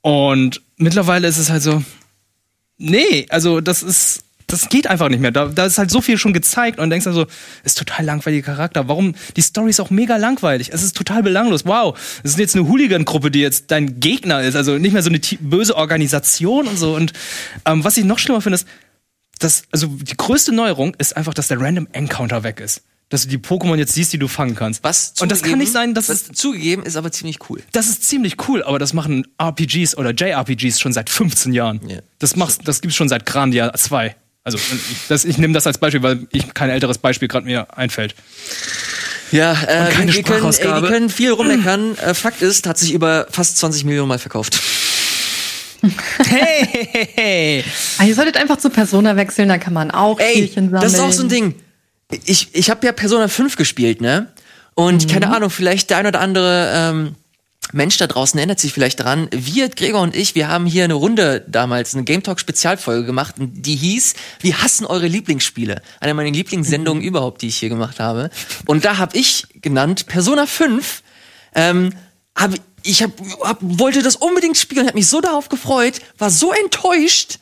Und 0.01 0.61
mittlerweile 0.77 1.27
ist 1.27 1.39
es 1.39 1.49
halt 1.49 1.63
so, 1.63 1.81
nee, 2.77 3.25
also 3.29 3.61
das 3.61 3.81
ist, 3.81 4.23
das 4.47 4.69
geht 4.69 4.87
einfach 4.87 5.09
nicht 5.09 5.19
mehr. 5.19 5.31
Da, 5.31 5.47
da 5.47 5.65
ist 5.65 5.77
halt 5.77 5.89
so 5.89 6.01
viel 6.01 6.17
schon 6.17 6.33
gezeigt 6.33 6.79
und 6.79 6.89
denkst 6.89 7.07
also, 7.07 7.25
ist 7.63 7.77
total 7.77 8.05
langweiliger 8.05 8.53
Charakter. 8.53 8.87
Warum? 8.87 9.15
Die 9.35 9.41
Story 9.41 9.71
ist 9.71 9.79
auch 9.79 9.89
mega 9.89 10.17
langweilig. 10.17 10.69
Es 10.71 10.83
ist 10.83 10.95
total 10.95 11.23
belanglos. 11.23 11.65
Wow, 11.65 11.97
es 12.23 12.31
ist 12.31 12.39
jetzt 12.39 12.55
eine 12.55 12.67
Hooligan-Gruppe, 12.67 13.31
die 13.31 13.41
jetzt 13.41 13.71
dein 13.71 13.99
Gegner 13.99 14.41
ist. 14.41 14.55
Also 14.55 14.77
nicht 14.77 14.93
mehr 14.93 15.03
so 15.03 15.09
eine 15.09 15.19
böse 15.39 15.75
Organisation 15.75 16.67
und 16.67 16.77
so. 16.77 16.95
Und 16.95 17.13
ähm, 17.65 17.83
was 17.83 17.97
ich 17.97 18.05
noch 18.05 18.19
schlimmer 18.19 18.41
finde, 18.41 18.55
ist, 18.55 18.67
dass, 19.39 19.63
also 19.71 19.87
die 19.87 20.15
größte 20.15 20.53
Neuerung 20.53 20.95
ist 20.97 21.17
einfach, 21.17 21.33
dass 21.33 21.47
der 21.47 21.59
Random 21.59 21.87
Encounter 21.91 22.43
weg 22.43 22.59
ist. 22.59 22.81
Dass 23.09 23.23
du 23.23 23.29
die 23.29 23.37
Pokémon 23.37 23.75
jetzt 23.77 23.93
siehst, 23.93 24.13
die 24.13 24.17
du 24.17 24.27
fangen 24.27 24.55
kannst. 24.55 24.83
Was 24.83 25.13
und 25.19 25.31
das 25.31 25.43
kann 25.43 25.59
nicht 25.59 25.71
sein, 25.71 25.93
dass 25.93 26.09
was 26.09 26.23
es 26.23 26.37
zugegeben 26.37 26.83
ist 26.83 26.95
aber 26.95 27.11
ziemlich 27.11 27.37
cool. 27.49 27.61
das 27.71 27.87
ist 27.87 28.03
ziemlich 28.03 28.35
cool, 28.47 28.63
aber 28.63 28.79
das 28.79 28.93
machen 28.93 29.27
RPGs 29.39 29.95
oder 29.97 30.11
JRPGs 30.11 30.79
schon 30.79 30.91
seit 30.91 31.11
15 31.11 31.53
Jahren. 31.53 31.81
Ja. 31.87 31.99
Das 32.17 32.35
machst, 32.35 32.67
das 32.67 32.81
gibt's 32.81 32.95
schon 32.95 33.09
seit 33.09 33.25
Grandia 33.25 33.71
2. 33.71 34.15
Also 34.45 34.57
ich, 34.59 35.07
das, 35.09 35.25
ich 35.25 35.39
nehme 35.39 35.53
das 35.53 35.65
als 35.65 35.79
Beispiel, 35.79 36.03
weil 36.03 36.27
ich 36.31 36.53
kein 36.53 36.69
älteres 36.69 36.99
Beispiel 36.99 37.27
gerade 37.27 37.45
mir 37.47 37.75
einfällt. 37.77 38.13
Ja, 39.31 39.53
äh, 39.53 39.55
keine 39.65 39.87
wir, 39.87 39.91
können, 39.93 40.09
ey, 40.09 40.23
Sprachausgabe. 40.23 40.81
wir 40.83 40.89
können 40.89 41.09
viel 41.09 41.31
rummeckern. 41.31 41.97
Äh, 41.97 42.13
Fakt 42.13 42.43
ist, 42.43 42.67
hat 42.67 42.77
sich 42.77 42.93
über 42.93 43.25
fast 43.31 43.57
20 43.57 43.83
Millionen 43.85 44.07
Mal 44.07 44.19
verkauft. 44.19 44.61
Hey, 46.27 46.67
hey, 46.71 47.09
hey. 47.13 47.63
Ah, 47.99 48.05
ihr 48.05 48.15
solltet 48.15 48.37
einfach 48.37 48.57
zu 48.57 48.71
Persona 48.71 49.17
wechseln, 49.17 49.49
da 49.49 49.59
kann 49.59 49.73
man 49.73 49.91
auch 49.91 50.19
Ey, 50.19 50.31
Spielchen 50.33 50.65
sammeln. 50.71 50.81
das 50.81 50.93
ist 50.93 50.99
auch 50.99 51.11
so 51.11 51.21
ein 51.21 51.29
Ding. 51.29 51.53
Ich, 52.25 52.49
ich 52.53 52.71
habe 52.71 52.83
ja 52.87 52.91
Persona 52.91 53.27
5 53.27 53.55
gespielt, 53.55 54.01
ne? 54.01 54.31
Und 54.73 55.07
keine 55.07 55.29
Ahnung, 55.35 55.51
vielleicht 55.51 55.91
der 55.91 55.97
ein 55.97 56.07
oder 56.07 56.21
andere 56.21 56.71
ähm, 56.73 57.15
Mensch 57.75 57.97
da 57.97 58.07
draußen 58.07 58.37
erinnert 58.37 58.59
sich 58.59 58.73
vielleicht 58.73 59.01
daran. 59.01 59.27
Wir, 59.31 59.69
Gregor 59.69 60.01
und 60.01 60.15
ich, 60.15 60.33
wir 60.33 60.47
haben 60.47 60.65
hier 60.65 60.85
eine 60.85 60.93
Runde 60.93 61.43
damals, 61.47 61.93
eine 61.93 62.05
Game 62.05 62.23
Talk 62.23 62.39
Spezialfolge 62.39 63.05
gemacht, 63.05 63.35
die 63.37 63.75
hieß, 63.75 64.13
wir 64.39 64.61
hassen 64.61 64.85
eure 64.85 65.07
Lieblingsspiele. 65.07 65.81
Eine 65.99 66.13
meiner 66.13 66.31
Lieblingssendungen 66.31 67.03
überhaupt, 67.03 67.41
die 67.41 67.47
ich 67.49 67.57
hier 67.57 67.69
gemacht 67.69 67.99
habe. 67.99 68.29
Und 68.65 68.85
da 68.85 68.97
habe 68.97 69.17
ich 69.17 69.47
genannt, 69.61 70.07
Persona 70.07 70.45
5, 70.45 71.03
ähm, 71.53 71.91
hab, 72.35 72.53
ich 72.83 73.03
hab, 73.03 73.11
hab, 73.41 73.57
wollte 73.61 74.01
das 74.01 74.15
unbedingt 74.15 74.57
spielen, 74.57 74.87
habe 74.87 74.97
mich 74.97 75.07
so 75.07 75.19
darauf 75.19 75.49
gefreut, 75.49 75.99
war 76.17 76.29
so 76.29 76.53
enttäuscht 76.53 77.39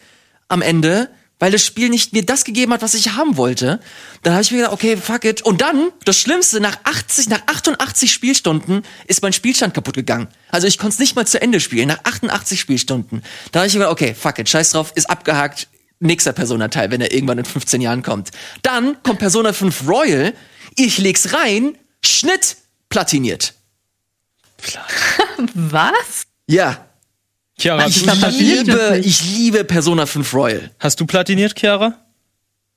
am 0.48 0.64
Ende, 0.64 1.10
weil 1.44 1.52
das 1.52 1.66
Spiel 1.66 1.90
nicht 1.90 2.14
mir 2.14 2.26
das 2.26 2.46
gegeben 2.46 2.72
hat, 2.72 2.82
was 2.82 2.94
ich 2.94 3.16
haben 3.16 3.36
wollte. 3.36 3.82
Dann 4.22 4.32
habe 4.32 4.44
ich 4.44 4.52
mir 4.52 4.60
gedacht, 4.60 4.72
okay, 4.72 4.96
fuck 4.96 5.26
it. 5.26 5.42
Und 5.42 5.60
dann, 5.60 5.92
das 6.06 6.18
Schlimmste, 6.18 6.62
nach 6.62 6.78
80, 6.86 7.28
nach 7.28 7.42
88 7.48 8.14
Spielstunden 8.14 8.84
ist 9.08 9.22
mein 9.22 9.34
Spielstand 9.34 9.74
kaputt 9.74 9.96
gegangen. 9.96 10.30
Also 10.52 10.68
ich 10.68 10.78
konnte 10.78 10.94
es 10.94 11.00
nicht 11.00 11.18
mal 11.18 11.28
zu 11.28 11.42
Ende 11.42 11.60
spielen, 11.60 11.90
nach 11.90 12.00
88 12.06 12.58
Spielstunden. 12.58 13.24
Da 13.52 13.60
habe 13.60 13.68
ich 13.68 13.74
mir 13.74 13.80
gedacht, 13.80 13.92
okay, 13.92 14.16
fuck 14.18 14.40
it, 14.40 14.48
scheiß 14.48 14.72
drauf, 14.72 14.94
ist 14.96 15.10
abgehakt. 15.10 15.68
Nächster 16.00 16.32
Persona-Teil, 16.32 16.92
wenn 16.92 17.02
er 17.02 17.12
irgendwann 17.12 17.40
in 17.40 17.44
15 17.44 17.82
Jahren 17.82 18.04
kommt. 18.04 18.32
Dann 18.62 19.04
kommt 19.04 19.20
Persona 19.20 19.52
5 19.52 19.86
Royal, 19.86 20.34
ich 20.78 20.98
leg's 20.98 21.34
rein, 21.34 21.78
Schnitt, 22.06 22.56
platiniert. 22.88 23.54
Was? 25.56 26.24
Ja, 26.48 26.86
Chiara, 27.64 27.88
ich 27.88 28.06
liebe, 28.06 29.02
ich 29.06 29.24
liebe 29.24 29.64
Persona 29.64 30.06
5 30.06 30.34
Royal. 30.34 30.72
hast 30.80 31.00
du 31.00 31.06
platiniert, 31.06 31.58
Chiara? 31.58 31.98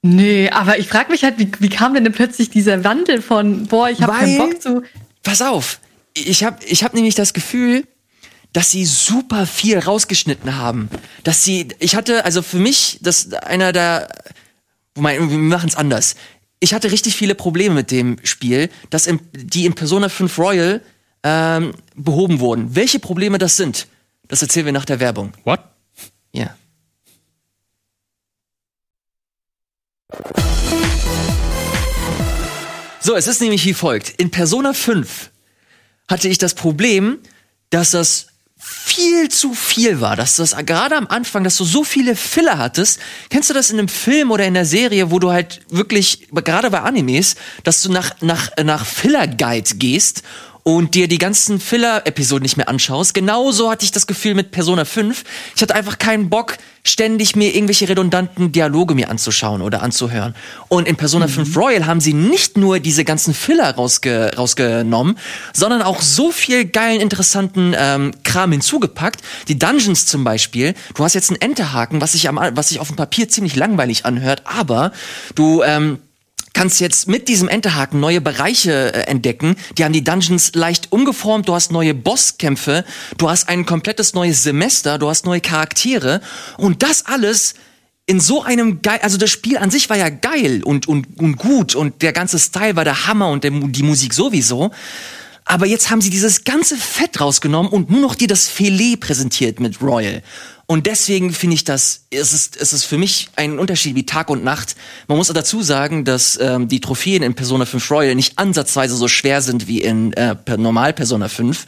Nee, 0.02 0.48
aber 0.50 0.78
ich 0.78 0.86
frage 0.86 1.10
mich 1.10 1.24
halt, 1.24 1.40
wie, 1.40 1.50
wie 1.58 1.68
kam 1.68 1.94
denn, 1.94 2.04
denn 2.04 2.12
plötzlich 2.12 2.50
dieser 2.50 2.84
Wandel 2.84 3.20
von, 3.20 3.66
boah, 3.66 3.90
ich 3.90 4.00
habe 4.00 4.12
keinen 4.12 4.38
Bock 4.38 4.62
zu. 4.62 4.82
Pass 5.24 5.42
auf, 5.42 5.80
ich 6.14 6.44
habe 6.44 6.64
ich 6.64 6.84
hab 6.84 6.94
nämlich 6.94 7.16
das 7.16 7.32
Gefühl, 7.34 7.84
dass 8.52 8.70
sie 8.70 8.84
super 8.84 9.44
viel 9.44 9.76
rausgeschnitten 9.76 10.56
haben. 10.56 10.88
Dass 11.24 11.42
sie, 11.42 11.66
ich 11.80 11.96
hatte, 11.96 12.24
also 12.24 12.42
für 12.42 12.58
mich, 12.58 13.00
das 13.02 13.32
einer 13.32 13.72
der, 13.72 14.06
wir 14.94 15.02
machen 15.18 15.68
es 15.68 15.74
anders. 15.74 16.14
Ich 16.60 16.74
hatte 16.74 16.92
richtig 16.92 17.16
viele 17.16 17.34
Probleme 17.34 17.74
mit 17.74 17.90
dem 17.90 18.18
Spiel, 18.22 18.70
dass 18.90 19.08
in, 19.08 19.18
die 19.32 19.66
in 19.66 19.74
Persona 19.74 20.08
5 20.08 20.38
Royal 20.38 20.80
ähm, 21.24 21.72
behoben 21.96 22.38
wurden. 22.38 22.76
Welche 22.76 23.00
Probleme 23.00 23.38
das 23.38 23.56
sind, 23.56 23.88
das 24.28 24.42
erzählen 24.42 24.66
wir 24.66 24.72
nach 24.72 24.84
der 24.84 25.00
Werbung. 25.00 25.32
What? 25.44 25.60
Ja. 26.32 26.54
So, 33.00 33.14
es 33.14 33.26
ist 33.26 33.40
nämlich 33.40 33.64
wie 33.64 33.74
folgt. 33.74 34.10
In 34.20 34.30
Persona 34.30 34.72
5 34.72 35.30
hatte 36.08 36.28
ich 36.28 36.38
das 36.38 36.54
Problem, 36.54 37.20
dass 37.70 37.92
das 37.92 38.28
viel 38.58 39.28
zu 39.28 39.54
viel 39.54 40.00
war, 40.00 40.16
dass 40.16 40.36
das 40.36 40.56
gerade 40.64 40.96
am 40.96 41.06
Anfang, 41.06 41.44
dass 41.44 41.56
du 41.56 41.64
so 41.64 41.84
viele 41.84 42.16
Filler 42.16 42.58
hattest. 42.58 42.98
Kennst 43.30 43.50
du 43.50 43.54
das 43.54 43.70
in 43.70 43.78
einem 43.78 43.88
Film 43.88 44.30
oder 44.30 44.44
in 44.44 44.54
der 44.54 44.64
Serie, 44.64 45.10
wo 45.10 45.18
du 45.18 45.30
halt 45.30 45.60
wirklich, 45.68 46.28
gerade 46.32 46.70
bei 46.70 46.80
Animes, 46.80 47.36
dass 47.62 47.82
du 47.82 47.92
nach, 47.92 48.20
nach, 48.22 48.50
nach 48.62 48.84
Filler-Guide 48.84 49.76
gehst 49.76 50.22
und 50.66 50.96
dir 50.96 51.06
die 51.06 51.18
ganzen 51.18 51.60
Filler-Episoden 51.60 52.42
nicht 52.42 52.56
mehr 52.56 52.68
anschaust? 52.68 53.14
Genauso 53.14 53.70
hatte 53.70 53.84
ich 53.84 53.92
das 53.92 54.08
Gefühl 54.08 54.34
mit 54.34 54.50
Persona 54.50 54.84
5. 54.84 55.22
Ich 55.54 55.62
hatte 55.62 55.76
einfach 55.76 55.96
keinen 55.98 56.28
Bock, 56.28 56.58
ständig 56.82 57.36
mir 57.36 57.54
irgendwelche 57.54 57.88
redundanten 57.88 58.50
Dialoge 58.50 58.96
mir 58.96 59.08
anzuschauen 59.08 59.62
oder 59.62 59.84
anzuhören. 59.84 60.34
Und 60.66 60.88
in 60.88 60.96
Persona 60.96 61.28
5 61.28 61.56
Royal 61.56 61.86
haben 61.86 62.00
sie 62.00 62.14
nicht 62.14 62.56
nur 62.56 62.80
diese 62.80 63.04
ganzen 63.04 63.32
Filler 63.32 63.76
rausge 63.76 64.32
rausgenommen, 64.36 65.16
sondern 65.52 65.82
auch 65.82 66.02
so 66.02 66.32
viel 66.32 66.64
geilen, 66.64 67.00
interessanten 67.00 67.72
ähm, 67.78 68.10
Kram 68.24 68.50
hinzugepackt. 68.50 69.20
Die 69.46 69.60
Dungeons 69.60 70.06
zum 70.06 70.24
Beispiel. 70.24 70.74
Du 70.96 71.04
hast 71.04 71.14
jetzt 71.14 71.30
einen 71.30 71.40
Enterhaken, 71.40 72.00
was 72.00 72.12
sich 72.12 72.28
am, 72.28 72.40
was 72.54 72.70
sich 72.70 72.80
auf 72.80 72.88
dem 72.88 72.96
Papier 72.96 73.28
ziemlich 73.28 73.54
langweilig 73.54 74.04
anhört, 74.04 74.42
aber 74.44 74.90
du 75.36 75.62
ähm, 75.62 75.98
kannst 76.56 76.80
jetzt 76.80 77.06
mit 77.06 77.28
diesem 77.28 77.48
Enterhaken 77.48 78.00
neue 78.00 78.22
Bereiche 78.22 78.94
äh, 78.94 79.00
entdecken. 79.10 79.56
Die 79.76 79.84
haben 79.84 79.92
die 79.92 80.02
Dungeons 80.02 80.54
leicht 80.54 80.90
umgeformt. 80.90 81.48
Du 81.48 81.54
hast 81.54 81.70
neue 81.70 81.92
Bosskämpfe. 81.92 82.86
Du 83.18 83.28
hast 83.28 83.50
ein 83.50 83.66
komplettes 83.66 84.14
neues 84.14 84.42
Semester. 84.42 84.96
Du 84.98 85.10
hast 85.10 85.26
neue 85.26 85.42
Charaktere. 85.42 86.22
Und 86.56 86.82
das 86.82 87.04
alles 87.04 87.54
in 88.06 88.20
so 88.20 88.42
einem 88.42 88.80
geil, 88.80 89.00
also 89.02 89.18
das 89.18 89.28
Spiel 89.28 89.58
an 89.58 89.70
sich 89.70 89.90
war 89.90 89.98
ja 89.98 90.08
geil 90.08 90.62
und, 90.64 90.88
und, 90.88 91.18
und 91.18 91.36
gut 91.36 91.74
und 91.74 92.00
der 92.00 92.14
ganze 92.14 92.38
Style 92.38 92.74
war 92.74 92.84
der 92.84 93.06
Hammer 93.06 93.28
und 93.28 93.44
der, 93.44 93.50
die 93.50 93.82
Musik 93.82 94.14
sowieso. 94.14 94.70
Aber 95.44 95.66
jetzt 95.66 95.90
haben 95.90 96.00
sie 96.00 96.10
dieses 96.10 96.44
ganze 96.44 96.76
Fett 96.76 97.20
rausgenommen 97.20 97.70
und 97.70 97.90
nur 97.90 98.00
noch 98.00 98.14
dir 98.14 98.28
das 98.28 98.48
Filet 98.48 98.96
präsentiert 98.96 99.60
mit 99.60 99.82
Royal. 99.82 100.22
Und 100.68 100.86
deswegen 100.86 101.32
finde 101.32 101.54
ich 101.54 101.62
das, 101.62 102.06
es 102.10 102.32
ist, 102.32 102.56
es 102.56 102.72
ist 102.72 102.84
für 102.84 102.98
mich 102.98 103.28
ein 103.36 103.60
Unterschied 103.60 103.94
wie 103.94 104.04
Tag 104.04 104.28
und 104.30 104.42
Nacht. 104.42 104.74
Man 105.06 105.16
muss 105.16 105.28
dazu 105.28 105.62
sagen, 105.62 106.04
dass 106.04 106.36
ähm, 106.40 106.66
die 106.66 106.80
Trophäen 106.80 107.22
in 107.22 107.34
Persona 107.34 107.66
5 107.66 107.88
Royal 107.88 108.16
nicht 108.16 108.36
ansatzweise 108.36 108.96
so 108.96 109.06
schwer 109.06 109.42
sind 109.42 109.68
wie 109.68 109.80
in 109.80 110.12
äh, 110.14 110.34
Normal 110.56 110.92
Persona 110.92 111.28
5. 111.28 111.66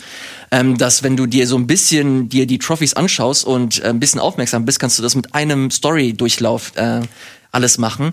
Ähm, 0.51 0.79
dass 0.79 1.05
wenn 1.05 1.17
du 1.17 1.27
dir 1.27 1.47
so 1.47 1.57
ein 1.57 1.69
bisschen 1.69 2.29
dir 2.29 2.47
die 2.47 2.59
Trophys 2.59 2.95
anschaust 2.95 3.45
und 3.45 3.83
äh, 3.85 3.89
ein 3.89 4.01
bisschen 4.01 4.21
aufmerksam 4.21 4.65
bist, 4.65 4.81
kannst 4.81 4.99
du 4.99 5.03
das 5.05 5.15
mit 5.15 5.33
einem 5.33 5.71
Story-Durchlauf 5.71 6.73
äh, 6.75 7.03
alles 7.53 7.79
machen. 7.79 8.13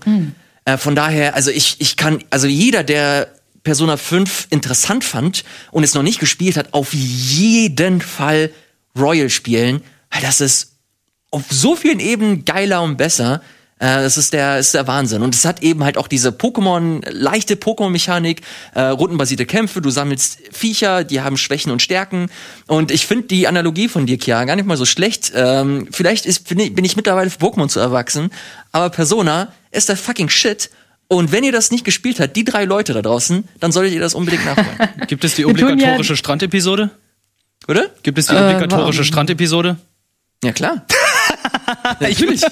Äh, 0.64 0.76
von 0.76 0.94
daher, 0.94 1.34
also 1.34 1.50
ich, 1.50 1.76
ich 1.80 1.96
kann, 1.96 2.22
also 2.30 2.46
jeder, 2.46 2.84
der 2.84 3.32
Persona 3.64 3.96
5 3.96 4.48
interessant 4.50 5.02
fand 5.02 5.42
und 5.72 5.82
es 5.82 5.94
noch 5.94 6.04
nicht 6.04 6.20
gespielt 6.20 6.56
hat, 6.56 6.74
auf 6.74 6.94
jeden 6.94 8.00
Fall 8.00 8.52
Royal 8.96 9.30
spielen, 9.30 9.82
weil 10.10 10.22
das 10.22 10.40
ist 10.40 10.75
auf 11.30 11.44
so 11.50 11.76
vielen 11.76 12.00
Ebenen 12.00 12.44
geiler 12.44 12.82
und 12.82 12.96
besser. 12.96 13.42
Äh, 13.78 14.02
das 14.02 14.16
ist 14.16 14.32
der, 14.32 14.58
ist 14.58 14.72
der 14.72 14.86
Wahnsinn. 14.86 15.20
Und 15.22 15.34
es 15.34 15.44
hat 15.44 15.62
eben 15.62 15.84
halt 15.84 15.98
auch 15.98 16.08
diese 16.08 16.30
Pokémon, 16.30 17.06
leichte 17.10 17.56
Pokémon-Mechanik, 17.56 18.40
äh, 18.74 18.80
rundenbasierte 18.80 19.44
Kämpfe, 19.44 19.82
du 19.82 19.90
sammelst 19.90 20.38
Viecher, 20.50 21.04
die 21.04 21.20
haben 21.20 21.36
Schwächen 21.36 21.70
und 21.70 21.82
Stärken. 21.82 22.30
Und 22.68 22.90
ich 22.90 23.06
finde 23.06 23.26
die 23.26 23.46
Analogie 23.46 23.88
von 23.88 24.06
dir, 24.06 24.16
Kia, 24.16 24.44
gar 24.44 24.56
nicht 24.56 24.64
mal 24.66 24.78
so 24.78 24.86
schlecht. 24.86 25.30
Ähm, 25.34 25.88
vielleicht 25.90 26.24
ist, 26.24 26.48
bin 26.48 26.58
ich- 26.58 26.74
bin 26.74 26.86
ich 26.86 26.96
mittlerweile 26.96 27.28
für 27.28 27.38
Pokémon 27.38 27.68
zu 27.68 27.78
erwachsen, 27.80 28.30
aber 28.72 28.88
Persona 28.88 29.52
ist 29.72 29.90
der 29.90 29.96
fucking 29.98 30.30
Shit. 30.30 30.70
Und 31.08 31.30
wenn 31.30 31.44
ihr 31.44 31.52
das 31.52 31.70
nicht 31.70 31.84
gespielt 31.84 32.18
habt, 32.18 32.34
die 32.34 32.44
drei 32.44 32.64
Leute 32.64 32.94
da 32.94 33.02
draußen, 33.02 33.46
dann 33.60 33.72
solltet 33.72 33.92
ihr 33.94 34.00
das 34.00 34.14
unbedingt 34.14 34.44
nachholen. 34.46 34.68
Gibt 35.06 35.22
es 35.22 35.34
die 35.34 35.44
obligatorische 35.44 36.16
Strandepisode? 36.16 36.90
Oder? 37.68 37.90
Gibt 38.02 38.16
es 38.18 38.26
die 38.28 38.34
Äh, 38.34 38.38
obligatorische 38.38 38.98
warum? 39.00 39.04
Strandepisode? 39.04 39.76
Ja, 40.42 40.52
klar. 40.52 40.84
Natürlich. 42.00 42.42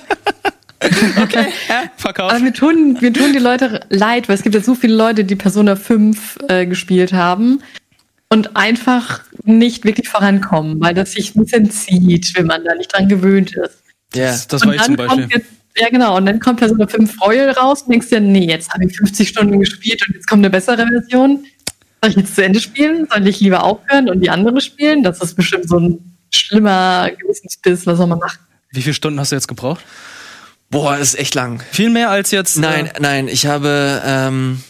Verkauft. 1.96 2.34
Aber 2.34 2.40
mir 2.40 2.52
tun, 2.52 2.98
mir 3.00 3.12
tun 3.12 3.32
die 3.32 3.38
Leute 3.38 3.80
leid, 3.88 4.28
weil 4.28 4.36
es 4.36 4.42
gibt 4.42 4.54
ja 4.54 4.60
so 4.60 4.74
viele 4.74 4.94
Leute, 4.94 5.24
die 5.24 5.36
Persona 5.36 5.76
5 5.76 6.38
äh, 6.48 6.66
gespielt 6.66 7.12
haben. 7.12 7.62
und 8.28 8.56
einfach 8.56 9.22
nicht 9.44 9.84
wirklich 9.84 10.08
vorankommen, 10.08 10.80
weil 10.80 10.94
das 10.94 11.12
sich 11.12 11.34
ein 11.34 11.44
bisschen 11.44 11.70
zieht, 11.70 12.32
wenn 12.36 12.46
man 12.46 12.64
da 12.64 12.74
nicht 12.74 12.92
dran 12.92 13.08
gewöhnt 13.08 13.54
ist. 13.54 13.82
Ja. 14.14 14.26
Das, 14.26 14.48
das 14.48 14.62
und 14.62 14.68
war 14.68 14.74
ich 14.74 14.82
zum 14.82 14.96
Beispiel. 14.96 15.22
kommt 15.22 15.34
jetzt, 15.34 15.50
ja 15.76 15.88
genau, 15.88 16.16
und 16.16 16.26
dann 16.26 16.40
kommt 16.40 16.62
eine 16.62 16.88
5 16.88 17.20
Royal 17.22 17.50
raus 17.50 17.82
und 17.82 17.92
denkst 17.92 18.08
dir, 18.08 18.20
nee, 18.20 18.46
jetzt 18.46 18.72
habe 18.72 18.84
ich 18.86 18.96
50 18.96 19.28
Stunden 19.28 19.60
gespielt 19.60 20.02
und 20.06 20.14
jetzt 20.14 20.26
kommt 20.26 20.40
eine 20.40 20.50
bessere 20.50 20.86
Version. 20.86 21.44
Soll 22.02 22.10
ich 22.10 22.16
jetzt 22.16 22.34
zu 22.34 22.44
Ende 22.44 22.60
spielen? 22.60 23.06
Soll 23.10 23.26
ich 23.26 23.40
lieber 23.40 23.62
aufhören 23.62 24.10
und 24.10 24.20
die 24.20 24.30
andere 24.30 24.60
spielen? 24.60 25.02
Das 25.02 25.20
ist 25.20 25.34
bestimmt 25.34 25.68
so 25.68 25.78
ein 25.78 26.16
schlimmer 26.32 27.10
Gewissensbiss, 27.18 27.86
was 27.86 27.96
soll 27.98 28.06
man 28.06 28.18
machen? 28.18 28.40
Wie 28.74 28.82
viele 28.82 28.94
Stunden 28.94 29.18
hast 29.20 29.32
du 29.32 29.36
jetzt 29.36 29.48
gebraucht? 29.48 29.82
Boah, 30.70 30.96
das 30.98 31.08
ist 31.14 31.20
echt 31.20 31.34
lang. 31.34 31.62
Viel 31.70 31.90
mehr 31.90 32.10
als 32.10 32.30
jetzt. 32.30 32.56
Nein, 32.58 32.86
Äh, 32.86 33.00
nein, 33.00 33.28
ich 33.28 33.46
habe, 33.46 34.02
ähm, 34.04 34.62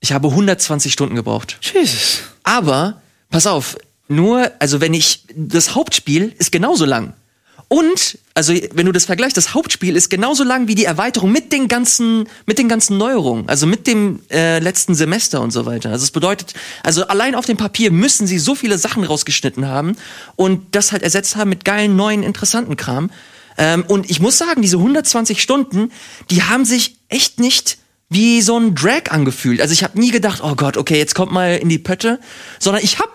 ich 0.00 0.12
habe 0.12 0.28
120 0.28 0.92
Stunden 0.92 1.14
gebraucht. 1.16 1.58
Jesus. 1.60 2.20
Aber, 2.42 3.00
pass 3.28 3.46
auf, 3.46 3.76
nur, 4.08 4.50
also 4.58 4.80
wenn 4.80 4.94
ich, 4.94 5.24
das 5.34 5.74
Hauptspiel 5.74 6.34
ist 6.38 6.52
genauso 6.52 6.84
lang. 6.84 7.14
Und, 7.72 8.18
also 8.34 8.52
wenn 8.72 8.86
du 8.86 8.90
das 8.90 9.04
vergleichst, 9.04 9.36
das 9.36 9.54
Hauptspiel 9.54 9.94
ist 9.94 10.10
genauso 10.10 10.42
lang 10.42 10.66
wie 10.66 10.74
die 10.74 10.86
Erweiterung 10.86 11.30
mit 11.30 11.52
den 11.52 11.68
ganzen, 11.68 12.28
mit 12.44 12.58
den 12.58 12.68
ganzen 12.68 12.98
Neuerungen, 12.98 13.48
also 13.48 13.64
mit 13.64 13.86
dem 13.86 14.18
äh, 14.28 14.58
letzten 14.58 14.96
Semester 14.96 15.40
und 15.40 15.52
so 15.52 15.66
weiter. 15.66 15.90
Also 15.90 16.02
es 16.02 16.10
bedeutet, 16.10 16.54
also 16.82 17.06
allein 17.06 17.36
auf 17.36 17.46
dem 17.46 17.56
Papier 17.56 17.92
müssen 17.92 18.26
sie 18.26 18.40
so 18.40 18.56
viele 18.56 18.76
Sachen 18.76 19.04
rausgeschnitten 19.04 19.68
haben 19.68 19.94
und 20.34 20.74
das 20.74 20.90
halt 20.90 21.04
ersetzt 21.04 21.36
haben 21.36 21.48
mit 21.48 21.64
geilen, 21.64 21.94
neuen, 21.94 22.24
interessanten 22.24 22.74
Kram. 22.74 23.12
Ähm, 23.56 23.84
und 23.86 24.10
ich 24.10 24.18
muss 24.18 24.36
sagen, 24.36 24.62
diese 24.62 24.78
120 24.78 25.40
Stunden, 25.40 25.92
die 26.28 26.42
haben 26.42 26.64
sich 26.64 26.96
echt 27.08 27.38
nicht 27.38 27.78
wie 28.08 28.42
so 28.42 28.58
ein 28.58 28.74
Drag 28.74 29.12
angefühlt. 29.12 29.60
Also 29.60 29.74
ich 29.74 29.84
habe 29.84 29.96
nie 29.96 30.10
gedacht, 30.10 30.40
oh 30.42 30.56
Gott, 30.56 30.76
okay, 30.76 30.98
jetzt 30.98 31.14
kommt 31.14 31.30
mal 31.30 31.56
in 31.58 31.68
die 31.68 31.78
Pötte, 31.78 32.18
sondern 32.58 32.82
ich 32.82 32.98
habe 32.98 33.10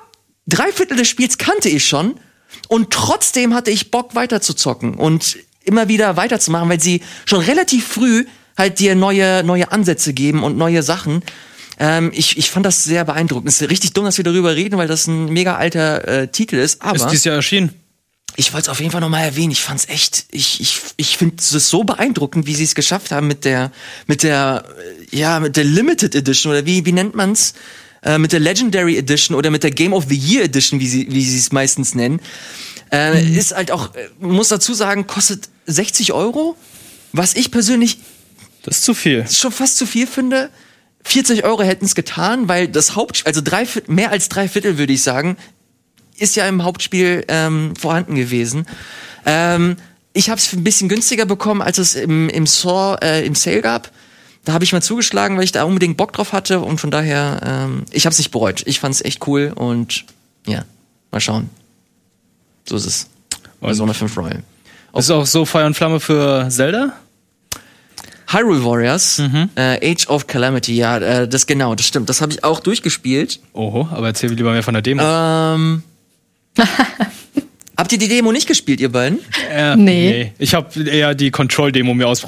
drei 0.47 0.71
Viertel 0.71 0.95
des 0.95 1.09
Spiels 1.09 1.37
kannte 1.37 1.67
ich 1.67 1.85
schon 1.85 2.17
und 2.67 2.91
trotzdem 2.91 3.53
hatte 3.53 3.71
ich 3.71 3.91
Bock 3.91 4.15
weiter 4.15 4.41
zu 4.41 4.53
zocken 4.53 4.95
und 4.95 5.37
immer 5.63 5.87
wieder 5.87 6.17
weiterzumachen, 6.17 6.69
weil 6.69 6.79
sie 6.79 7.01
schon 7.25 7.41
relativ 7.41 7.87
früh 7.87 8.25
halt 8.57 8.79
dir 8.79 8.95
neue 8.95 9.43
neue 9.43 9.71
Ansätze 9.71 10.13
geben 10.13 10.43
und 10.43 10.57
neue 10.57 10.83
Sachen. 10.83 11.23
Ähm, 11.77 12.11
ich, 12.13 12.37
ich 12.37 12.49
fand 12.51 12.65
das 12.65 12.83
sehr 12.83 13.03
beeindruckend. 13.03 13.49
Es 13.49 13.61
ist 13.61 13.69
richtig 13.69 13.93
dumm, 13.93 14.05
dass 14.05 14.17
wir 14.17 14.23
darüber 14.23 14.55
reden, 14.55 14.77
weil 14.77 14.87
das 14.87 15.07
ein 15.07 15.25
mega 15.25 15.55
alter 15.55 16.07
äh, 16.07 16.27
Titel 16.29 16.55
ist. 16.55 16.81
Aber 16.81 16.95
Ist 16.95 17.07
dieses 17.07 17.25
Jahr 17.25 17.35
erschienen. 17.35 17.73
ich 18.37 18.53
wollte 18.53 18.65
es 18.65 18.69
auf 18.69 18.79
jeden 18.79 18.91
Fall 18.91 19.01
nochmal 19.01 19.25
erwähnen. 19.25 19.51
Ich 19.51 19.61
fand's 19.61 19.89
echt, 19.89 20.25
ich, 20.31 20.61
ich, 20.61 20.79
ich 20.95 21.17
finde 21.17 21.35
es 21.37 21.69
so 21.69 21.83
beeindruckend, 21.83 22.47
wie 22.47 22.55
sie 22.55 22.63
es 22.63 22.75
geschafft 22.75 23.11
haben 23.11 23.27
mit 23.27 23.43
der, 23.43 23.71
mit 24.07 24.23
der, 24.23 24.63
äh, 25.11 25.17
ja, 25.17 25.41
mit 25.41 25.57
der 25.57 25.65
Limited 25.65 26.15
Edition 26.15 26.53
oder 26.53 26.65
wie, 26.65 26.85
wie 26.85 26.93
nennt 26.93 27.13
man's? 27.13 27.55
Äh, 28.05 28.19
mit 28.19 28.31
der 28.31 28.39
Legendary 28.39 28.97
Edition 28.97 29.35
oder 29.35 29.49
mit 29.49 29.63
der 29.63 29.71
Game 29.71 29.91
of 29.93 30.05
the 30.07 30.15
Year 30.15 30.43
Edition, 30.43 30.79
wie 30.79 30.87
sie, 30.87 31.07
wie 31.09 31.23
sie 31.25 31.39
es 31.39 31.51
meistens 31.51 31.95
nennen. 31.95 32.21
Äh, 32.91 33.35
Ist 33.35 33.55
halt 33.55 33.71
auch, 33.71 33.93
äh, 33.95 34.07
muss 34.19 34.49
dazu 34.49 34.73
sagen, 34.75 35.07
kostet 35.07 35.49
60 35.65 36.13
Euro. 36.13 36.55
Was 37.13 37.35
ich 37.35 37.49
persönlich 37.49 37.97
Das 38.63 38.77
ist 38.77 38.83
zu 38.85 38.93
viel. 38.93 39.25
schon 39.29 39.51
fast 39.51 39.77
zu 39.77 39.85
viel 39.87 40.05
finde. 40.05 40.49
40 41.03 41.43
Euro 41.45 41.63
hätten 41.63 41.85
es 41.85 41.95
getan, 41.95 42.47
weil 42.47 42.67
das 42.67 42.95
Hauptspiel, 42.95 43.27
also 43.27 43.41
drei, 43.41 43.67
mehr 43.87 44.11
als 44.11 44.29
drei 44.29 44.47
Viertel 44.47 44.77
würde 44.77 44.93
ich 44.93 45.01
sagen, 45.03 45.37
ist 46.17 46.35
ja 46.35 46.47
im 46.47 46.63
Hauptspiel 46.63 47.25
ähm, 47.27 47.73
vorhanden 47.75 48.15
gewesen. 48.15 48.65
Ähm, 49.25 49.77
ich 50.13 50.29
habe 50.29 50.39
es 50.39 50.53
ein 50.53 50.63
bisschen 50.63 50.89
günstiger 50.89 51.25
bekommen, 51.25 51.61
als 51.61 51.77
es 51.77 51.95
im, 51.95 52.29
im 52.29 52.45
Saw 52.47 52.97
äh, 53.01 53.25
im 53.25 53.35
Sale 53.35 53.61
gab. 53.61 53.91
Da 54.45 54.53
habe 54.53 54.63
ich 54.63 54.71
mal 54.71 54.81
zugeschlagen, 54.81 55.37
weil 55.37 55.43
ich 55.43 55.51
da 55.51 55.63
unbedingt 55.63 55.97
Bock 55.97 56.13
drauf 56.13 56.31
hatte 56.31 56.59
und 56.59 56.79
von 56.79 56.91
daher, 56.91 57.41
ähm, 57.43 57.85
ich 57.91 58.05
habe 58.05 58.11
es 58.11 58.19
nicht 58.19 58.31
bereut. 58.31 58.63
Ich 58.65 58.79
fand 58.79 58.95
es 58.95 59.03
echt 59.03 59.27
cool 59.27 59.51
und 59.53 60.05
ja, 60.45 60.63
mal 61.11 61.19
schauen. 61.19 61.49
So 62.67 62.75
ist 62.75 62.85
es. 62.85 63.09
Persona 63.59 63.93
5 63.93 64.17
Royal. 64.17 64.43
Ist 64.95 65.11
auch 65.11 65.25
so 65.25 65.45
Feuer 65.45 65.65
und 65.65 65.75
Flamme 65.75 65.99
für 65.99 66.47
Zelda? 66.49 66.93
Hyrule 68.27 68.63
Warriors, 68.63 69.21
äh, 69.55 69.91
Age 69.91 70.07
of 70.07 70.27
Calamity, 70.27 70.75
ja, 70.75 70.97
äh, 70.97 71.27
das 71.27 71.45
genau, 71.45 71.75
das 71.75 71.85
stimmt. 71.85 72.09
Das 72.09 72.21
habe 72.21 72.31
ich 72.31 72.43
auch 72.43 72.59
durchgespielt. 72.59 73.39
Oho, 73.53 73.87
aber 73.91 74.07
erzähl 74.07 74.29
mir 74.29 74.35
lieber 74.35 74.51
mehr 74.51 74.63
von 74.63 74.73
der 74.73 74.81
Demo. 74.81 75.03
Ähm, 75.03 75.83
habt 77.78 77.91
ihr 77.91 77.97
die 77.97 78.07
Demo 78.07 78.32
nicht 78.32 78.47
gespielt, 78.47 78.80
ihr 78.80 78.91
beiden? 78.91 79.19
Äh, 79.51 79.76
Nee. 79.76 80.34
Ich 80.38 80.53
habe 80.53 80.84
eher 80.89 81.15
die 81.15 81.32
Control-Demo 81.32 81.93
mir 81.93 82.07
aus 82.07 82.26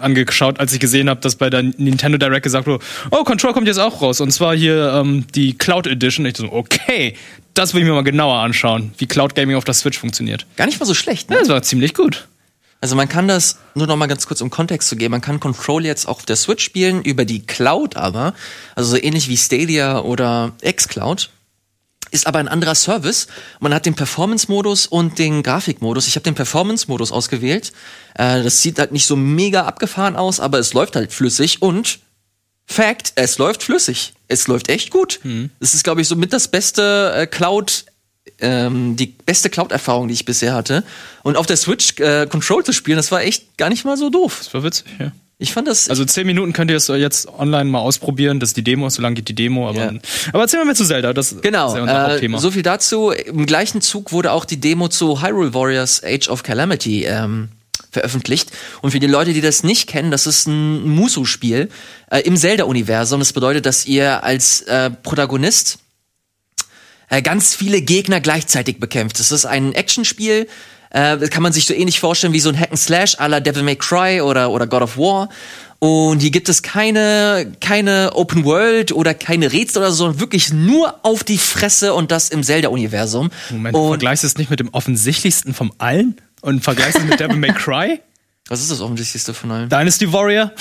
angeschaut, 0.00 0.60
als 0.60 0.72
ich 0.72 0.80
gesehen 0.80 1.08
habe, 1.10 1.20
dass 1.20 1.36
bei 1.36 1.50
der 1.50 1.62
Nintendo 1.62 2.18
Direct 2.18 2.42
gesagt 2.42 2.66
wurde, 2.66 2.84
oh, 3.10 3.24
Control 3.24 3.52
kommt 3.52 3.66
jetzt 3.66 3.78
auch 3.78 4.00
raus. 4.02 4.20
Und 4.20 4.30
zwar 4.30 4.54
hier 4.54 4.92
ähm, 4.94 5.26
die 5.34 5.56
Cloud 5.56 5.86
Edition. 5.86 6.26
Ich 6.26 6.36
so, 6.36 6.50
okay, 6.52 7.14
das 7.54 7.74
will 7.74 7.82
ich 7.82 7.86
mir 7.86 7.94
mal 7.94 8.02
genauer 8.02 8.36
anschauen, 8.36 8.92
wie 8.98 9.06
Cloud 9.06 9.34
Gaming 9.34 9.56
auf 9.56 9.64
der 9.64 9.74
Switch 9.74 9.98
funktioniert. 9.98 10.46
Gar 10.56 10.66
nicht 10.66 10.78
mal 10.80 10.86
so 10.86 10.94
schlecht, 10.94 11.30
ne? 11.30 11.36
Ja, 11.36 11.40
das 11.40 11.48
war 11.48 11.62
ziemlich 11.62 11.94
gut. 11.94 12.28
Also 12.80 12.96
man 12.96 13.08
kann 13.08 13.28
das, 13.28 13.58
nur 13.74 13.86
noch 13.86 13.96
mal 13.96 14.06
ganz 14.06 14.26
kurz 14.26 14.40
um 14.40 14.48
Kontext 14.48 14.88
zu 14.88 14.96
geben, 14.96 15.12
man 15.12 15.20
kann 15.20 15.38
Control 15.38 15.84
jetzt 15.84 16.06
auch 16.06 16.16
auf 16.18 16.24
der 16.24 16.36
Switch 16.36 16.64
spielen, 16.64 17.02
über 17.02 17.26
die 17.26 17.40
Cloud 17.44 17.96
aber, 17.96 18.32
also 18.74 18.90
so 18.90 19.02
ähnlich 19.02 19.28
wie 19.28 19.36
Stadia 19.36 20.00
oder 20.00 20.52
xCloud. 20.64 21.28
Ist 22.10 22.26
aber 22.26 22.38
ein 22.38 22.48
anderer 22.48 22.74
Service. 22.74 23.28
Man 23.60 23.72
hat 23.72 23.86
den 23.86 23.94
Performance-Modus 23.94 24.86
und 24.86 25.18
den 25.18 25.42
Grafikmodus. 25.42 26.08
Ich 26.08 26.16
habe 26.16 26.24
den 26.24 26.34
Performance-Modus 26.34 27.12
ausgewählt. 27.12 27.72
Äh, 28.14 28.42
das 28.42 28.62
sieht 28.62 28.78
halt 28.78 28.92
nicht 28.92 29.06
so 29.06 29.16
mega 29.16 29.64
abgefahren 29.64 30.16
aus, 30.16 30.40
aber 30.40 30.58
es 30.58 30.74
läuft 30.74 30.96
halt 30.96 31.12
flüssig 31.12 31.62
und 31.62 32.00
Fact, 32.66 33.12
es 33.16 33.36
läuft 33.38 33.64
flüssig. 33.64 34.14
Es 34.28 34.46
läuft 34.46 34.68
echt 34.68 34.90
gut. 34.90 35.18
Es 35.58 35.74
ist, 35.74 35.82
glaube 35.82 36.02
ich, 36.02 36.08
so 36.08 36.14
mit 36.14 36.32
das 36.32 36.46
beste 36.46 37.12
äh, 37.16 37.26
Cloud, 37.26 37.84
ähm, 38.38 38.94
die 38.94 39.06
beste 39.06 39.50
Cloud-Erfahrung, 39.50 40.06
die 40.06 40.14
ich 40.14 40.24
bisher 40.24 40.54
hatte. 40.54 40.84
Und 41.24 41.36
auf 41.36 41.46
der 41.46 41.56
Switch 41.56 41.98
äh, 41.98 42.28
Control 42.28 42.64
zu 42.64 42.72
spielen, 42.72 42.96
das 42.96 43.10
war 43.10 43.22
echt 43.22 43.58
gar 43.58 43.70
nicht 43.70 43.84
mal 43.84 43.96
so 43.96 44.08
doof. 44.08 44.38
Das 44.38 44.54
war 44.54 44.62
witzig, 44.62 44.86
ja. 45.00 45.10
Ich 45.42 45.52
fand 45.54 45.66
das. 45.66 45.88
Also 45.88 46.04
zehn 46.04 46.26
Minuten 46.26 46.52
könnt 46.52 46.70
ihr 46.70 46.76
es 46.76 46.86
jetzt 46.88 47.26
online 47.26 47.64
mal 47.70 47.78
ausprobieren. 47.78 48.40
Das 48.40 48.50
ist 48.50 48.56
die 48.58 48.62
Demo, 48.62 48.88
so 48.90 49.00
lange 49.00 49.14
geht 49.16 49.28
die 49.28 49.34
Demo. 49.34 49.68
Aber, 49.70 49.78
Ja. 49.92 49.92
aber 50.34 50.42
erzähl 50.42 50.58
mal 50.60 50.66
mehr 50.66 50.74
zu 50.74 50.84
Zelda. 50.84 51.14
Das 51.14 51.34
Genau, 51.40 51.68
ist 51.68 51.76
ja 51.76 51.82
unser 51.82 52.06
äh, 52.08 52.10
Hauptthema. 52.12 52.38
so 52.38 52.50
viel 52.50 52.62
dazu. 52.62 53.10
Im 53.10 53.46
gleichen 53.46 53.80
Zug 53.80 54.12
wurde 54.12 54.32
auch 54.32 54.44
die 54.44 54.60
Demo 54.60 54.88
zu 54.88 55.22
Hyrule 55.22 55.54
Warriors 55.54 56.02
Age 56.04 56.28
of 56.28 56.42
Calamity 56.42 57.04
ähm, 57.04 57.48
veröffentlicht. 57.90 58.50
Und 58.82 58.90
für 58.90 59.00
die 59.00 59.06
Leute, 59.06 59.32
die 59.32 59.40
das 59.40 59.64
nicht 59.64 59.88
kennen, 59.88 60.10
das 60.10 60.26
ist 60.26 60.46
ein 60.46 60.86
Musu-Spiel 60.86 61.70
äh, 62.10 62.20
im 62.20 62.36
Zelda-Universum. 62.36 63.18
Das 63.20 63.32
bedeutet, 63.32 63.64
dass 63.64 63.86
ihr 63.86 64.22
als 64.22 64.60
äh, 64.62 64.90
Protagonist 64.90 65.78
äh, 67.08 67.22
ganz 67.22 67.54
viele 67.54 67.80
Gegner 67.80 68.20
gleichzeitig 68.20 68.78
bekämpft. 68.78 69.18
Das 69.18 69.32
ist 69.32 69.46
ein 69.46 69.72
Actionspiel. 69.72 70.46
Äh, 70.90 71.18
kann 71.28 71.42
man 71.42 71.52
sich 71.52 71.66
so 71.66 71.74
ähnlich 71.74 72.00
vorstellen 72.00 72.32
wie 72.32 72.40
so 72.40 72.48
ein 72.48 72.58
Hack 72.58 72.70
and 72.70 72.78
Slash 72.78 73.18
à 73.18 73.28
la 73.28 73.40
Devil 73.40 73.62
May 73.62 73.76
Cry 73.76 74.20
oder, 74.20 74.50
oder 74.50 74.66
God 74.66 74.82
of 74.82 74.96
War. 74.98 75.28
Und 75.78 76.20
hier 76.20 76.30
gibt 76.30 76.48
es 76.48 76.62
keine, 76.62 77.52
keine 77.60 78.10
Open 78.14 78.44
World 78.44 78.92
oder 78.92 79.14
keine 79.14 79.50
Rätsel 79.50 79.78
oder 79.78 79.90
so, 79.92 80.04
sondern 80.04 80.20
wirklich 80.20 80.52
nur 80.52 80.98
auf 81.02 81.24
die 81.24 81.38
Fresse 81.38 81.94
und 81.94 82.10
das 82.10 82.28
im 82.28 82.42
Zelda-Universum. 82.42 83.30
Moment, 83.48 83.74
du 83.74 83.80
Und 83.80 83.88
vergleichst 83.88 84.24
es 84.24 84.36
nicht 84.36 84.50
mit 84.50 84.60
dem 84.60 84.68
offensichtlichsten 84.74 85.54
vom 85.54 85.72
allen 85.78 86.16
und 86.42 86.62
vergleichst 86.62 86.98
es 86.98 87.04
mit 87.04 87.18
Devil 87.18 87.36
May 87.36 87.52
Cry? 87.52 88.00
was 88.48 88.60
ist 88.60 88.70
das 88.70 88.80
offensichtlichste 88.80 89.32
von 89.32 89.50
allen? 89.52 89.68
Dynasty 89.70 90.12
Warrior? 90.12 90.52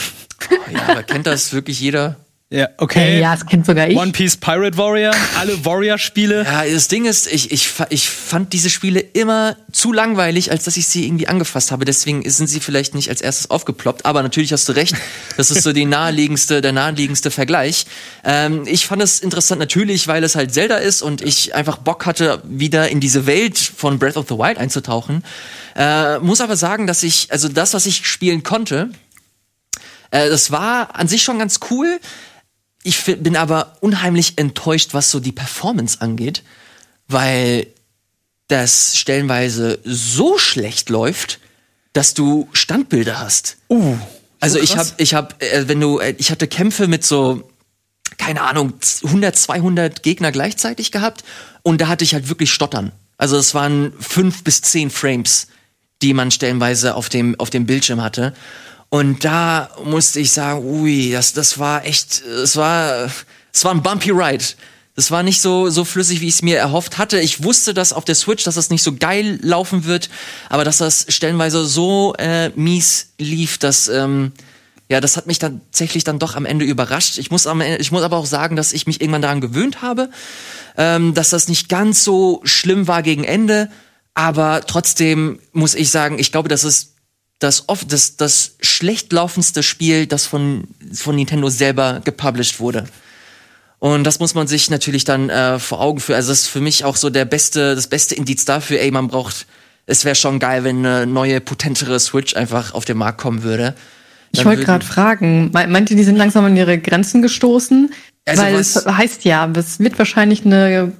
Ja, 0.71 0.87
aber 0.87 1.03
kennt 1.03 1.27
das 1.27 1.51
wirklich 1.51 1.81
jeder? 1.81 2.15
Ja, 2.51 2.67
okay. 2.77 3.19
Ja, 3.19 3.33
das 3.35 3.45
kennt 3.45 3.67
sogar 3.67 3.87
ich. 3.87 3.95
One 3.95 4.11
Piece 4.11 4.35
Pirate 4.35 4.75
Warrior, 4.75 5.13
alle 5.37 5.63
Warrior-Spiele. 5.63 6.45
Ja, 6.45 6.65
das 6.65 6.87
Ding 6.87 7.05
ist, 7.05 7.31
ich, 7.31 7.51
ich, 7.51 7.69
ich 7.89 8.09
fand 8.09 8.53
diese 8.53 8.71
Spiele 8.71 8.99
immer 8.99 9.55
zu 9.71 9.93
langweilig, 9.93 10.49
als 10.49 10.63
dass 10.63 10.75
ich 10.75 10.87
sie 10.87 11.05
irgendwie 11.05 11.27
angefasst 11.27 11.71
habe. 11.71 11.85
Deswegen 11.85 12.27
sind 12.27 12.47
sie 12.47 12.59
vielleicht 12.59 12.95
nicht 12.95 13.09
als 13.09 13.21
erstes 13.21 13.51
aufgeploppt. 13.51 14.07
Aber 14.07 14.23
natürlich 14.23 14.51
hast 14.51 14.67
du 14.67 14.73
recht. 14.73 14.95
Das 15.37 15.51
ist 15.51 15.61
so 15.61 15.73
die 15.73 15.85
naheliegendste, 15.85 16.61
der 16.61 16.71
naheliegendste 16.71 17.29
Vergleich. 17.29 17.85
Ähm, 18.23 18.63
ich 18.65 18.87
fand 18.87 19.03
es 19.03 19.19
interessant 19.19 19.59
natürlich, 19.59 20.07
weil 20.07 20.23
es 20.23 20.35
halt 20.35 20.51
Zelda 20.51 20.77
ist 20.77 21.03
und 21.03 21.21
ich 21.21 21.53
einfach 21.53 21.77
Bock 21.77 22.07
hatte, 22.07 22.41
wieder 22.45 22.89
in 22.89 22.99
diese 22.99 23.27
Welt 23.27 23.59
von 23.59 23.99
Breath 23.99 24.17
of 24.17 24.25
the 24.27 24.35
Wild 24.35 24.57
einzutauchen. 24.57 25.23
Äh, 25.75 26.17
muss 26.17 26.41
aber 26.41 26.57
sagen, 26.57 26.87
dass 26.87 27.03
ich, 27.03 27.31
also 27.31 27.47
das, 27.47 27.75
was 27.75 27.85
ich 27.85 28.07
spielen 28.07 28.41
konnte, 28.41 28.89
äh, 30.11 30.29
das 30.29 30.51
war 30.51 30.95
an 30.95 31.07
sich 31.07 31.21
schon 31.21 31.37
ganz 31.37 31.59
cool. 31.69 31.99
Ich 32.89 33.03
bin 33.03 33.35
aber 33.35 33.77
unheimlich 33.81 34.39
enttäuscht, 34.39 34.95
was 34.95 35.11
so 35.11 35.19
die 35.19 35.31
Performance 35.31 36.01
angeht, 36.01 36.41
weil 37.07 37.67
das 38.47 38.97
stellenweise 38.97 39.77
so 39.83 40.39
schlecht 40.39 40.89
läuft, 40.89 41.39
dass 41.93 42.15
du 42.15 42.49
Standbilder 42.51 43.19
hast. 43.19 43.57
Uh, 43.69 43.95
Also 44.39 44.57
ich 44.57 44.71
krass. 44.71 44.93
habe, 44.93 45.03
ich 45.03 45.13
habe, 45.13 45.35
äh, 45.39 45.67
wenn 45.67 45.79
du, 45.79 45.99
äh, 45.99 46.15
ich 46.17 46.31
hatte 46.31 46.47
Kämpfe 46.47 46.87
mit 46.87 47.05
so, 47.05 47.47
keine 48.17 48.41
Ahnung, 48.41 48.73
100, 49.03 49.35
200 49.35 50.01
Gegner 50.01 50.31
gleichzeitig 50.31 50.91
gehabt 50.91 51.23
und 51.61 51.81
da 51.81 51.89
hatte 51.89 52.03
ich 52.03 52.15
halt 52.15 52.27
wirklich 52.27 52.51
Stottern. 52.51 52.91
Also 53.19 53.37
es 53.37 53.53
waren 53.53 53.93
fünf 53.99 54.43
bis 54.43 54.63
zehn 54.63 54.89
Frames, 54.89 55.45
die 56.01 56.15
man 56.15 56.31
stellenweise 56.31 56.95
auf 56.95 57.07
dem 57.07 57.39
auf 57.39 57.51
dem 57.51 57.67
Bildschirm 57.67 58.01
hatte. 58.01 58.33
Und 58.89 59.23
da 59.23 59.69
musste 59.83 60.19
ich 60.19 60.31
sagen, 60.31 60.65
ui, 60.65 61.11
das 61.11 61.33
das 61.33 61.59
war 61.59 61.85
echt, 61.85 62.21
es 62.21 62.55
war, 62.55 63.09
es 63.53 63.63
war 63.63 63.71
ein 63.71 63.83
bumpy 63.83 64.11
ride. 64.11 64.43
Das 64.95 65.11
war 65.11 65.23
nicht 65.23 65.39
so, 65.39 65.69
so 65.69 65.85
flüssig, 65.85 66.19
wie 66.19 66.27
ich 66.27 66.33
es 66.33 66.41
mir 66.41 66.57
erhofft 66.57 66.97
hatte. 66.97 67.21
Ich 67.21 67.43
wusste, 67.43 67.73
dass 67.73 67.93
auf 67.93 68.03
der 68.03 68.15
Switch, 68.15 68.43
dass 68.43 68.55
das 68.55 68.69
nicht 68.69 68.83
so 68.83 68.95
geil 68.95 69.39
laufen 69.41 69.85
wird, 69.85 70.09
aber 70.49 70.65
dass 70.65 70.79
das 70.79 71.05
stellenweise 71.07 71.65
so 71.65 72.15
äh, 72.17 72.49
mies 72.49 73.13
lief, 73.17 73.59
dass 73.59 73.87
ähm, 73.87 74.33
ja, 74.89 74.99
das 74.99 75.15
hat 75.17 75.27
mich 75.27 75.37
tatsächlich 75.37 76.03
dann 76.03 76.17
doch 76.17 76.35
am 76.35 76.45
Ende 76.45 76.65
überrascht. 76.65 77.19
Ich 77.19 77.29
muss, 77.29 77.45
am 77.45 77.61
Ende, 77.61 77.77
ich 77.77 77.91
muss 77.91 78.01
aber 78.01 78.17
auch 78.17 78.25
sagen, 78.25 78.55
dass 78.55 78.73
ich 78.73 78.87
mich 78.87 78.99
irgendwann 78.99 79.21
daran 79.21 79.39
gewöhnt 79.39 79.83
habe, 79.83 80.09
ähm, 80.77 81.13
dass 81.13 81.29
das 81.29 81.47
nicht 81.47 81.69
ganz 81.69 82.03
so 82.03 82.41
schlimm 82.43 82.87
war 82.87 83.03
gegen 83.03 83.23
Ende. 83.23 83.69
Aber 84.15 84.61
trotzdem 84.65 85.39
muss 85.53 85.75
ich 85.75 85.91
sagen, 85.91 86.17
ich 86.17 86.31
glaube, 86.31 86.49
das 86.49 86.63
ist 86.63 86.95
das 87.39 87.67
oft 87.67 87.91
das, 87.91 88.17
das 88.17 88.55
schlecht 88.61 89.11
laufendste 89.13 89.63
Spiel, 89.63 90.05
das 90.07 90.25
von, 90.25 90.65
von 90.93 91.15
Nintendo 91.15 91.49
selber 91.49 92.01
gepublished 92.03 92.59
wurde. 92.59 92.85
Und 93.79 94.03
das 94.03 94.19
muss 94.19 94.35
man 94.35 94.45
sich 94.47 94.69
natürlich 94.69 95.05
dann 95.05 95.29
äh, 95.29 95.57
vor 95.57 95.79
Augen 95.79 96.01
führen. 96.01 96.17
Also 96.17 96.31
das 96.31 96.41
ist 96.41 96.47
für 96.47 96.59
mich 96.59 96.83
auch 96.83 96.97
so 96.97 97.09
der 97.09 97.23
beste, 97.25 97.75
das 97.75 97.87
beste 97.87 98.13
Indiz 98.15 98.43
dafür, 98.43 98.81
ey, 98.81 98.91
man 98.91 99.07
braucht, 99.07 99.45
es 99.85 100.03
wäre 100.03 100.15
schon 100.15 100.39
geil, 100.39 100.65
wenn 100.65 100.85
eine 100.85 101.07
neue, 101.07 101.39
potentere 101.39 101.97
Switch 101.99 102.35
einfach 102.35 102.73
auf 102.73 102.83
den 102.83 102.97
Markt 102.97 103.21
kommen 103.21 103.41
würde. 103.43 103.73
Ich 104.31 104.39
Dann 104.39 104.45
wollte 104.47 104.59
würden- 104.59 104.65
gerade 104.67 104.85
fragen, 104.85 105.51
me- 105.51 105.67
meint 105.67 105.89
ihr, 105.89 105.95
die 105.97 106.03
sind 106.03 106.17
langsam 106.17 106.43
an 106.45 106.57
ihre 106.57 106.77
Grenzen 106.77 107.21
gestoßen? 107.21 107.91
Also 108.25 108.41
Weil 108.43 108.55
es 108.55 108.85
heißt 108.85 109.23
ja, 109.23 109.49
es 109.55 109.79
wird 109.79 109.97
wahrscheinlich 109.97 110.45
eine 110.45 110.91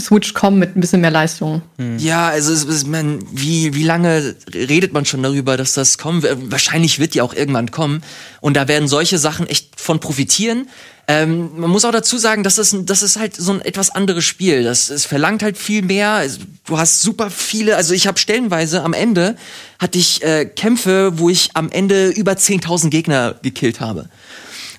Switch 0.00 0.34
kommen 0.34 0.58
mit 0.58 0.76
ein 0.76 0.80
bisschen 0.80 1.00
mehr 1.00 1.10
Leistung. 1.10 1.62
Ja, 1.98 2.28
also 2.28 2.52
es, 2.52 2.64
es, 2.64 2.84
man, 2.84 3.24
wie, 3.32 3.74
wie 3.74 3.84
lange 3.84 4.36
redet 4.52 4.92
man 4.92 5.06
schon 5.06 5.22
darüber, 5.22 5.56
dass 5.56 5.72
das 5.72 5.96
kommen 5.96 6.22
wird? 6.22 6.52
Wahrscheinlich 6.52 6.98
wird 6.98 7.14
die 7.14 7.22
auch 7.22 7.32
irgendwann 7.32 7.70
kommen. 7.70 8.02
Und 8.42 8.54
da 8.54 8.68
werden 8.68 8.86
solche 8.86 9.18
Sachen 9.18 9.46
echt 9.46 9.80
von 9.80 9.98
profitieren. 9.98 10.68
Ähm, 11.10 11.58
man 11.58 11.70
muss 11.70 11.86
auch 11.86 11.90
dazu 11.90 12.18
sagen, 12.18 12.42
dass 12.42 12.58
es, 12.58 12.76
das 12.84 13.02
ist 13.02 13.18
halt 13.18 13.34
so 13.34 13.52
ein 13.52 13.62
etwas 13.62 13.88
anderes 13.88 14.26
Spiel. 14.26 14.62
Das, 14.62 14.90
es 14.90 15.06
verlangt 15.06 15.42
halt 15.42 15.56
viel 15.56 15.80
mehr. 15.80 16.22
Du 16.66 16.76
hast 16.76 17.00
super 17.00 17.30
viele, 17.30 17.76
also 17.76 17.94
ich 17.94 18.06
habe 18.06 18.18
stellenweise 18.18 18.82
am 18.82 18.92
Ende 18.92 19.36
hatte 19.78 19.98
ich 19.98 20.22
äh, 20.22 20.44
Kämpfe, 20.44 21.18
wo 21.18 21.30
ich 21.30 21.50
am 21.54 21.70
Ende 21.70 22.08
über 22.08 22.32
10.000 22.32 22.90
Gegner 22.90 23.36
gekillt 23.40 23.80
habe. 23.80 24.10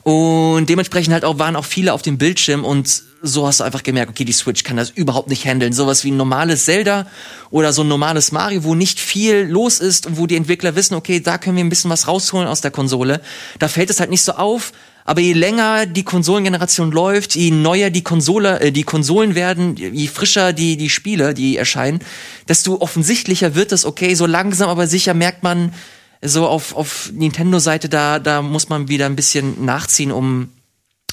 Und 0.04 0.68
dementsprechend 0.70 1.14
halt 1.14 1.26
auch 1.26 1.40
waren 1.40 1.56
auch 1.56 1.66
viele 1.66 1.94
auf 1.94 2.02
dem 2.02 2.18
Bildschirm 2.18 2.64
und 2.64 3.04
so 3.22 3.46
hast 3.46 3.60
du 3.60 3.66
einfach 3.66 3.84
gemerkt, 3.84 4.12
okay, 4.12 4.24
die 4.24 4.32
Switch 4.32 4.64
kann 4.64 4.78
das 4.78 4.92
überhaupt 4.92 5.30
nicht 5.30 5.46
handeln. 5.46 5.74
Sowas 5.74 6.04
wie 6.04 6.12
ein 6.12 6.18
normales 6.18 6.66
Zelda 6.66 7.06
oder 7.50 7.74
so 7.74 7.82
ein 7.82 7.88
normales 7.88 8.32
Mario, 8.32 8.64
wo 8.64 8.76
nicht 8.76 9.00
viel 9.00 9.46
los 9.50 9.80
ist 9.80 10.08
und 10.08 10.18
wo 10.18 10.26
die 10.26 10.38
Entwickler 10.38 10.76
wissen, 10.76 10.96
okay, 10.96 11.20
da 11.20 11.38
können 11.38 11.58
wir 11.58 11.64
ein 11.64 11.70
bisschen 11.70 11.92
was 11.92 12.08
rausholen 12.08 12.48
aus 12.48 12.62
der 12.62 12.72
Konsole. 12.72 13.22
Da 13.60 13.68
fällt 13.68 13.90
es 13.90 14.00
halt 14.00 14.10
nicht 14.10 14.24
so 14.24 14.34
auf. 14.34 14.72
Aber 15.06 15.22
je 15.22 15.34
länger 15.34 15.88
die 15.88 16.04
Konsolengeneration 16.04 16.92
läuft, 16.92 17.36
je 17.36 17.50
neuer 17.50 17.90
die 17.90 18.04
Konsole, 18.04 18.60
äh, 18.60 18.72
die 18.72 18.84
Konsolen 18.84 19.34
werden, 19.34 19.76
je 19.76 20.08
frischer 20.08 20.54
die 20.54 20.78
die 20.78 20.90
Spiele, 20.90 21.34
die 21.34 21.58
erscheinen, 21.58 22.00
desto 22.48 22.80
offensichtlicher 22.80 23.56
wird 23.56 23.72
es. 23.72 23.86
Okay, 23.86 24.14
so 24.14 24.28
langsam 24.28 24.70
aber 24.70 24.86
sicher 24.86 25.16
merkt 25.16 25.42
man, 25.42 25.74
so 26.22 26.48
auf, 26.48 26.76
auf 26.76 27.12
Nintendo-Seite, 27.14 27.90
da, 27.90 28.20
da 28.20 28.42
muss 28.42 28.70
man 28.70 28.88
wieder 28.88 29.06
ein 29.06 29.16
bisschen 29.16 29.64
nachziehen, 29.66 30.12
um 30.12 30.50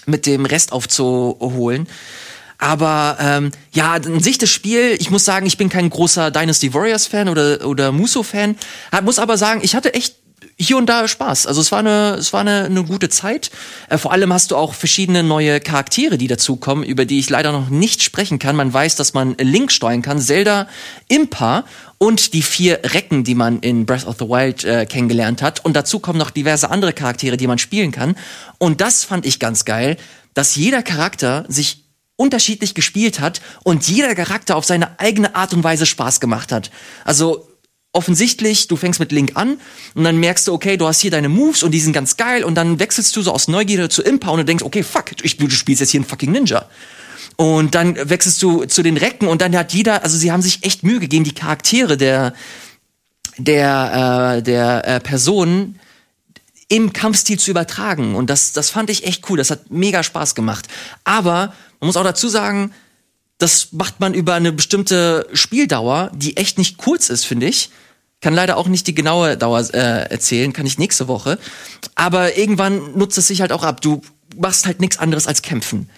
mit 0.06 0.26
dem 0.26 0.46
Rest 0.46 0.72
aufzuholen. 0.72 1.88
Aber 2.58 3.18
ähm, 3.20 3.50
ja, 3.72 3.92
an 3.92 4.20
sich 4.20 4.38
das 4.38 4.50
Spiel, 4.50 4.96
ich 4.98 5.10
muss 5.10 5.24
sagen, 5.24 5.46
ich 5.46 5.58
bin 5.58 5.68
kein 5.68 5.90
großer 5.90 6.30
Dynasty 6.30 6.72
Warriors-Fan 6.72 7.28
oder, 7.28 7.66
oder 7.66 7.92
Muso-Fan. 7.92 8.56
Muss 9.02 9.18
aber 9.18 9.36
sagen, 9.36 9.60
ich 9.62 9.74
hatte 9.74 9.92
echt 9.94 10.16
hier 10.58 10.78
und 10.78 10.86
da 10.86 11.06
Spaß. 11.06 11.46
Also 11.46 11.60
es 11.60 11.70
war 11.70 11.80
eine, 11.80 12.16
es 12.18 12.32
war 12.32 12.40
eine, 12.40 12.64
eine 12.64 12.82
gute 12.84 13.08
Zeit. 13.10 13.50
Äh, 13.90 13.98
vor 13.98 14.12
allem 14.12 14.32
hast 14.32 14.50
du 14.50 14.56
auch 14.56 14.72
verschiedene 14.72 15.22
neue 15.22 15.60
Charaktere, 15.60 16.16
die 16.16 16.28
dazukommen, 16.28 16.82
über 16.82 17.04
die 17.04 17.18
ich 17.18 17.28
leider 17.28 17.52
noch 17.52 17.68
nicht 17.68 18.02
sprechen 18.02 18.38
kann. 18.38 18.56
Man 18.56 18.72
weiß, 18.72 18.96
dass 18.96 19.12
man 19.12 19.36
Link 19.38 19.70
steuern 19.70 20.00
kann, 20.00 20.18
Zelda, 20.18 20.66
Impa 21.08 21.64
und 21.98 22.32
die 22.32 22.42
vier 22.42 22.80
Recken, 22.84 23.22
die 23.22 23.34
man 23.34 23.60
in 23.60 23.84
Breath 23.84 24.06
of 24.06 24.16
the 24.18 24.26
Wild 24.26 24.64
äh, 24.64 24.86
kennengelernt 24.86 25.42
hat. 25.42 25.62
Und 25.64 25.76
dazu 25.76 25.98
kommen 25.98 26.18
noch 26.18 26.30
diverse 26.30 26.70
andere 26.70 26.94
Charaktere, 26.94 27.36
die 27.36 27.46
man 27.46 27.58
spielen 27.58 27.92
kann. 27.92 28.16
Und 28.58 28.80
das 28.80 29.04
fand 29.04 29.26
ich 29.26 29.38
ganz 29.38 29.66
geil, 29.66 29.98
dass 30.32 30.56
jeder 30.56 30.82
Charakter 30.82 31.44
sich 31.48 31.84
unterschiedlich 32.16 32.74
gespielt 32.74 33.20
hat 33.20 33.42
und 33.62 33.86
jeder 33.88 34.14
Charakter 34.14 34.56
auf 34.56 34.64
seine 34.64 34.98
eigene 34.98 35.34
Art 35.34 35.52
und 35.52 35.62
Weise 35.64 35.84
Spaß 35.84 36.20
gemacht 36.20 36.50
hat. 36.50 36.70
Also 37.04 37.45
offensichtlich, 37.96 38.68
du 38.68 38.76
fängst 38.76 39.00
mit 39.00 39.10
Link 39.10 39.32
an 39.34 39.58
und 39.94 40.04
dann 40.04 40.18
merkst 40.18 40.46
du, 40.46 40.52
okay, 40.52 40.76
du 40.76 40.86
hast 40.86 41.00
hier 41.00 41.10
deine 41.10 41.28
Moves 41.28 41.62
und 41.62 41.72
die 41.72 41.80
sind 41.80 41.92
ganz 41.92 42.16
geil 42.16 42.44
und 42.44 42.54
dann 42.54 42.78
wechselst 42.78 43.16
du 43.16 43.22
so 43.22 43.32
aus 43.32 43.48
Neugierde 43.48 43.88
zu 43.88 44.02
Impa 44.02 44.30
und 44.30 44.46
denkst, 44.48 44.62
okay, 44.64 44.82
fuck, 44.82 45.06
ich, 45.22 45.36
du 45.36 45.50
spielst 45.50 45.80
jetzt 45.80 45.90
hier 45.90 46.00
einen 46.00 46.08
fucking 46.08 46.30
Ninja. 46.30 46.68
Und 47.36 47.74
dann 47.74 47.96
wechselst 48.08 48.42
du 48.42 48.64
zu 48.64 48.82
den 48.82 48.96
Recken 48.96 49.28
und 49.28 49.42
dann 49.42 49.56
hat 49.56 49.72
jeder, 49.72 50.04
also 50.04 50.16
sie 50.16 50.32
haben 50.32 50.42
sich 50.42 50.64
echt 50.64 50.84
Mühe 50.84 51.00
gegeben, 51.00 51.24
die 51.24 51.34
Charaktere 51.34 51.96
der 51.96 52.34
der 53.38 54.36
äh, 54.38 54.42
der 54.42 54.86
äh, 54.86 55.00
Personen 55.00 55.78
im 56.68 56.92
Kampfstil 56.92 57.38
zu 57.38 57.50
übertragen. 57.50 58.14
Und 58.14 58.30
das, 58.30 58.52
das 58.52 58.70
fand 58.70 58.90
ich 58.90 59.04
echt 59.04 59.28
cool. 59.28 59.38
Das 59.38 59.50
hat 59.50 59.70
mega 59.70 60.02
Spaß 60.02 60.34
gemacht. 60.34 60.66
Aber 61.04 61.54
man 61.80 61.86
muss 61.86 61.96
auch 61.96 62.04
dazu 62.04 62.28
sagen, 62.28 62.72
das 63.38 63.72
macht 63.72 64.00
man 64.00 64.14
über 64.14 64.34
eine 64.34 64.52
bestimmte 64.52 65.28
Spieldauer, 65.32 66.10
die 66.14 66.36
echt 66.36 66.58
nicht 66.58 66.78
kurz 66.78 67.10
ist, 67.10 67.24
finde 67.24 67.46
ich. 67.46 67.70
Kann 68.20 68.34
leider 68.34 68.56
auch 68.56 68.68
nicht 68.68 68.86
die 68.86 68.94
genaue 68.94 69.36
Dauer 69.36 69.60
äh, 69.74 70.10
erzählen, 70.10 70.52
kann 70.52 70.66
ich 70.66 70.78
nächste 70.78 71.06
Woche. 71.08 71.38
Aber 71.94 72.36
irgendwann 72.36 72.96
nutzt 72.96 73.18
es 73.18 73.28
sich 73.28 73.40
halt 73.40 73.52
auch 73.52 73.62
ab. 73.62 73.80
Du 73.80 74.00
machst 74.36 74.66
halt 74.66 74.80
nichts 74.80 74.98
anderes 74.98 75.26
als 75.26 75.42
kämpfen. 75.42 75.90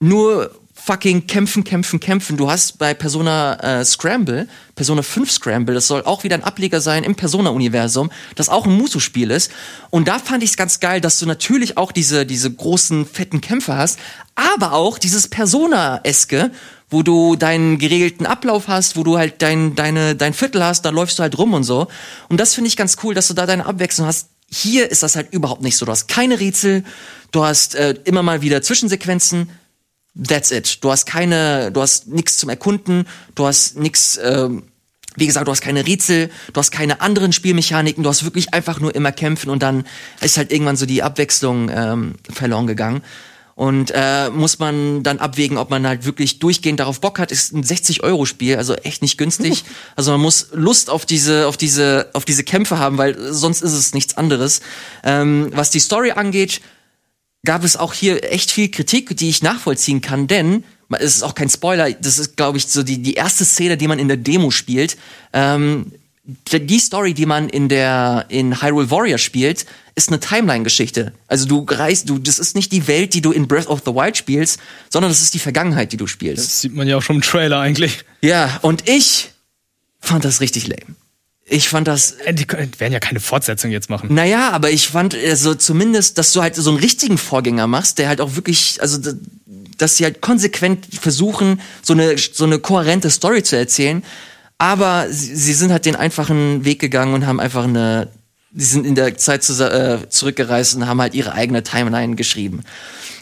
Nur 0.00 0.50
fucking 0.88 1.26
kämpfen, 1.26 1.64
kämpfen, 1.64 2.00
kämpfen. 2.00 2.36
Du 2.36 2.50
hast 2.50 2.78
bei 2.78 2.94
Persona 2.94 3.80
äh, 3.80 3.84
Scramble, 3.84 4.48
Persona 4.74 5.02
5 5.02 5.30
Scramble, 5.30 5.74
das 5.74 5.86
soll 5.86 6.02
auch 6.04 6.24
wieder 6.24 6.36
ein 6.36 6.44
Ableger 6.44 6.80
sein 6.80 7.04
im 7.04 7.14
Persona-Universum, 7.14 8.10
das 8.36 8.48
auch 8.48 8.64
ein 8.64 8.72
Musu-Spiel 8.72 9.30
ist. 9.30 9.50
Und 9.90 10.08
da 10.08 10.18
fand 10.18 10.42
ich 10.42 10.50
es 10.50 10.56
ganz 10.56 10.80
geil, 10.80 11.00
dass 11.00 11.18
du 11.18 11.26
natürlich 11.26 11.76
auch 11.76 11.92
diese, 11.92 12.24
diese 12.24 12.50
großen, 12.50 13.04
fetten 13.06 13.40
Kämpfe 13.40 13.76
hast, 13.76 13.98
aber 14.34 14.72
auch 14.72 14.98
dieses 14.98 15.28
Persona-eske, 15.28 16.52
wo 16.90 17.02
du 17.02 17.36
deinen 17.36 17.78
geregelten 17.78 18.26
Ablauf 18.26 18.68
hast, 18.68 18.96
wo 18.96 19.02
du 19.02 19.18
halt 19.18 19.42
dein, 19.42 19.74
deine, 19.74 20.16
dein 20.16 20.32
Viertel 20.32 20.64
hast, 20.64 20.82
da 20.82 20.90
läufst 20.90 21.18
du 21.18 21.22
halt 21.22 21.36
rum 21.36 21.54
und 21.54 21.64
so. 21.64 21.88
Und 22.28 22.38
das 22.40 22.54
finde 22.54 22.68
ich 22.68 22.76
ganz 22.76 22.96
cool, 23.02 23.14
dass 23.14 23.28
du 23.28 23.34
da 23.34 23.46
deine 23.46 23.66
Abwechslung 23.66 24.06
hast. 24.06 24.28
Hier 24.50 24.90
ist 24.90 25.02
das 25.02 25.14
halt 25.14 25.32
überhaupt 25.32 25.62
nicht 25.62 25.76
so. 25.76 25.84
Du 25.84 25.92
hast 25.92 26.08
keine 26.08 26.40
Rätsel, 26.40 26.84
du 27.32 27.44
hast 27.44 27.74
äh, 27.74 27.94
immer 28.04 28.22
mal 28.22 28.40
wieder 28.40 28.62
Zwischensequenzen, 28.62 29.50
That's 30.26 30.50
it. 30.50 30.82
Du 30.82 30.90
hast 30.90 31.06
keine, 31.06 31.70
du 31.70 31.80
hast 31.80 32.08
nichts 32.08 32.38
zum 32.38 32.48
Erkunden, 32.48 33.06
du 33.36 33.46
hast 33.46 33.76
nichts, 33.76 34.18
ähm, 34.22 34.64
wie 35.14 35.26
gesagt, 35.26 35.46
du 35.46 35.52
hast 35.52 35.60
keine 35.60 35.86
Rätsel, 35.86 36.30
du 36.52 36.58
hast 36.58 36.72
keine 36.72 37.00
anderen 37.00 37.32
Spielmechaniken, 37.32 38.02
du 38.02 38.10
hast 38.10 38.24
wirklich 38.24 38.52
einfach 38.52 38.80
nur 38.80 38.94
immer 38.94 39.12
kämpfen 39.12 39.50
und 39.50 39.62
dann 39.62 39.84
ist 40.20 40.36
halt 40.36 40.52
irgendwann 40.52 40.76
so 40.76 40.86
die 40.86 41.02
Abwechslung 41.02 41.70
ähm, 41.72 42.14
verloren 42.30 42.66
gegangen. 42.66 43.02
Und 43.58 43.90
äh, 43.92 44.30
muss 44.30 44.60
man 44.60 45.02
dann 45.02 45.18
abwägen, 45.18 45.58
ob 45.58 45.68
man 45.68 45.84
halt 45.84 46.04
wirklich 46.04 46.38
durchgehend 46.38 46.78
darauf 46.78 47.00
Bock 47.00 47.18
hat. 47.18 47.32
Ist 47.32 47.52
ein 47.52 47.64
60-Euro-Spiel, 47.64 48.54
also 48.54 48.76
echt 48.76 49.02
nicht 49.02 49.18
günstig. 49.18 49.64
Also 49.96 50.12
man 50.12 50.20
muss 50.20 50.50
Lust 50.52 50.90
auf 50.90 51.04
diese, 51.04 51.48
auf 51.48 51.56
diese, 51.56 52.08
auf 52.12 52.24
diese 52.24 52.44
Kämpfe 52.44 52.78
haben, 52.78 52.98
weil 52.98 53.32
sonst 53.32 53.62
ist 53.62 53.72
es 53.72 53.94
nichts 53.94 54.16
anderes. 54.16 54.60
Ähm, 55.02 55.50
was 55.52 55.70
die 55.70 55.80
Story 55.80 56.12
angeht, 56.12 56.60
gab 57.44 57.64
es 57.64 57.76
auch 57.76 57.94
hier 57.94 58.30
echt 58.32 58.52
viel 58.52 58.70
Kritik, 58.70 59.16
die 59.16 59.28
ich 59.28 59.42
nachvollziehen 59.42 60.02
kann, 60.02 60.28
denn 60.28 60.62
es 61.00 61.16
ist 61.16 61.24
auch 61.24 61.34
kein 61.34 61.48
Spoiler, 61.48 61.90
das 61.90 62.20
ist, 62.20 62.36
glaube 62.36 62.58
ich, 62.58 62.68
so 62.68 62.84
die, 62.84 63.02
die 63.02 63.14
erste 63.14 63.44
Szene, 63.44 63.76
die 63.76 63.88
man 63.88 63.98
in 63.98 64.06
der 64.06 64.18
Demo 64.18 64.52
spielt. 64.52 64.96
Ähm, 65.32 65.90
die- 66.52 66.78
Story, 66.78 67.14
die 67.14 67.26
man 67.26 67.48
in 67.48 67.68
der 67.68 68.26
in 68.28 68.60
Hyrule 68.62 68.90
Warrior 68.90 69.18
spielt, 69.18 69.64
ist 69.94 70.08
eine 70.10 70.20
Timeline-Geschichte. 70.20 71.12
Also 71.26 71.46
du 71.46 71.64
reist, 71.68 72.08
du, 72.08 72.18
das 72.18 72.38
ist 72.38 72.54
nicht 72.54 72.70
die 72.72 72.86
Welt, 72.86 73.14
die 73.14 73.20
du 73.20 73.32
in 73.32 73.48
Breath 73.48 73.66
of 73.66 73.82
the 73.84 73.92
Wild 73.92 74.16
spielst, 74.16 74.60
sondern 74.90 75.10
das 75.10 75.20
ist 75.22 75.34
die 75.34 75.38
Vergangenheit, 75.38 75.92
die 75.92 75.96
du 75.96 76.06
spielst. 76.06 76.44
Das 76.46 76.60
sieht 76.60 76.74
man 76.74 76.86
ja 76.86 76.96
auch 76.98 77.02
schon 77.02 77.16
im 77.16 77.22
Trailer 77.22 77.58
eigentlich. 77.60 78.04
Ja, 78.20 78.58
und 78.62 78.88
ich 78.88 79.30
fand 80.00 80.24
das 80.24 80.40
richtig 80.40 80.66
lame. 80.68 80.94
Ich 81.50 81.68
fand 81.70 81.88
das 81.88 82.12
Äh, 82.12 82.34
Die 82.34 82.46
werden 82.78 82.92
ja 82.92 83.00
keine 83.00 83.20
Fortsetzung 83.20 83.70
jetzt 83.70 83.88
machen. 83.88 84.12
naja, 84.14 84.50
aber 84.50 84.70
ich 84.70 84.88
fand 84.88 85.14
also 85.14 85.54
zumindest, 85.54 86.18
dass 86.18 86.32
du 86.32 86.42
halt 86.42 86.54
so 86.56 86.68
einen 86.70 86.78
richtigen 86.78 87.16
Vorgänger 87.16 87.66
machst, 87.66 87.98
der 87.98 88.08
halt 88.08 88.20
auch 88.20 88.36
wirklich, 88.36 88.80
also 88.82 88.98
dass 89.78 89.96
sie 89.96 90.04
halt 90.04 90.20
konsequent 90.20 90.86
versuchen, 91.00 91.60
so 91.82 91.94
eine 91.94 92.16
so 92.18 92.44
eine 92.44 92.58
kohärente 92.58 93.08
Story 93.10 93.42
zu 93.42 93.56
erzählen, 93.56 94.02
aber 94.58 95.06
sie, 95.10 95.34
sie 95.34 95.54
sind 95.54 95.72
halt 95.72 95.86
den 95.86 95.96
einfachen 95.96 96.64
Weg 96.64 96.80
gegangen 96.80 97.14
und 97.14 97.26
haben 97.26 97.40
einfach 97.40 97.64
eine 97.64 98.08
sie 98.54 98.64
sind 98.64 98.86
in 98.86 98.94
der 98.94 99.16
Zeit 99.16 99.42
zu, 99.42 99.52
äh, 99.62 100.08
zurückgereist 100.08 100.74
und 100.74 100.86
haben 100.86 101.00
halt 101.00 101.14
ihre 101.14 101.32
eigene 101.32 101.62
Timeline 101.62 102.16
geschrieben. 102.16 102.62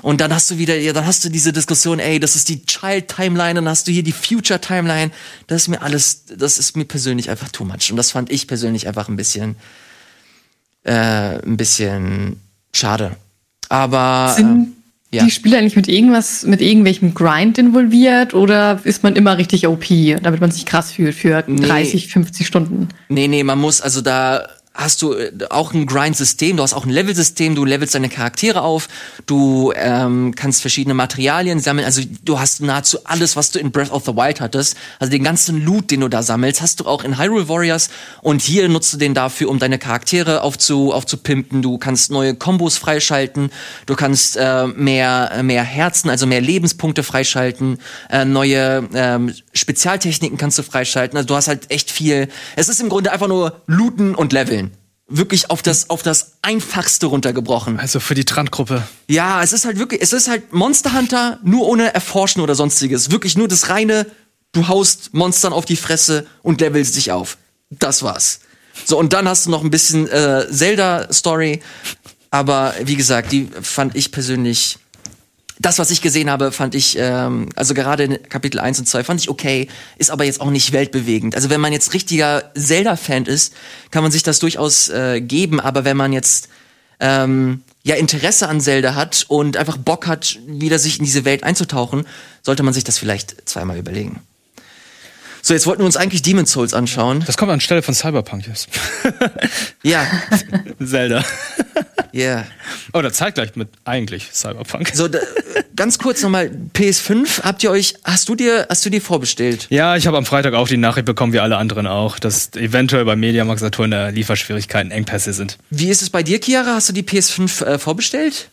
Und 0.03 0.21
dann 0.21 0.33
hast 0.33 0.51
du 0.51 0.59
wieder, 0.59 0.77
ja, 0.77 0.93
dann 0.93 1.07
hast 1.07 1.25
du 1.25 1.29
diese 1.29 1.53
Diskussion, 1.53 1.99
ey, 1.99 2.21
das 2.21 2.37
ist 2.37 2.49
die 2.49 2.65
Child 2.65 3.09
Timeline, 3.09 3.55
dann 3.55 3.69
hast 3.69 3.89
du 3.89 3.93
hier 3.93 4.03
die 4.03 4.13
Future 4.13 4.61
Timeline. 4.61 5.11
Das 5.47 5.63
ist 5.63 5.69
mir 5.69 5.83
alles, 5.83 6.25
das 6.27 6.59
ist 6.59 6.77
mir 6.77 6.85
persönlich 6.85 7.29
einfach 7.29 7.51
too 7.51 7.65
much. 7.65 7.91
Und 7.91 7.97
das 7.97 8.13
fand 8.13 8.31
ich 8.31 8.47
persönlich 8.47 8.87
einfach 8.87 9.09
ein 9.09 9.17
bisschen, 9.17 9.57
äh, 10.85 10.93
ein 10.93 11.57
bisschen 11.57 12.41
schade. 12.73 13.17
Aber 13.69 14.33
Sind, 14.37 14.69
äh, 14.69 14.76
Ja. 15.17 15.25
die 15.25 15.31
Spiele 15.31 15.59
eigentlich 15.59 15.77
mit 15.77 15.89
irgendwas, 15.89 16.47
mit 16.47 16.61
irgendwelchem 16.61 17.15
Grind 17.15 17.59
involviert 17.59 18.35
oder 18.35 18.81
ist 18.85 19.03
man 19.03 19.17
immer 19.17 19.39
richtig 19.39 19.67
OP, 19.67 19.85
damit 20.23 20.41
man 20.41 20.51
sich 20.51 20.65
krass 20.67 20.93
fühlt 20.93 21.15
für 21.15 21.45
Nee. 21.47 21.67
30, 21.67 22.09
50 22.09 22.47
Stunden? 22.47 22.89
Nee, 23.09 23.29
nee, 23.29 23.43
man 23.43 23.59
muss, 23.59 23.81
also 23.81 24.01
da 24.01 24.49
hast 24.77 25.03
du 25.03 25.15
äh, 25.15 25.33
auch 25.51 25.73
ein 25.73 25.87
Grind-System, 25.87 26.57
du 26.57 26.63
hast 26.63 26.75
auch 26.75 26.85
ein 26.85 26.91
Level-System, 26.91 27.55
du 27.55 27.65
levelst 27.65 27.95
deine 27.95 28.09
Charaktere 28.09 28.63
auf, 28.63 28.89
du 29.27 29.73
ähm, 29.75 30.35
kannst 30.35 30.61
verschiedene 30.61 30.95
Materialien 30.95 31.61
sammeln, 31.61 31.85
also 31.85 32.03
du 32.25 32.39
hast 32.39 32.61
nahezu 32.61 32.99
alles, 33.05 33.37
was 33.37 33.51
du 33.51 33.59
in 33.59 33.73
Breath 33.73 33.91
of 33.91 34.05
the 34.05 34.15
Wild 34.15 34.41
hattest, 34.41 34.77
also 34.99 35.11
den 35.11 35.25
ganzen 35.25 35.65
Loot, 35.65 35.91
den 35.91 36.01
du 36.01 36.09
da 36.09 36.23
sammelst, 36.23 36.61
hast 36.61 36.81
du 36.81 36.87
auch 36.87 37.05
in 37.05 37.19
Hyrule 37.19 37.49
Warriors 37.49 37.89
und 38.23 38.43
hier 38.43 38.69
nutzt 38.69 38.93
du 38.93 38.99
den 38.99 39.15
dafür, 39.15 39.49
um 39.49 39.59
deine 39.59 39.79
Charaktere 39.79 40.43
aufzu, 40.43 40.93
aufzupimpen, 40.93 41.63
du 41.63 41.79
kannst 41.79 42.11
neue 42.11 42.35
Kombos 42.35 42.77
freischalten, 42.77 43.51
du 43.87 43.97
kannst 43.97 44.37
äh, 44.37 44.67
mehr, 44.67 45.31
äh, 45.33 45.43
mehr 45.43 45.65
Herzen, 45.65 46.11
also 46.11 46.27
mehr 46.27 46.41
Lebenspunkte 46.41 47.03
freischalten, 47.03 47.79
äh, 48.11 48.25
neue 48.25 48.89
ähm, 48.95 49.35
Spezialtechniken 49.53 50.37
kannst 50.37 50.59
du 50.59 50.63
freischalten, 50.63 51.17
also 51.17 51.27
du 51.27 51.35
hast 51.35 51.49
halt 51.49 51.71
echt 51.71 51.91
viel, 51.91 52.29
es 52.57 52.69
ist 52.69 52.81
im 52.81 52.89
Grunde 52.89 53.13
einfach 53.13 53.29
nur 53.29 53.61
looten 53.67 54.15
und 54.15 54.33
leveln. 54.33 54.66
Wirklich 55.09 55.51
auf 55.51 55.63
das, 55.63 55.89
auf 55.89 56.03
das 56.03 56.33
Einfachste 56.43 57.07
runtergebrochen. 57.07 57.79
Also 57.79 58.01
für 58.01 58.15
die 58.15 58.25
Trant-Gruppe. 58.25 58.83
Ja, 59.09 59.43
es 59.43 59.53
ist 59.53 59.65
halt 59.65 59.79
wirklich, 59.79 60.03
es 60.03 60.13
ist 60.13 60.29
halt 60.29 60.53
Monster 60.53 60.95
Hunter, 60.95 61.39
nur 61.45 61.67
ohne 61.69 61.95
Erforschen 61.95 62.43
oder 62.43 62.57
sonstiges. 62.57 63.13
Wirklich 63.13 63.37
nur 63.37 63.47
das 63.47 63.69
reine, 63.69 64.07
du 64.53 64.67
haust 64.67 65.15
Monstern 65.15 65.53
auf 65.53 65.65
die 65.65 65.77
Fresse 65.77 66.27
und 66.43 66.61
levelst 66.61 66.97
dich 66.97 67.13
auf. 67.13 67.39
Das 67.71 68.03
war's. 68.03 68.41
So, 68.85 68.99
und 68.99 69.13
dann 69.13 69.29
hast 69.29 69.47
du 69.47 69.51
noch 69.51 69.63
ein 69.63 69.71
bisschen 69.71 70.09
äh, 70.09 70.47
Zelda-Story. 70.51 71.61
Aber 72.31 72.75
wie 72.83 72.97
gesagt, 72.97 73.33
die 73.33 73.49
fand 73.63 73.95
ich 73.95 74.13
persönlich. 74.13 74.79
Das, 75.59 75.79
was 75.79 75.91
ich 75.91 76.03
gesehen 76.03 76.31
habe, 76.31 76.53
fand 76.53 76.75
ich, 76.75 76.97
ähm, 76.99 77.49
also 77.57 77.73
gerade 77.73 78.05
in 78.05 78.23
Kapitel 78.29 78.61
1 78.61 78.79
und 78.79 78.87
2 78.87 79.05
fand 79.05 79.21
ich 79.21 79.31
okay, 79.31 79.69
ist 79.97 80.11
aber 80.11 80.25
jetzt 80.25 80.41
auch 80.41 80.51
nicht 80.51 80.73
weltbewegend. 80.73 81.35
Also 81.35 81.49
wenn 81.49 81.61
man 81.61 81.73
jetzt 81.73 81.95
richtiger 81.95 82.51
Zelda-Fan 82.55 83.25
ist, 83.25 83.55
kann 83.91 84.03
man 84.03 84.13
sich 84.13 84.23
das 84.23 84.39
durchaus 84.39 84.89
äh, 84.91 85.21
geben, 85.21 85.61
aber 85.61 85.85
wenn 85.85 85.97
man 85.97 86.13
jetzt 86.13 86.49
ähm, 87.01 87.63
ja 87.85 87.95
Interesse 87.97 88.49
an 88.49 88.61
Zelda 88.61 88.95
hat 88.95 89.25
und 89.29 89.57
einfach 89.57 89.79
Bock 89.79 90.07
hat, 90.07 90.39
wieder 90.47 90.79
sich 90.79 90.99
in 90.99 91.05
diese 91.05 91.25
Welt 91.25 91.43
einzutauchen, 91.43 92.07
sollte 92.43 92.63
man 92.63 92.75
sich 92.75 92.85
das 92.85 92.99
vielleicht 92.99 93.49
zweimal 93.49 93.79
überlegen. 93.79 94.21
So, 95.47 95.55
jetzt 95.55 95.65
wollten 95.69 95.83
wir 95.83 95.87
uns 95.87 95.97
eigentlich 95.97 96.23
Demon's 96.23 96.51
Souls 96.51 96.75
anschauen. 96.75 97.23
Das 97.25 97.37
kommt 97.37 97.53
anstelle 97.53 97.81
von 97.81 97.95
Cyberpunk 97.95 98.49
jetzt. 98.49 98.69
Ja, 99.85 100.05
Zelda. 100.85 101.25
yeah. 102.13 102.47
Oder 102.93 103.13
zeitgleich 103.13 103.55
mit 103.55 103.69
eigentlich 103.85 104.31
Cyberpunk. 104.33 104.91
So, 104.93 105.07
da, 105.07 105.21
ganz 105.77 106.01
kurz 106.01 106.21
nochmal, 106.25 106.51
PS5, 106.75 107.43
habt 107.45 107.63
ihr 107.63 107.71
euch, 107.71 107.95
hast 108.03 108.29
du 108.29 108.35
dir, 108.35 108.67
hast 108.69 108.85
du 108.85 108.91
dir 108.91 109.01
vorbestellt? 109.01 109.69
Ja, 109.71 109.95
ich 109.95 110.09
habe 110.09 110.17
am 110.17 110.27
Freitag 110.27 110.55
auch 110.55 110.67
die 110.67 110.79
Nachricht 110.79 111.07
bekommen, 111.07 111.33
wie 111.33 111.39
alle 111.39 111.59
anderen 111.59 111.87
auch, 111.87 112.19
dass 112.19 112.53
eventuell 112.57 113.05
bei 113.05 113.15
Mediamarkt 113.15 113.61
Saturn 113.61 113.93
Lieferschwierigkeiten, 114.13 114.91
Engpässe 114.91 115.33
sind. 115.33 115.59
Wie 115.71 115.91
ist 115.91 116.03
es 116.03 116.11
bei 116.11 116.25
dir, 116.25 116.41
Chiara? 116.41 116.75
Hast 116.75 116.89
du 116.89 116.93
die 116.93 117.05
PS5 117.05 117.65
äh, 117.65 117.79
vorbestellt? 117.79 118.51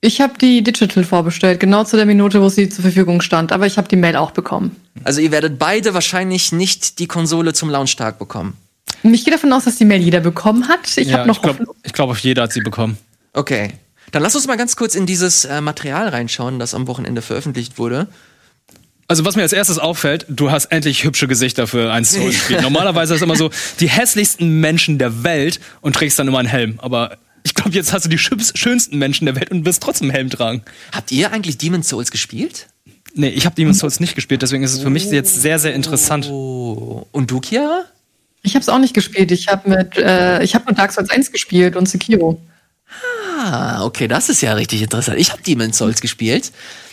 Ich 0.00 0.20
habe 0.20 0.34
die 0.38 0.62
Digital 0.62 1.02
vorbestellt, 1.02 1.58
genau 1.58 1.82
zu 1.82 1.96
der 1.96 2.06
Minute, 2.06 2.40
wo 2.40 2.48
sie 2.48 2.68
zur 2.68 2.82
Verfügung 2.82 3.20
stand, 3.20 3.50
aber 3.50 3.66
ich 3.66 3.78
habe 3.78 3.88
die 3.88 3.96
Mail 3.96 4.14
auch 4.14 4.30
bekommen. 4.30 4.76
Also 5.02 5.20
ihr 5.20 5.32
werdet 5.32 5.58
beide 5.58 5.92
wahrscheinlich 5.92 6.52
nicht 6.52 7.00
die 7.00 7.08
Konsole 7.08 7.52
zum 7.52 7.68
Launchtag 7.68 8.18
bekommen. 8.18 8.56
Ich 9.02 9.24
gehe 9.24 9.32
davon 9.32 9.52
aus, 9.52 9.64
dass 9.64 9.76
die 9.76 9.84
Mail 9.84 10.00
jeder 10.00 10.20
bekommen 10.20 10.68
hat. 10.68 10.96
Ich 10.96 11.08
ja, 11.08 11.18
habe 11.18 11.28
noch 11.28 11.36
ich 11.36 11.42
glaube, 11.42 11.66
glaub, 11.92 12.10
auf 12.10 12.18
jeder 12.20 12.42
hat 12.42 12.52
sie 12.52 12.60
bekommen. 12.60 12.96
Okay. 13.32 13.72
Dann 14.12 14.22
lass 14.22 14.34
uns 14.36 14.46
mal 14.46 14.56
ganz 14.56 14.76
kurz 14.76 14.94
in 14.94 15.04
dieses 15.04 15.44
äh, 15.44 15.60
Material 15.60 16.08
reinschauen, 16.08 16.58
das 16.58 16.74
am 16.74 16.86
Wochenende 16.86 17.20
veröffentlicht 17.20 17.78
wurde. 17.78 18.06
Also 19.06 19.24
was 19.24 19.36
mir 19.36 19.42
als 19.42 19.52
erstes 19.52 19.78
auffällt, 19.78 20.26
du 20.28 20.50
hast 20.50 20.66
endlich 20.66 21.04
hübsche 21.04 21.28
Gesichter 21.28 21.66
für 21.66 21.92
ein 21.92 22.04
Souls-Spiel. 22.04 22.60
Normalerweise 22.62 23.14
ist 23.14 23.20
es 23.20 23.24
immer 23.24 23.36
so 23.36 23.50
die 23.80 23.88
hässlichsten 23.88 24.60
Menschen 24.60 24.98
der 24.98 25.24
Welt 25.24 25.60
und 25.80 25.96
trägst 25.96 26.18
dann 26.18 26.28
immer 26.28 26.38
einen 26.38 26.48
Helm. 26.48 26.78
Aber 26.78 27.16
ich 27.48 27.54
glaube, 27.54 27.70
jetzt 27.70 27.94
hast 27.94 28.04
du 28.04 28.10
die 28.10 28.18
schönsten 28.18 28.98
Menschen 28.98 29.24
der 29.24 29.34
Welt 29.34 29.50
und 29.50 29.64
wirst 29.64 29.82
trotzdem 29.82 30.10
Helm 30.10 30.28
tragen. 30.28 30.62
Habt 30.92 31.10
ihr 31.10 31.32
eigentlich 31.32 31.56
Demon's 31.56 31.88
Souls 31.88 32.10
gespielt? 32.10 32.68
Nee, 33.14 33.30
ich 33.30 33.46
habe 33.46 33.56
Demon's 33.56 33.78
Souls 33.78 34.00
nicht 34.00 34.14
gespielt, 34.14 34.42
deswegen 34.42 34.62
ist 34.62 34.74
es 34.74 34.80
für 34.80 34.90
mich 34.90 35.06
jetzt 35.06 35.40
sehr, 35.40 35.58
sehr 35.58 35.74
interessant. 35.74 36.28
Oh. 36.30 37.06
Und 37.10 37.30
du, 37.30 37.40
Chiara? 37.40 37.86
Ich 38.42 38.54
habe 38.54 38.60
es 38.60 38.68
auch 38.68 38.78
nicht 38.78 38.92
gespielt. 38.92 39.30
Ich 39.30 39.48
habe 39.48 39.66
mit, 39.66 39.96
äh, 39.96 40.42
ich 40.42 40.54
habe 40.54 40.66
nur 40.66 40.74
Dark 40.74 40.92
Souls 40.92 41.08
1 41.08 41.32
gespielt 41.32 41.74
und 41.74 41.88
Sekiro. 41.88 42.38
Ah, 43.38 43.82
okay, 43.84 44.08
das 44.08 44.28
ist 44.28 44.42
ja 44.42 44.52
richtig 44.52 44.82
interessant. 44.82 45.18
Ich 45.18 45.32
habe 45.32 45.40
Demon's 45.42 45.78
Souls 45.78 46.02
gespielt. 46.02 46.52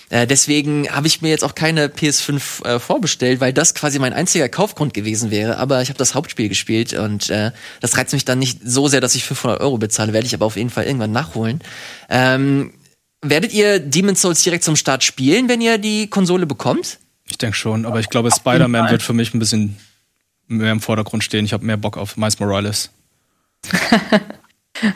Äh, 0.09 0.27
deswegen 0.27 0.89
habe 0.89 1.07
ich 1.07 1.21
mir 1.21 1.29
jetzt 1.29 1.43
auch 1.43 1.55
keine 1.55 1.87
PS5 1.87 2.65
äh, 2.65 2.79
vorbestellt, 2.79 3.39
weil 3.39 3.53
das 3.53 3.73
quasi 3.73 3.99
mein 3.99 4.13
einziger 4.13 4.49
Kaufgrund 4.49 4.93
gewesen 4.93 5.31
wäre. 5.31 5.57
Aber 5.57 5.81
ich 5.81 5.89
habe 5.89 5.97
das 5.97 6.15
Hauptspiel 6.15 6.49
gespielt 6.49 6.93
und 6.93 7.29
äh, 7.29 7.51
das 7.81 7.97
reizt 7.97 8.13
mich 8.13 8.25
dann 8.25 8.39
nicht 8.39 8.59
so 8.63 8.87
sehr, 8.87 9.01
dass 9.01 9.15
ich 9.15 9.23
500 9.23 9.61
Euro 9.61 9.77
bezahle. 9.77 10.13
Werde 10.13 10.27
ich 10.27 10.33
aber 10.33 10.45
auf 10.45 10.57
jeden 10.57 10.69
Fall 10.69 10.85
irgendwann 10.85 11.11
nachholen. 11.11 11.61
Ähm, 12.09 12.73
werdet 13.21 13.53
ihr 13.53 13.79
Demon's 13.79 14.21
Souls 14.21 14.43
direkt 14.43 14.63
zum 14.63 14.75
Start 14.75 15.03
spielen, 15.03 15.49
wenn 15.49 15.61
ihr 15.61 15.77
die 15.77 16.07
Konsole 16.07 16.45
bekommt? 16.45 16.99
Ich 17.27 17.37
denke 17.37 17.55
schon, 17.55 17.85
aber 17.85 17.99
ich 17.99 18.09
glaube, 18.09 18.29
Spider-Man 18.31 18.91
wird 18.91 19.01
für 19.01 19.13
mich 19.13 19.33
ein 19.33 19.39
bisschen 19.39 19.77
mehr 20.47 20.71
im 20.71 20.81
Vordergrund 20.81 21.23
stehen. 21.23 21.45
Ich 21.45 21.53
habe 21.53 21.65
mehr 21.65 21.77
Bock 21.77 21.97
auf 21.97 22.17
Miles 22.17 22.39
Morales. 22.39 22.91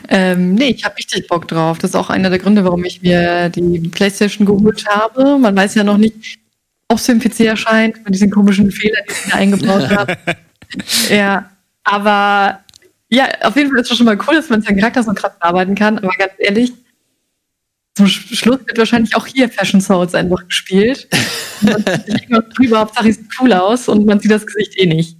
Ähm, 0.08 0.54
nee, 0.54 0.68
ich 0.70 0.84
habe 0.84 0.96
richtig 0.96 1.26
Bock 1.28 1.48
drauf. 1.48 1.78
Das 1.78 1.90
ist 1.90 1.96
auch 1.96 2.10
einer 2.10 2.30
der 2.30 2.38
Gründe, 2.38 2.64
warum 2.64 2.84
ich 2.84 3.02
mir 3.02 3.48
die 3.48 3.78
Playstation 3.88 4.46
geholt 4.46 4.86
habe. 4.86 5.38
Man 5.38 5.56
weiß 5.56 5.74
ja 5.74 5.84
noch 5.84 5.96
nicht, 5.96 6.38
ob 6.88 6.98
es 6.98 7.06
für 7.06 7.14
den 7.14 7.20
PC 7.20 7.40
erscheint, 7.40 8.04
mit 8.04 8.14
diesen 8.14 8.30
komischen 8.30 8.70
Fehlern, 8.70 9.02
die 9.08 9.12
ich 9.12 9.30
da 9.30 9.36
eingebaut 9.38 9.88
habe. 9.90 10.16
ja, 11.10 11.50
aber 11.84 12.60
ja, 13.08 13.28
auf 13.42 13.56
jeden 13.56 13.70
Fall 13.70 13.80
ist 13.80 13.90
es 13.90 13.96
schon 13.96 14.06
mal 14.06 14.18
cool, 14.28 14.34
dass 14.34 14.48
man 14.48 14.62
seinen 14.62 14.78
Charakter 14.78 15.02
so 15.02 15.12
krass 15.12 15.32
arbeiten 15.40 15.74
kann. 15.74 15.98
Aber 15.98 16.12
ganz 16.18 16.32
ehrlich, 16.38 16.72
zum 17.94 18.06
Sch- 18.06 18.36
Schluss 18.36 18.60
wird 18.66 18.78
wahrscheinlich 18.78 19.16
auch 19.16 19.26
hier 19.26 19.48
Fashion 19.48 19.80
Souls 19.80 20.14
einfach 20.14 20.46
gespielt. 20.46 21.08
Man 21.62 21.84
sieht 22.06 22.30
drüber, 22.56 22.78
Hauptsache 22.80 23.12
sieht 23.12 23.26
cool 23.40 23.52
aus 23.52 23.88
und 23.88 24.06
man 24.06 24.18
sieht 24.20 24.30
das 24.30 24.46
Gesicht 24.46 24.78
eh 24.78 24.86
nicht. 24.86 25.16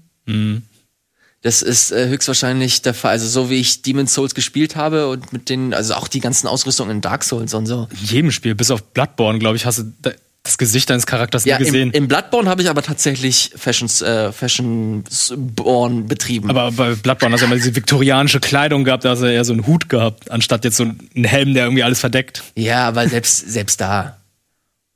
Das 1.42 1.62
ist 1.62 1.90
äh, 1.90 2.08
höchstwahrscheinlich 2.08 2.82
der 2.82 2.92
Fall. 2.92 3.12
Also 3.12 3.26
so 3.26 3.48
wie 3.48 3.54
ich 3.56 3.80
Demon's 3.82 4.12
Souls 4.12 4.34
gespielt 4.34 4.76
habe 4.76 5.08
und 5.08 5.32
mit 5.32 5.48
den, 5.48 5.72
also 5.72 5.94
auch 5.94 6.06
die 6.08 6.20
ganzen 6.20 6.46
Ausrüstungen 6.46 6.90
in 6.96 7.00
Dark 7.00 7.24
Souls 7.24 7.54
und 7.54 7.64
so. 7.66 7.88
In 8.02 8.06
jedem 8.06 8.30
Spiel, 8.30 8.54
bis 8.54 8.70
auf 8.70 8.82
Bloodborne, 8.82 9.38
glaube 9.38 9.56
ich, 9.56 9.64
hast 9.64 9.78
du 9.78 9.84
da- 10.02 10.12
das 10.42 10.56
Gesicht 10.56 10.88
deines 10.88 11.06
Charakters 11.06 11.44
Ja, 11.44 11.58
nie 11.58 11.64
im, 11.66 11.72
gesehen. 11.72 11.90
im 11.92 12.08
Bloodborne 12.08 12.48
habe 12.48 12.62
ich 12.62 12.70
aber 12.70 12.82
tatsächlich 12.82 13.52
Fashions, 13.56 14.00
äh, 14.00 14.32
Fashionborn 14.32 16.06
betrieben. 16.06 16.48
aber 16.50 16.72
bei 16.72 16.94
Bloodborne 16.94 17.34
hast 17.34 17.40
du 17.42 17.46
immer 17.46 17.56
diese 17.56 17.74
viktorianische 17.74 18.40
Kleidung 18.40 18.84
gehabt, 18.84 19.04
da 19.04 19.10
hast 19.10 19.20
du 19.22 19.26
eher 19.32 19.44
so 19.44 19.52
einen 19.52 19.66
Hut 19.66 19.88
gehabt, 19.88 20.30
anstatt 20.30 20.64
jetzt 20.64 20.76
so 20.76 20.84
einen 20.84 21.24
Helm, 21.24 21.54
der 21.54 21.64
irgendwie 21.64 21.82
alles 21.82 22.00
verdeckt. 22.00 22.42
ja, 22.56 22.86
aber 22.88 23.08
selbst, 23.08 23.50
selbst 23.50 23.80
da 23.80 24.16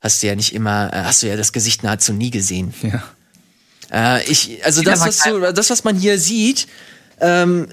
hast 0.01 0.21
du 0.23 0.27
ja 0.27 0.35
nicht 0.35 0.53
immer, 0.53 0.91
äh, 0.93 1.03
hast 1.03 1.23
du 1.23 1.27
ja 1.27 1.35
das 1.37 1.53
Gesicht 1.53 1.83
nahezu 1.83 2.13
nie 2.13 2.31
gesehen. 2.31 2.73
Ja. 2.81 3.03
Äh, 3.95 4.29
ich, 4.29 4.63
also 4.65 4.81
das, 4.81 4.99
was, 4.99 5.19
du, 5.19 5.39
das, 5.39 5.69
was 5.69 5.83
man 5.85 5.95
hier 5.95 6.19
sieht, 6.19 6.67
ähm, 7.21 7.67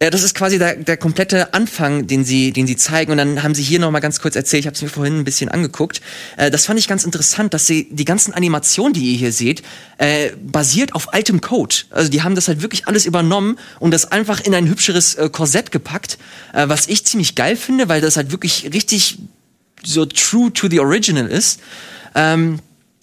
ja, 0.00 0.10
das 0.10 0.22
ist 0.22 0.36
quasi 0.36 0.60
der, 0.60 0.76
der 0.76 0.96
komplette 0.96 1.54
Anfang, 1.54 2.06
den 2.06 2.24
sie, 2.24 2.52
den 2.52 2.68
sie 2.68 2.76
zeigen. 2.76 3.10
Und 3.10 3.18
dann 3.18 3.42
haben 3.42 3.54
sie 3.54 3.64
hier 3.64 3.80
noch 3.80 3.90
mal 3.90 3.98
ganz 3.98 4.20
kurz 4.20 4.36
erzählt. 4.36 4.60
Ich 4.60 4.66
habe 4.66 4.76
es 4.76 4.82
mir 4.82 4.88
vorhin 4.88 5.18
ein 5.18 5.24
bisschen 5.24 5.48
angeguckt. 5.48 6.00
Äh, 6.36 6.52
das 6.52 6.66
fand 6.66 6.78
ich 6.78 6.86
ganz 6.86 7.04
interessant, 7.04 7.52
dass 7.52 7.66
sie 7.66 7.88
die 7.90 8.04
ganzen 8.04 8.32
Animationen, 8.32 8.92
die 8.92 9.12
ihr 9.12 9.18
hier 9.18 9.32
seht, 9.32 9.62
äh, 9.96 10.30
basiert 10.40 10.94
auf 10.94 11.12
altem 11.14 11.40
Code. 11.40 11.74
Also 11.90 12.10
die 12.10 12.22
haben 12.22 12.36
das 12.36 12.46
halt 12.46 12.62
wirklich 12.62 12.86
alles 12.86 13.06
übernommen 13.06 13.58
und 13.80 13.90
das 13.90 14.12
einfach 14.12 14.40
in 14.40 14.54
ein 14.54 14.68
hübscheres 14.68 15.16
äh, 15.16 15.30
Korsett 15.30 15.72
gepackt, 15.72 16.18
äh, 16.52 16.68
was 16.68 16.86
ich 16.86 17.04
ziemlich 17.04 17.34
geil 17.34 17.56
finde, 17.56 17.88
weil 17.88 18.00
das 18.00 18.16
halt 18.16 18.30
wirklich 18.30 18.70
richtig 18.72 19.18
so 19.82 20.04
true 20.04 20.52
to 20.52 20.68
the 20.68 20.78
original 20.78 21.26
ist. 21.26 21.60
Ähm, 22.14 22.60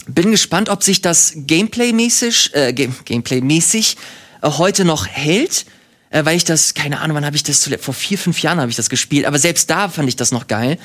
bin 0.07 0.31
gespannt, 0.31 0.69
ob 0.69 0.83
sich 0.83 1.01
das 1.01 1.33
Gameplay-mäßig, 1.35 2.53
äh, 2.53 2.73
Game 2.73 2.95
Gameplay-mäßig 3.05 3.97
äh, 4.41 4.49
heute 4.49 4.85
noch 4.85 5.07
hält, 5.07 5.65
äh, 6.09 6.25
weil 6.25 6.37
ich 6.37 6.43
das, 6.43 6.73
keine 6.73 6.99
Ahnung, 6.99 7.15
wann 7.15 7.25
habe 7.25 7.35
ich 7.35 7.43
das 7.43 7.61
zuletzt, 7.61 7.85
vor 7.85 7.93
vier, 7.93 8.17
fünf 8.17 8.41
Jahren 8.41 8.59
habe 8.59 8.69
ich 8.69 8.77
das 8.77 8.89
gespielt, 8.89 9.25
aber 9.25 9.39
selbst 9.39 9.69
da 9.69 9.89
fand 9.89 10.07
ich 10.07 10.15
das 10.15 10.31
noch 10.31 10.47
geil. 10.47 10.77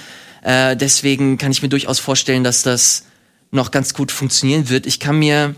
Äh, 0.42 0.76
deswegen 0.76 1.38
kann 1.38 1.52
ich 1.52 1.62
mir 1.62 1.68
durchaus 1.68 1.98
vorstellen, 1.98 2.44
dass 2.44 2.62
das 2.62 3.04
noch 3.50 3.70
ganz 3.70 3.94
gut 3.94 4.12
funktionieren 4.12 4.68
wird. 4.68 4.86
Ich 4.86 5.00
kann 5.00 5.18
mir 5.18 5.54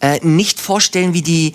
äh, 0.00 0.18
nicht 0.24 0.60
vorstellen, 0.60 1.14
wie 1.14 1.22
die 1.22 1.54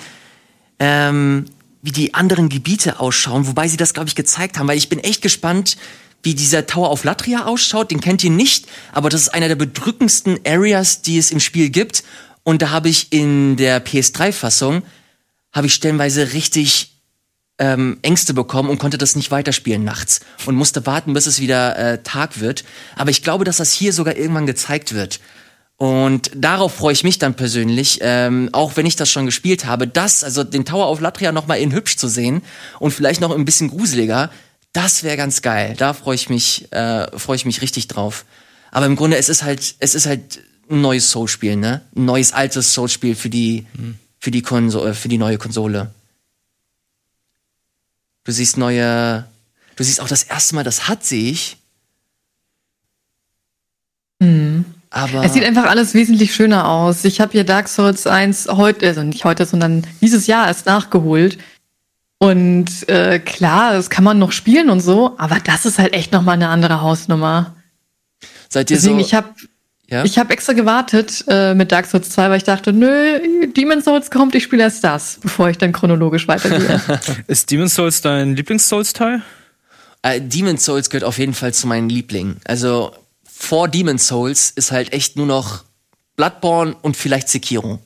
ähm, 0.80 1.46
wie 1.84 1.92
die 1.92 2.14
anderen 2.14 2.50
Gebiete 2.50 3.00
ausschauen, 3.00 3.48
wobei 3.48 3.68
sie 3.68 3.78
das, 3.78 3.94
glaube 3.94 4.08
ich, 4.08 4.16
gezeigt 4.16 4.58
haben, 4.58 4.68
weil 4.68 4.78
ich 4.78 4.90
bin 4.90 5.00
echt 5.00 5.22
gespannt, 5.22 5.78
wie 6.24 6.36
dieser 6.36 6.68
Tower 6.68 6.92
of 6.92 7.04
Latria 7.04 7.46
ausschaut. 7.46 7.92
Den 7.92 8.02
kennt 8.02 8.24
ihr 8.24 8.30
nicht, 8.30 8.68
aber 8.92 9.10
das 9.10 9.22
ist 9.22 9.30
einer 9.30 9.48
der 9.48 9.56
bedrückendsten 9.56 10.40
Areas, 10.46 11.02
die 11.02 11.18
es 11.18 11.32
im 11.32 11.40
Spiel 11.40 11.70
gibt. 11.70 12.04
Und 12.44 12.62
da 12.62 12.70
habe 12.72 12.90
ich 12.90 13.12
in 13.12 13.56
der 13.58 13.84
PS3-Fassung, 13.86 14.84
habe 15.52 15.68
ich 15.68 15.74
stellenweise 15.74 16.34
richtig 16.34 16.92
ähm, 17.60 18.00
Ängste 18.02 18.34
bekommen 18.34 18.70
und 18.70 18.80
konnte 18.80 18.98
das 18.98 19.16
nicht 19.16 19.30
weiterspielen 19.30 19.84
nachts 19.84 20.22
und 20.46 20.56
musste 20.56 20.86
warten, 20.88 21.14
bis 21.14 21.28
es 21.28 21.40
wieder 21.40 21.78
äh, 21.78 22.02
Tag 22.02 22.40
wird. 22.40 22.64
Aber 22.96 23.12
ich 23.12 23.22
glaube, 23.22 23.44
dass 23.44 23.58
das 23.58 23.72
hier 23.72 23.94
sogar 23.94 24.16
irgendwann 24.16 24.48
gezeigt 24.48 24.94
wird. 24.94 25.20
Und 25.78 26.30
darauf 26.36 26.76
freue 26.76 26.94
ich 26.94 27.04
mich 27.04 27.18
dann 27.18 27.34
persönlich, 27.34 28.00
ähm, 28.02 28.50
auch 28.52 28.78
wenn 28.78 28.86
ich 28.86 28.96
das 28.96 29.10
schon 29.10 29.26
gespielt 29.26 29.66
habe, 29.66 29.88
das, 29.88 30.24
also 30.24 30.44
den 30.44 30.64
Tower 30.64 30.90
of 30.92 31.00
Latria 31.00 31.32
noch 31.32 31.48
mal 31.48 31.56
in 31.56 31.74
hübsch 31.74 31.98
zu 31.98 32.08
sehen 32.08 32.44
und 32.80 32.92
vielleicht 32.92 33.20
noch 33.20 33.36
ein 33.36 33.46
bisschen 33.46 33.70
gruseliger, 33.70 34.30
das 34.74 35.04
wäre 35.04 35.18
ganz 35.18 35.42
geil. 35.42 35.76
Da 35.78 35.94
freue 35.94 36.16
ich 36.16 36.30
mich, 36.30 36.72
äh, 36.72 37.08
freue 37.18 37.36
ich 37.36 37.46
mich 37.46 37.62
richtig 37.62 37.88
drauf. 37.88 38.26
Aber 38.72 38.86
im 38.86 38.96
Grunde, 38.96 39.18
es 39.18 39.30
ist 39.30 39.44
halt, 39.44 39.76
es 39.80 39.96
ist 39.96 40.06
halt 40.06 40.42
ein 40.70 40.82
neues 40.82 41.10
Soul-Spiel, 41.12 41.58
ne? 41.58 41.82
Ein 41.96 42.06
neues 42.06 42.32
altes 42.32 42.74
Soul-Spiel 42.74 43.16
für 43.16 43.30
die, 43.30 43.68
für 44.20 44.32
die 44.32 44.42
Konsole, 44.42 44.94
für 44.94 45.10
die 45.10 45.18
neue 45.18 45.38
Konsole. 45.38 45.92
Du 48.24 48.32
siehst 48.32 48.56
neue, 48.58 49.26
du 49.76 49.84
siehst 49.84 50.00
auch 50.00 50.08
das 50.08 50.24
erste 50.24 50.56
Mal 50.56 50.64
das 50.64 50.88
HUD 50.88 51.04
sehe 51.04 51.32
ich. 51.32 51.58
Aber 54.94 55.24
Es 55.24 55.34
sieht 55.34 55.46
einfach 55.46 55.66
alles 55.66 55.94
wesentlich 55.94 56.36
schöner 56.36 56.68
aus. 56.68 57.06
Ich 57.06 57.22
habe 57.22 57.32
hier 57.32 57.46
Dark 57.46 57.70
Souls 57.70 58.06
1 58.06 58.50
heute, 58.52 58.86
also 58.88 59.04
nicht 59.04 59.24
heute, 59.24 59.46
sondern 59.46 59.88
dieses 60.02 60.28
Jahr 60.28 60.48
erst 60.48 60.66
nachgeholt. 60.66 61.38
Und 62.22 62.88
äh, 62.88 63.18
klar, 63.18 63.74
das 63.74 63.90
kann 63.90 64.04
man 64.04 64.20
noch 64.20 64.32
spielen 64.32 64.70
und 64.70 64.80
so, 64.80 65.16
aber 65.18 65.40
das 65.44 65.66
ist 65.66 65.80
halt 65.80 65.94
echt 65.94 66.12
noch 66.12 66.22
mal 66.22 66.34
eine 66.34 66.50
andere 66.50 66.82
Hausnummer. 66.82 67.56
seid 68.48 68.70
ihr 68.70 68.78
Deswegen, 68.78 69.00
so, 69.00 69.06
ich 69.06 69.16
habe 69.16 69.30
ja? 69.90 70.06
ich 70.06 70.20
hab 70.20 70.30
extra 70.30 70.54
gewartet 70.54 71.26
äh, 71.28 71.56
mit 71.56 71.72
Dark 71.72 71.88
Souls 71.88 72.12
2, 72.12 72.30
weil 72.30 72.38
ich 72.38 72.44
dachte, 72.44 72.74
nö, 72.74 73.48
Demon's 73.58 73.86
Souls 73.86 74.12
kommt, 74.12 74.36
ich 74.36 74.44
spiele 74.44 74.62
erst 74.62 74.84
das, 74.84 75.18
bevor 75.20 75.50
ich 75.50 75.58
dann 75.58 75.72
chronologisch 75.72 76.28
weitergehe. 76.28 76.80
Ist 77.28 77.50
Demon's 77.50 77.74
Souls 77.74 78.02
dein 78.02 78.36
Lieblings-Souls-Teil? 78.36 79.24
Äh, 80.04 80.22
Demon's 80.22 80.64
Souls 80.64 80.92
gehört 80.92 81.06
auf 81.06 81.18
jeden 81.18 81.34
Fall 81.34 81.56
zu 81.56 81.66
meinen 81.66 81.90
Lieblingen. 81.90 82.38
Also 82.44 82.92
vor 83.26 83.68
Demon's 83.68 84.06
Souls 84.06 84.52
ist 84.52 84.72
halt 84.72 84.94
echt 84.94 85.16
nur 85.16 85.26
noch 85.26 85.64
Bloodborne 86.18 86.76
und 86.84 86.96
vielleicht 86.96 87.30
Sekiro. 87.30 87.80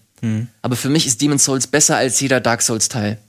Aber 0.63 0.75
für 0.75 0.89
mich 0.89 1.05
ist 1.05 1.21
Demon's 1.21 1.45
Souls 1.45 1.67
besser 1.67 1.97
als 1.97 2.19
jeder 2.19 2.41
Dark 2.41 2.63
Souls 2.63 2.89
Teil. 2.89 3.19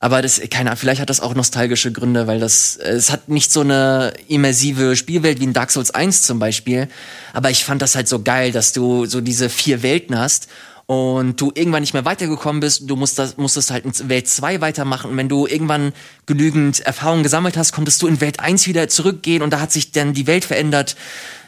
Aber 0.00 0.22
das, 0.22 0.40
keine 0.50 0.70
Ahnung, 0.70 0.78
vielleicht 0.78 1.00
hat 1.00 1.10
das 1.10 1.20
auch 1.20 1.34
nostalgische 1.34 1.90
Gründe, 1.90 2.26
weil 2.28 2.38
das, 2.38 2.76
äh, 2.76 2.90
es 2.90 3.10
hat 3.10 3.28
nicht 3.28 3.50
so 3.50 3.60
eine 3.60 4.12
immersive 4.28 4.94
Spielwelt 4.94 5.40
wie 5.40 5.44
in 5.44 5.52
Dark 5.52 5.70
Souls 5.70 5.90
1 5.90 6.22
zum 6.22 6.38
Beispiel. 6.38 6.88
Aber 7.32 7.50
ich 7.50 7.64
fand 7.64 7.82
das 7.82 7.96
halt 7.96 8.08
so 8.08 8.22
geil, 8.22 8.52
dass 8.52 8.72
du 8.72 9.06
so 9.06 9.20
diese 9.20 9.48
vier 9.48 9.82
Welten 9.82 10.16
hast 10.16 10.48
und 10.86 11.38
du 11.40 11.52
irgendwann 11.54 11.82
nicht 11.82 11.92
mehr 11.92 12.06
weitergekommen 12.06 12.60
bist, 12.60 12.88
du 12.88 12.96
musst 12.96 13.18
das, 13.18 13.36
musstest 13.36 13.70
halt 13.70 13.84
in 13.84 14.08
Welt 14.08 14.28
2 14.28 14.60
weitermachen. 14.60 15.10
Und 15.10 15.16
wenn 15.16 15.28
du 15.28 15.46
irgendwann 15.46 15.92
genügend 16.26 16.80
Erfahrung 16.80 17.22
gesammelt 17.22 17.56
hast, 17.56 17.72
konntest 17.72 18.00
du 18.00 18.06
in 18.06 18.20
Welt 18.20 18.40
1 18.40 18.66
wieder 18.68 18.88
zurückgehen 18.88 19.42
und 19.42 19.52
da 19.52 19.60
hat 19.60 19.72
sich 19.72 19.92
dann 19.92 20.14
die 20.14 20.26
Welt 20.26 20.44
verändert. 20.44 20.96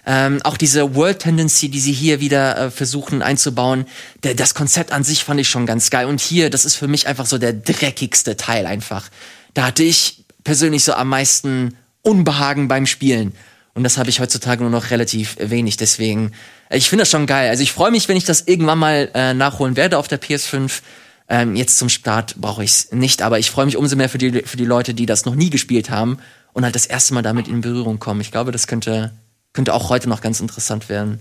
Ähm, 0.07 0.41
auch 0.45 0.57
diese 0.57 0.95
World 0.95 1.21
Tendency, 1.21 1.69
die 1.69 1.81
sie 1.81 1.93
hier 1.93 2.21
wieder 2.21 2.57
äh, 2.57 2.71
versuchen 2.71 3.23
einzubauen, 3.23 3.87
der, 4.23 4.35
das 4.35 4.55
Konzept 4.55 4.93
an 4.93 5.05
sich 5.05 5.25
fand 5.25 5.41
ich 5.41 5.49
schon 5.49 5.67
ganz 5.67 5.91
geil. 5.91 6.07
Und 6.07 6.21
hier, 6.21 6.51
das 6.51 6.65
ist 6.65 6.77
für 6.77 6.89
mich 6.89 7.07
einfach 7.07 7.27
so 7.27 7.39
der 7.39 7.53
dreckigste 7.53 8.37
Teil 8.37 8.67
einfach. 8.67 9.09
Da 9.55 9.67
hatte 9.67 9.83
ich 9.83 10.25
persönlich 10.45 10.85
so 10.85 10.95
am 10.95 11.09
meisten 11.09 11.77
Unbehagen 12.03 12.69
beim 12.69 12.87
Spielen. 12.87 13.35
Und 13.75 13.85
das 13.85 13.99
habe 13.99 14.11
ich 14.11 14.21
heutzutage 14.21 14.63
nur 14.63 14.71
noch 14.71 14.91
relativ 14.91 15.37
wenig. 15.39 15.77
Deswegen, 15.77 16.33
äh, 16.69 16.79
ich 16.79 16.89
finde 16.89 17.03
das 17.03 17.11
schon 17.11 17.27
geil. 17.27 17.51
Also 17.51 17.63
ich 17.63 17.73
freue 17.73 17.91
mich, 17.91 18.09
wenn 18.09 18.17
ich 18.17 18.25
das 18.25 18.43
irgendwann 18.43 18.79
mal 18.79 19.11
äh, 19.15 19.35
nachholen 19.35 19.77
werde 19.77 19.99
auf 19.99 20.09
der 20.09 20.21
PS5. 20.21 20.81
Ähm, 21.29 21.55
jetzt 21.55 21.79
zum 21.79 21.89
Start 21.89 22.37
brauche 22.41 22.65
ich 22.65 22.71
es 22.71 22.93
nicht, 22.93 23.23
aber 23.23 23.39
ich 23.39 23.51
freue 23.51 23.67
mich 23.67 23.77
umso 23.77 23.95
mehr 23.95 24.09
für 24.09 24.19
die, 24.19 24.43
für 24.43 24.57
die 24.57 24.65
Leute, 24.65 24.95
die 24.95 25.07
das 25.07 25.25
noch 25.25 25.37
nie 25.37 25.49
gespielt 25.49 25.89
haben 25.89 26.19
und 26.53 26.65
halt 26.65 26.75
das 26.75 26.87
erste 26.87 27.15
Mal 27.15 27.23
damit 27.23 27.47
in 27.47 27.61
Berührung 27.61 28.01
kommen. 28.01 28.21
Ich 28.21 28.33
glaube, 28.33 28.51
das 28.51 28.67
könnte, 28.67 29.13
könnte 29.53 29.75
auch 29.75 29.89
heute 29.91 30.09
noch 30.09 30.21
ganz 30.21 30.41
interessant 30.41 30.89
werden. 30.89 31.21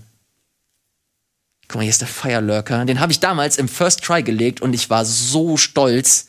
Guck 1.68 1.76
mal, 1.76 1.82
hier 1.82 1.90
ist 1.90 2.00
der 2.00 2.08
Fire 2.08 2.40
Lurker. 2.40 2.84
Den 2.84 3.00
habe 3.00 3.12
ich 3.12 3.20
damals 3.20 3.56
im 3.56 3.68
First 3.68 4.02
Try 4.02 4.22
gelegt 4.22 4.60
und 4.60 4.72
ich 4.72 4.90
war 4.90 5.04
so 5.04 5.56
stolz. 5.56 6.28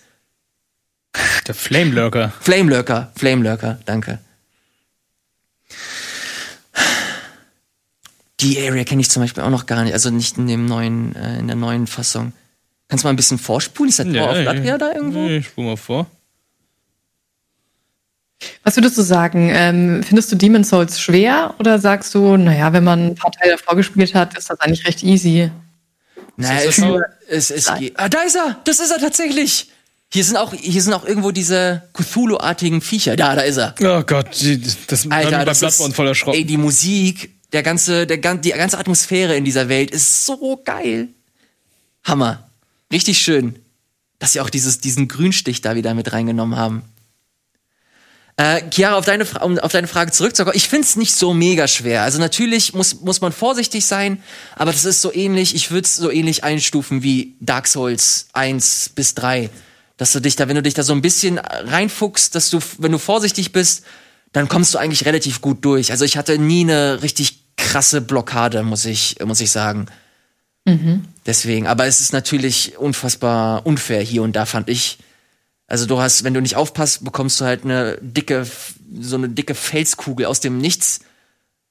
Der 1.47 1.55
Flame 1.55 1.91
Lurker. 1.91 2.31
Flame 2.39 2.69
Lurker, 2.69 3.11
Flame 3.15 3.43
Lurker, 3.43 3.79
danke. 3.85 4.19
Die 8.39 8.59
Area 8.59 8.83
kenne 8.83 9.01
ich 9.01 9.09
zum 9.09 9.21
Beispiel 9.21 9.43
auch 9.43 9.49
noch 9.49 9.67
gar 9.67 9.83
nicht, 9.83 9.93
also 9.93 10.09
nicht 10.09 10.37
in 10.37 10.47
dem 10.47 10.65
neuen, 10.65 11.15
äh, 11.15 11.39
in 11.39 11.47
der 11.47 11.55
neuen 11.55 11.85
Fassung. 11.85 12.33
Kannst 12.87 13.03
du 13.03 13.07
mal 13.07 13.13
ein 13.13 13.15
bisschen 13.15 13.37
vorspulen? 13.37 13.89
Ist 13.89 13.99
der 13.99 14.11
Tower 14.11 14.31
of 14.31 14.43
Latvia 14.43 14.77
da 14.77 14.93
irgendwo? 14.93 15.19
Nee, 15.19 15.37
ich 15.37 15.47
spul 15.47 15.65
mal 15.65 15.77
vor. 15.77 16.07
Was 18.63 18.75
würdest 18.75 18.97
du 18.97 19.01
sagen? 19.01 19.49
Ähm, 19.53 20.03
findest 20.03 20.31
du 20.31 20.35
Demon's 20.35 20.69
Souls 20.69 20.99
schwer 20.99 21.53
oder 21.59 21.79
sagst 21.79 22.13
du, 22.15 22.37
naja, 22.37 22.73
wenn 22.73 22.83
man 22.83 23.07
ein 23.07 23.15
paar 23.15 23.31
Teile 23.31 23.51
davor 23.51 23.75
gespielt 23.75 24.13
hat, 24.15 24.37
ist 24.37 24.49
das 24.49 24.59
eigentlich 24.59 24.85
recht 24.87 25.03
easy? 25.03 25.51
Naja, 26.37 26.59
Ist 26.61 26.69
es, 26.69 26.75
so? 26.77 26.99
es, 27.29 27.51
es. 27.51 27.67
Ah, 27.67 28.09
da 28.09 28.21
ist 28.21 28.35
er! 28.35 28.57
Das 28.63 28.79
ist 28.79 28.89
er 28.91 28.99
tatsächlich! 28.99 29.69
Hier 30.13 30.23
sind 30.25 30.35
auch, 30.37 30.53
hier 30.53 30.81
sind 30.81 30.93
auch 30.93 31.05
irgendwo 31.05 31.31
diese 31.31 31.83
Cthulhu-artigen 31.93 32.81
Viecher. 32.81 33.15
Da, 33.15 33.35
da 33.35 33.41
ist 33.41 33.57
er. 33.57 33.75
Oh 33.81 34.01
Gott, 34.03 34.27
die, 34.41 34.61
das 34.87 35.09
Alter, 35.09 35.45
das 35.45 35.61
ist, 35.61 35.93
voll 35.95 36.07
erschrocken. 36.07 36.37
ey, 36.37 36.43
die 36.45 36.57
Musik, 36.57 37.31
der 37.53 37.63
ganze, 37.63 38.05
der, 38.07 38.17
gan- 38.17 38.41
die 38.41 38.49
ganze 38.51 38.77
Atmosphäre 38.77 39.35
in 39.37 39.45
dieser 39.45 39.69
Welt 39.69 39.91
ist 39.91 40.25
so 40.25 40.61
geil. 40.65 41.07
Hammer. 42.03 42.49
Richtig 42.91 43.19
schön. 43.19 43.55
Dass 44.19 44.33
sie 44.33 44.41
auch 44.41 44.49
dieses, 44.49 44.79
diesen 44.79 45.07
Grünstich 45.07 45.61
da 45.61 45.75
wieder 45.75 45.93
mit 45.93 46.11
reingenommen 46.11 46.57
haben. 46.57 46.81
Äh, 48.41 48.63
Chiara, 48.71 48.97
auf 48.97 49.05
deine, 49.05 49.25
um 49.43 49.59
auf 49.59 49.71
deine 49.71 49.85
Frage 49.85 50.11
zurückzukommen, 50.11 50.55
ich 50.55 50.67
find's 50.67 50.95
nicht 50.95 51.13
so 51.13 51.31
mega 51.31 51.67
schwer. 51.67 52.01
Also 52.01 52.17
natürlich 52.17 52.73
muss, 52.73 53.01
muss 53.01 53.21
man 53.21 53.31
vorsichtig 53.31 53.85
sein, 53.85 54.23
aber 54.55 54.71
das 54.71 54.83
ist 54.83 55.03
so 55.03 55.13
ähnlich, 55.13 55.53
ich 55.53 55.69
würde 55.69 55.85
es 55.85 55.95
so 55.95 56.09
ähnlich 56.09 56.43
einstufen 56.43 57.03
wie 57.03 57.35
Dark 57.39 57.67
Souls 57.67 58.29
1 58.33 58.93
bis 58.95 59.13
3. 59.13 59.51
Dass 59.97 60.11
du 60.13 60.19
dich 60.21 60.37
da, 60.37 60.47
wenn 60.47 60.55
du 60.55 60.63
dich 60.63 60.73
da 60.73 60.81
so 60.81 60.93
ein 60.93 61.03
bisschen 61.03 61.37
reinfuchst, 61.37 62.33
dass 62.33 62.49
du, 62.49 62.57
wenn 62.79 62.91
du 62.91 62.97
vorsichtig 62.97 63.51
bist, 63.51 63.83
dann 64.31 64.47
kommst 64.47 64.73
du 64.73 64.79
eigentlich 64.79 65.05
relativ 65.05 65.41
gut 65.41 65.63
durch. 65.63 65.91
Also 65.91 66.03
ich 66.03 66.17
hatte 66.17 66.39
nie 66.39 66.61
eine 66.61 67.03
richtig 67.03 67.43
krasse 67.57 68.01
Blockade, 68.01 68.63
muss 68.63 68.85
ich, 68.85 69.17
muss 69.23 69.39
ich 69.39 69.51
sagen. 69.51 69.85
Deswegen, 71.27 71.67
aber 71.67 71.85
es 71.85 71.99
ist 71.99 72.11
natürlich 72.11 72.75
unfassbar 72.79 73.67
unfair 73.67 74.01
hier 74.01 74.23
und 74.23 74.35
da, 74.35 74.47
fand 74.47 74.67
ich. 74.67 74.97
Also 75.71 75.85
du 75.85 76.01
hast, 76.01 76.25
wenn 76.25 76.33
du 76.33 76.41
nicht 76.41 76.57
aufpasst, 76.57 77.05
bekommst 77.05 77.39
du 77.39 77.45
halt 77.45 77.63
eine 77.63 77.97
dicke, 78.01 78.45
so 78.99 79.15
eine 79.15 79.29
dicke 79.29 79.55
Felskugel 79.55 80.25
aus 80.25 80.41
dem 80.41 80.57
Nichts 80.57 80.99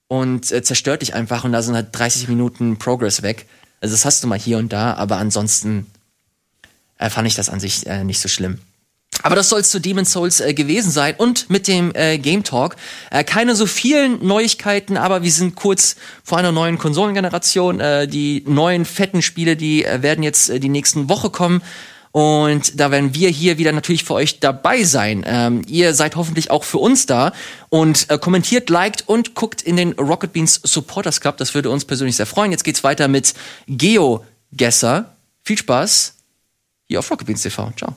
und 0.09 0.51
äh, 0.51 0.63
zerstört 0.63 1.03
dich 1.03 1.13
einfach 1.13 1.45
und 1.45 1.53
da 1.53 1.61
sind 1.61 1.75
halt 1.75 1.89
30 1.93 2.27
Minuten 2.29 2.79
Progress 2.79 3.21
weg. 3.21 3.45
Also 3.83 3.93
das 3.93 4.07
hast 4.07 4.25
du 4.25 4.27
mal 4.27 4.39
hier 4.39 4.57
und 4.57 4.73
da, 4.73 4.95
aber 4.95 5.19
ansonsten 5.19 5.87
äh, 6.97 7.11
fand 7.11 7.29
ich 7.29 7.35
das 7.35 7.51
an 7.51 7.61
sich 7.61 7.87
äh, 7.89 8.03
nicht 8.03 8.21
so 8.21 8.29
schlimm. 8.31 8.61
Aber 9.23 9.37
das 9.37 9.51
soll 9.51 9.61
es 9.61 9.69
zu 9.69 9.83
Demon's 9.83 10.13
Souls 10.13 10.41
äh, 10.41 10.55
gewesen 10.55 10.91
sein 10.91 11.15
und 11.19 11.51
mit 11.51 11.69
dem 11.69 11.93
äh, 11.95 12.17
Game 12.17 12.43
Talk. 12.43 12.77
Äh, 13.11 13.23
keine 13.23 13.55
so 13.55 13.67
vielen 13.67 14.27
Neuigkeiten, 14.27 14.97
aber 14.97 15.23
wir 15.23 15.31
sind 15.31 15.57
kurz 15.57 15.97
vor 16.25 16.39
einer 16.39 16.53
neuen 16.53 16.79
Konsolengeneration. 16.79 17.81
Äh, 17.81 18.09
die 18.09 18.45
neuen 18.47 18.87
fetten 18.87 19.21
Spiele, 19.21 19.57
die 19.57 19.85
äh, 19.85 20.01
werden 20.01 20.23
jetzt 20.23 20.49
äh, 20.49 20.59
die 20.59 20.71
nächsten 20.71 21.11
Woche 21.11 21.29
kommen. 21.29 21.61
Und 22.13 22.81
da 22.81 22.91
werden 22.91 23.15
wir 23.15 23.29
hier 23.29 23.59
wieder 23.59 23.73
natürlich 23.73 24.03
für 24.05 24.15
euch 24.15 24.41
dabei 24.41 24.83
sein. 24.83 25.25
Ähm, 25.27 25.63
ihr 25.69 25.95
seid 25.95 26.17
hoffentlich 26.17 26.51
auch 26.51 26.65
für 26.65 26.79
uns 26.79 27.07
da 27.07 27.33
und 27.69 28.11
äh, 28.11 28.19
kommentiert, 28.19 28.69
liked 28.69 29.09
und 29.09 29.35
guckt 29.35 29.63
in 29.63 29.77
den 29.77 29.93
Rocket 29.93 30.33
Beans 30.33 30.61
Supporters 30.63 31.21
Club. 31.21 31.37
Das 31.37 31.55
würde 31.55 31.71
uns 31.71 31.85
persönlich 31.85 32.17
sehr 32.17 32.27
freuen. 32.27 32.51
Jetzt 32.51 32.65
geht's 32.65 32.83
weiter 32.83 33.07
mit 33.07 33.35
Geo 33.69 34.25
Gesser. 34.53 35.15
Viel 35.45 35.59
Spaß 35.59 36.15
hier 36.89 36.99
auf 36.99 37.11
Rocket 37.11 37.27
Beans 37.27 37.43
TV. 37.43 37.73
Ciao. 37.77 37.95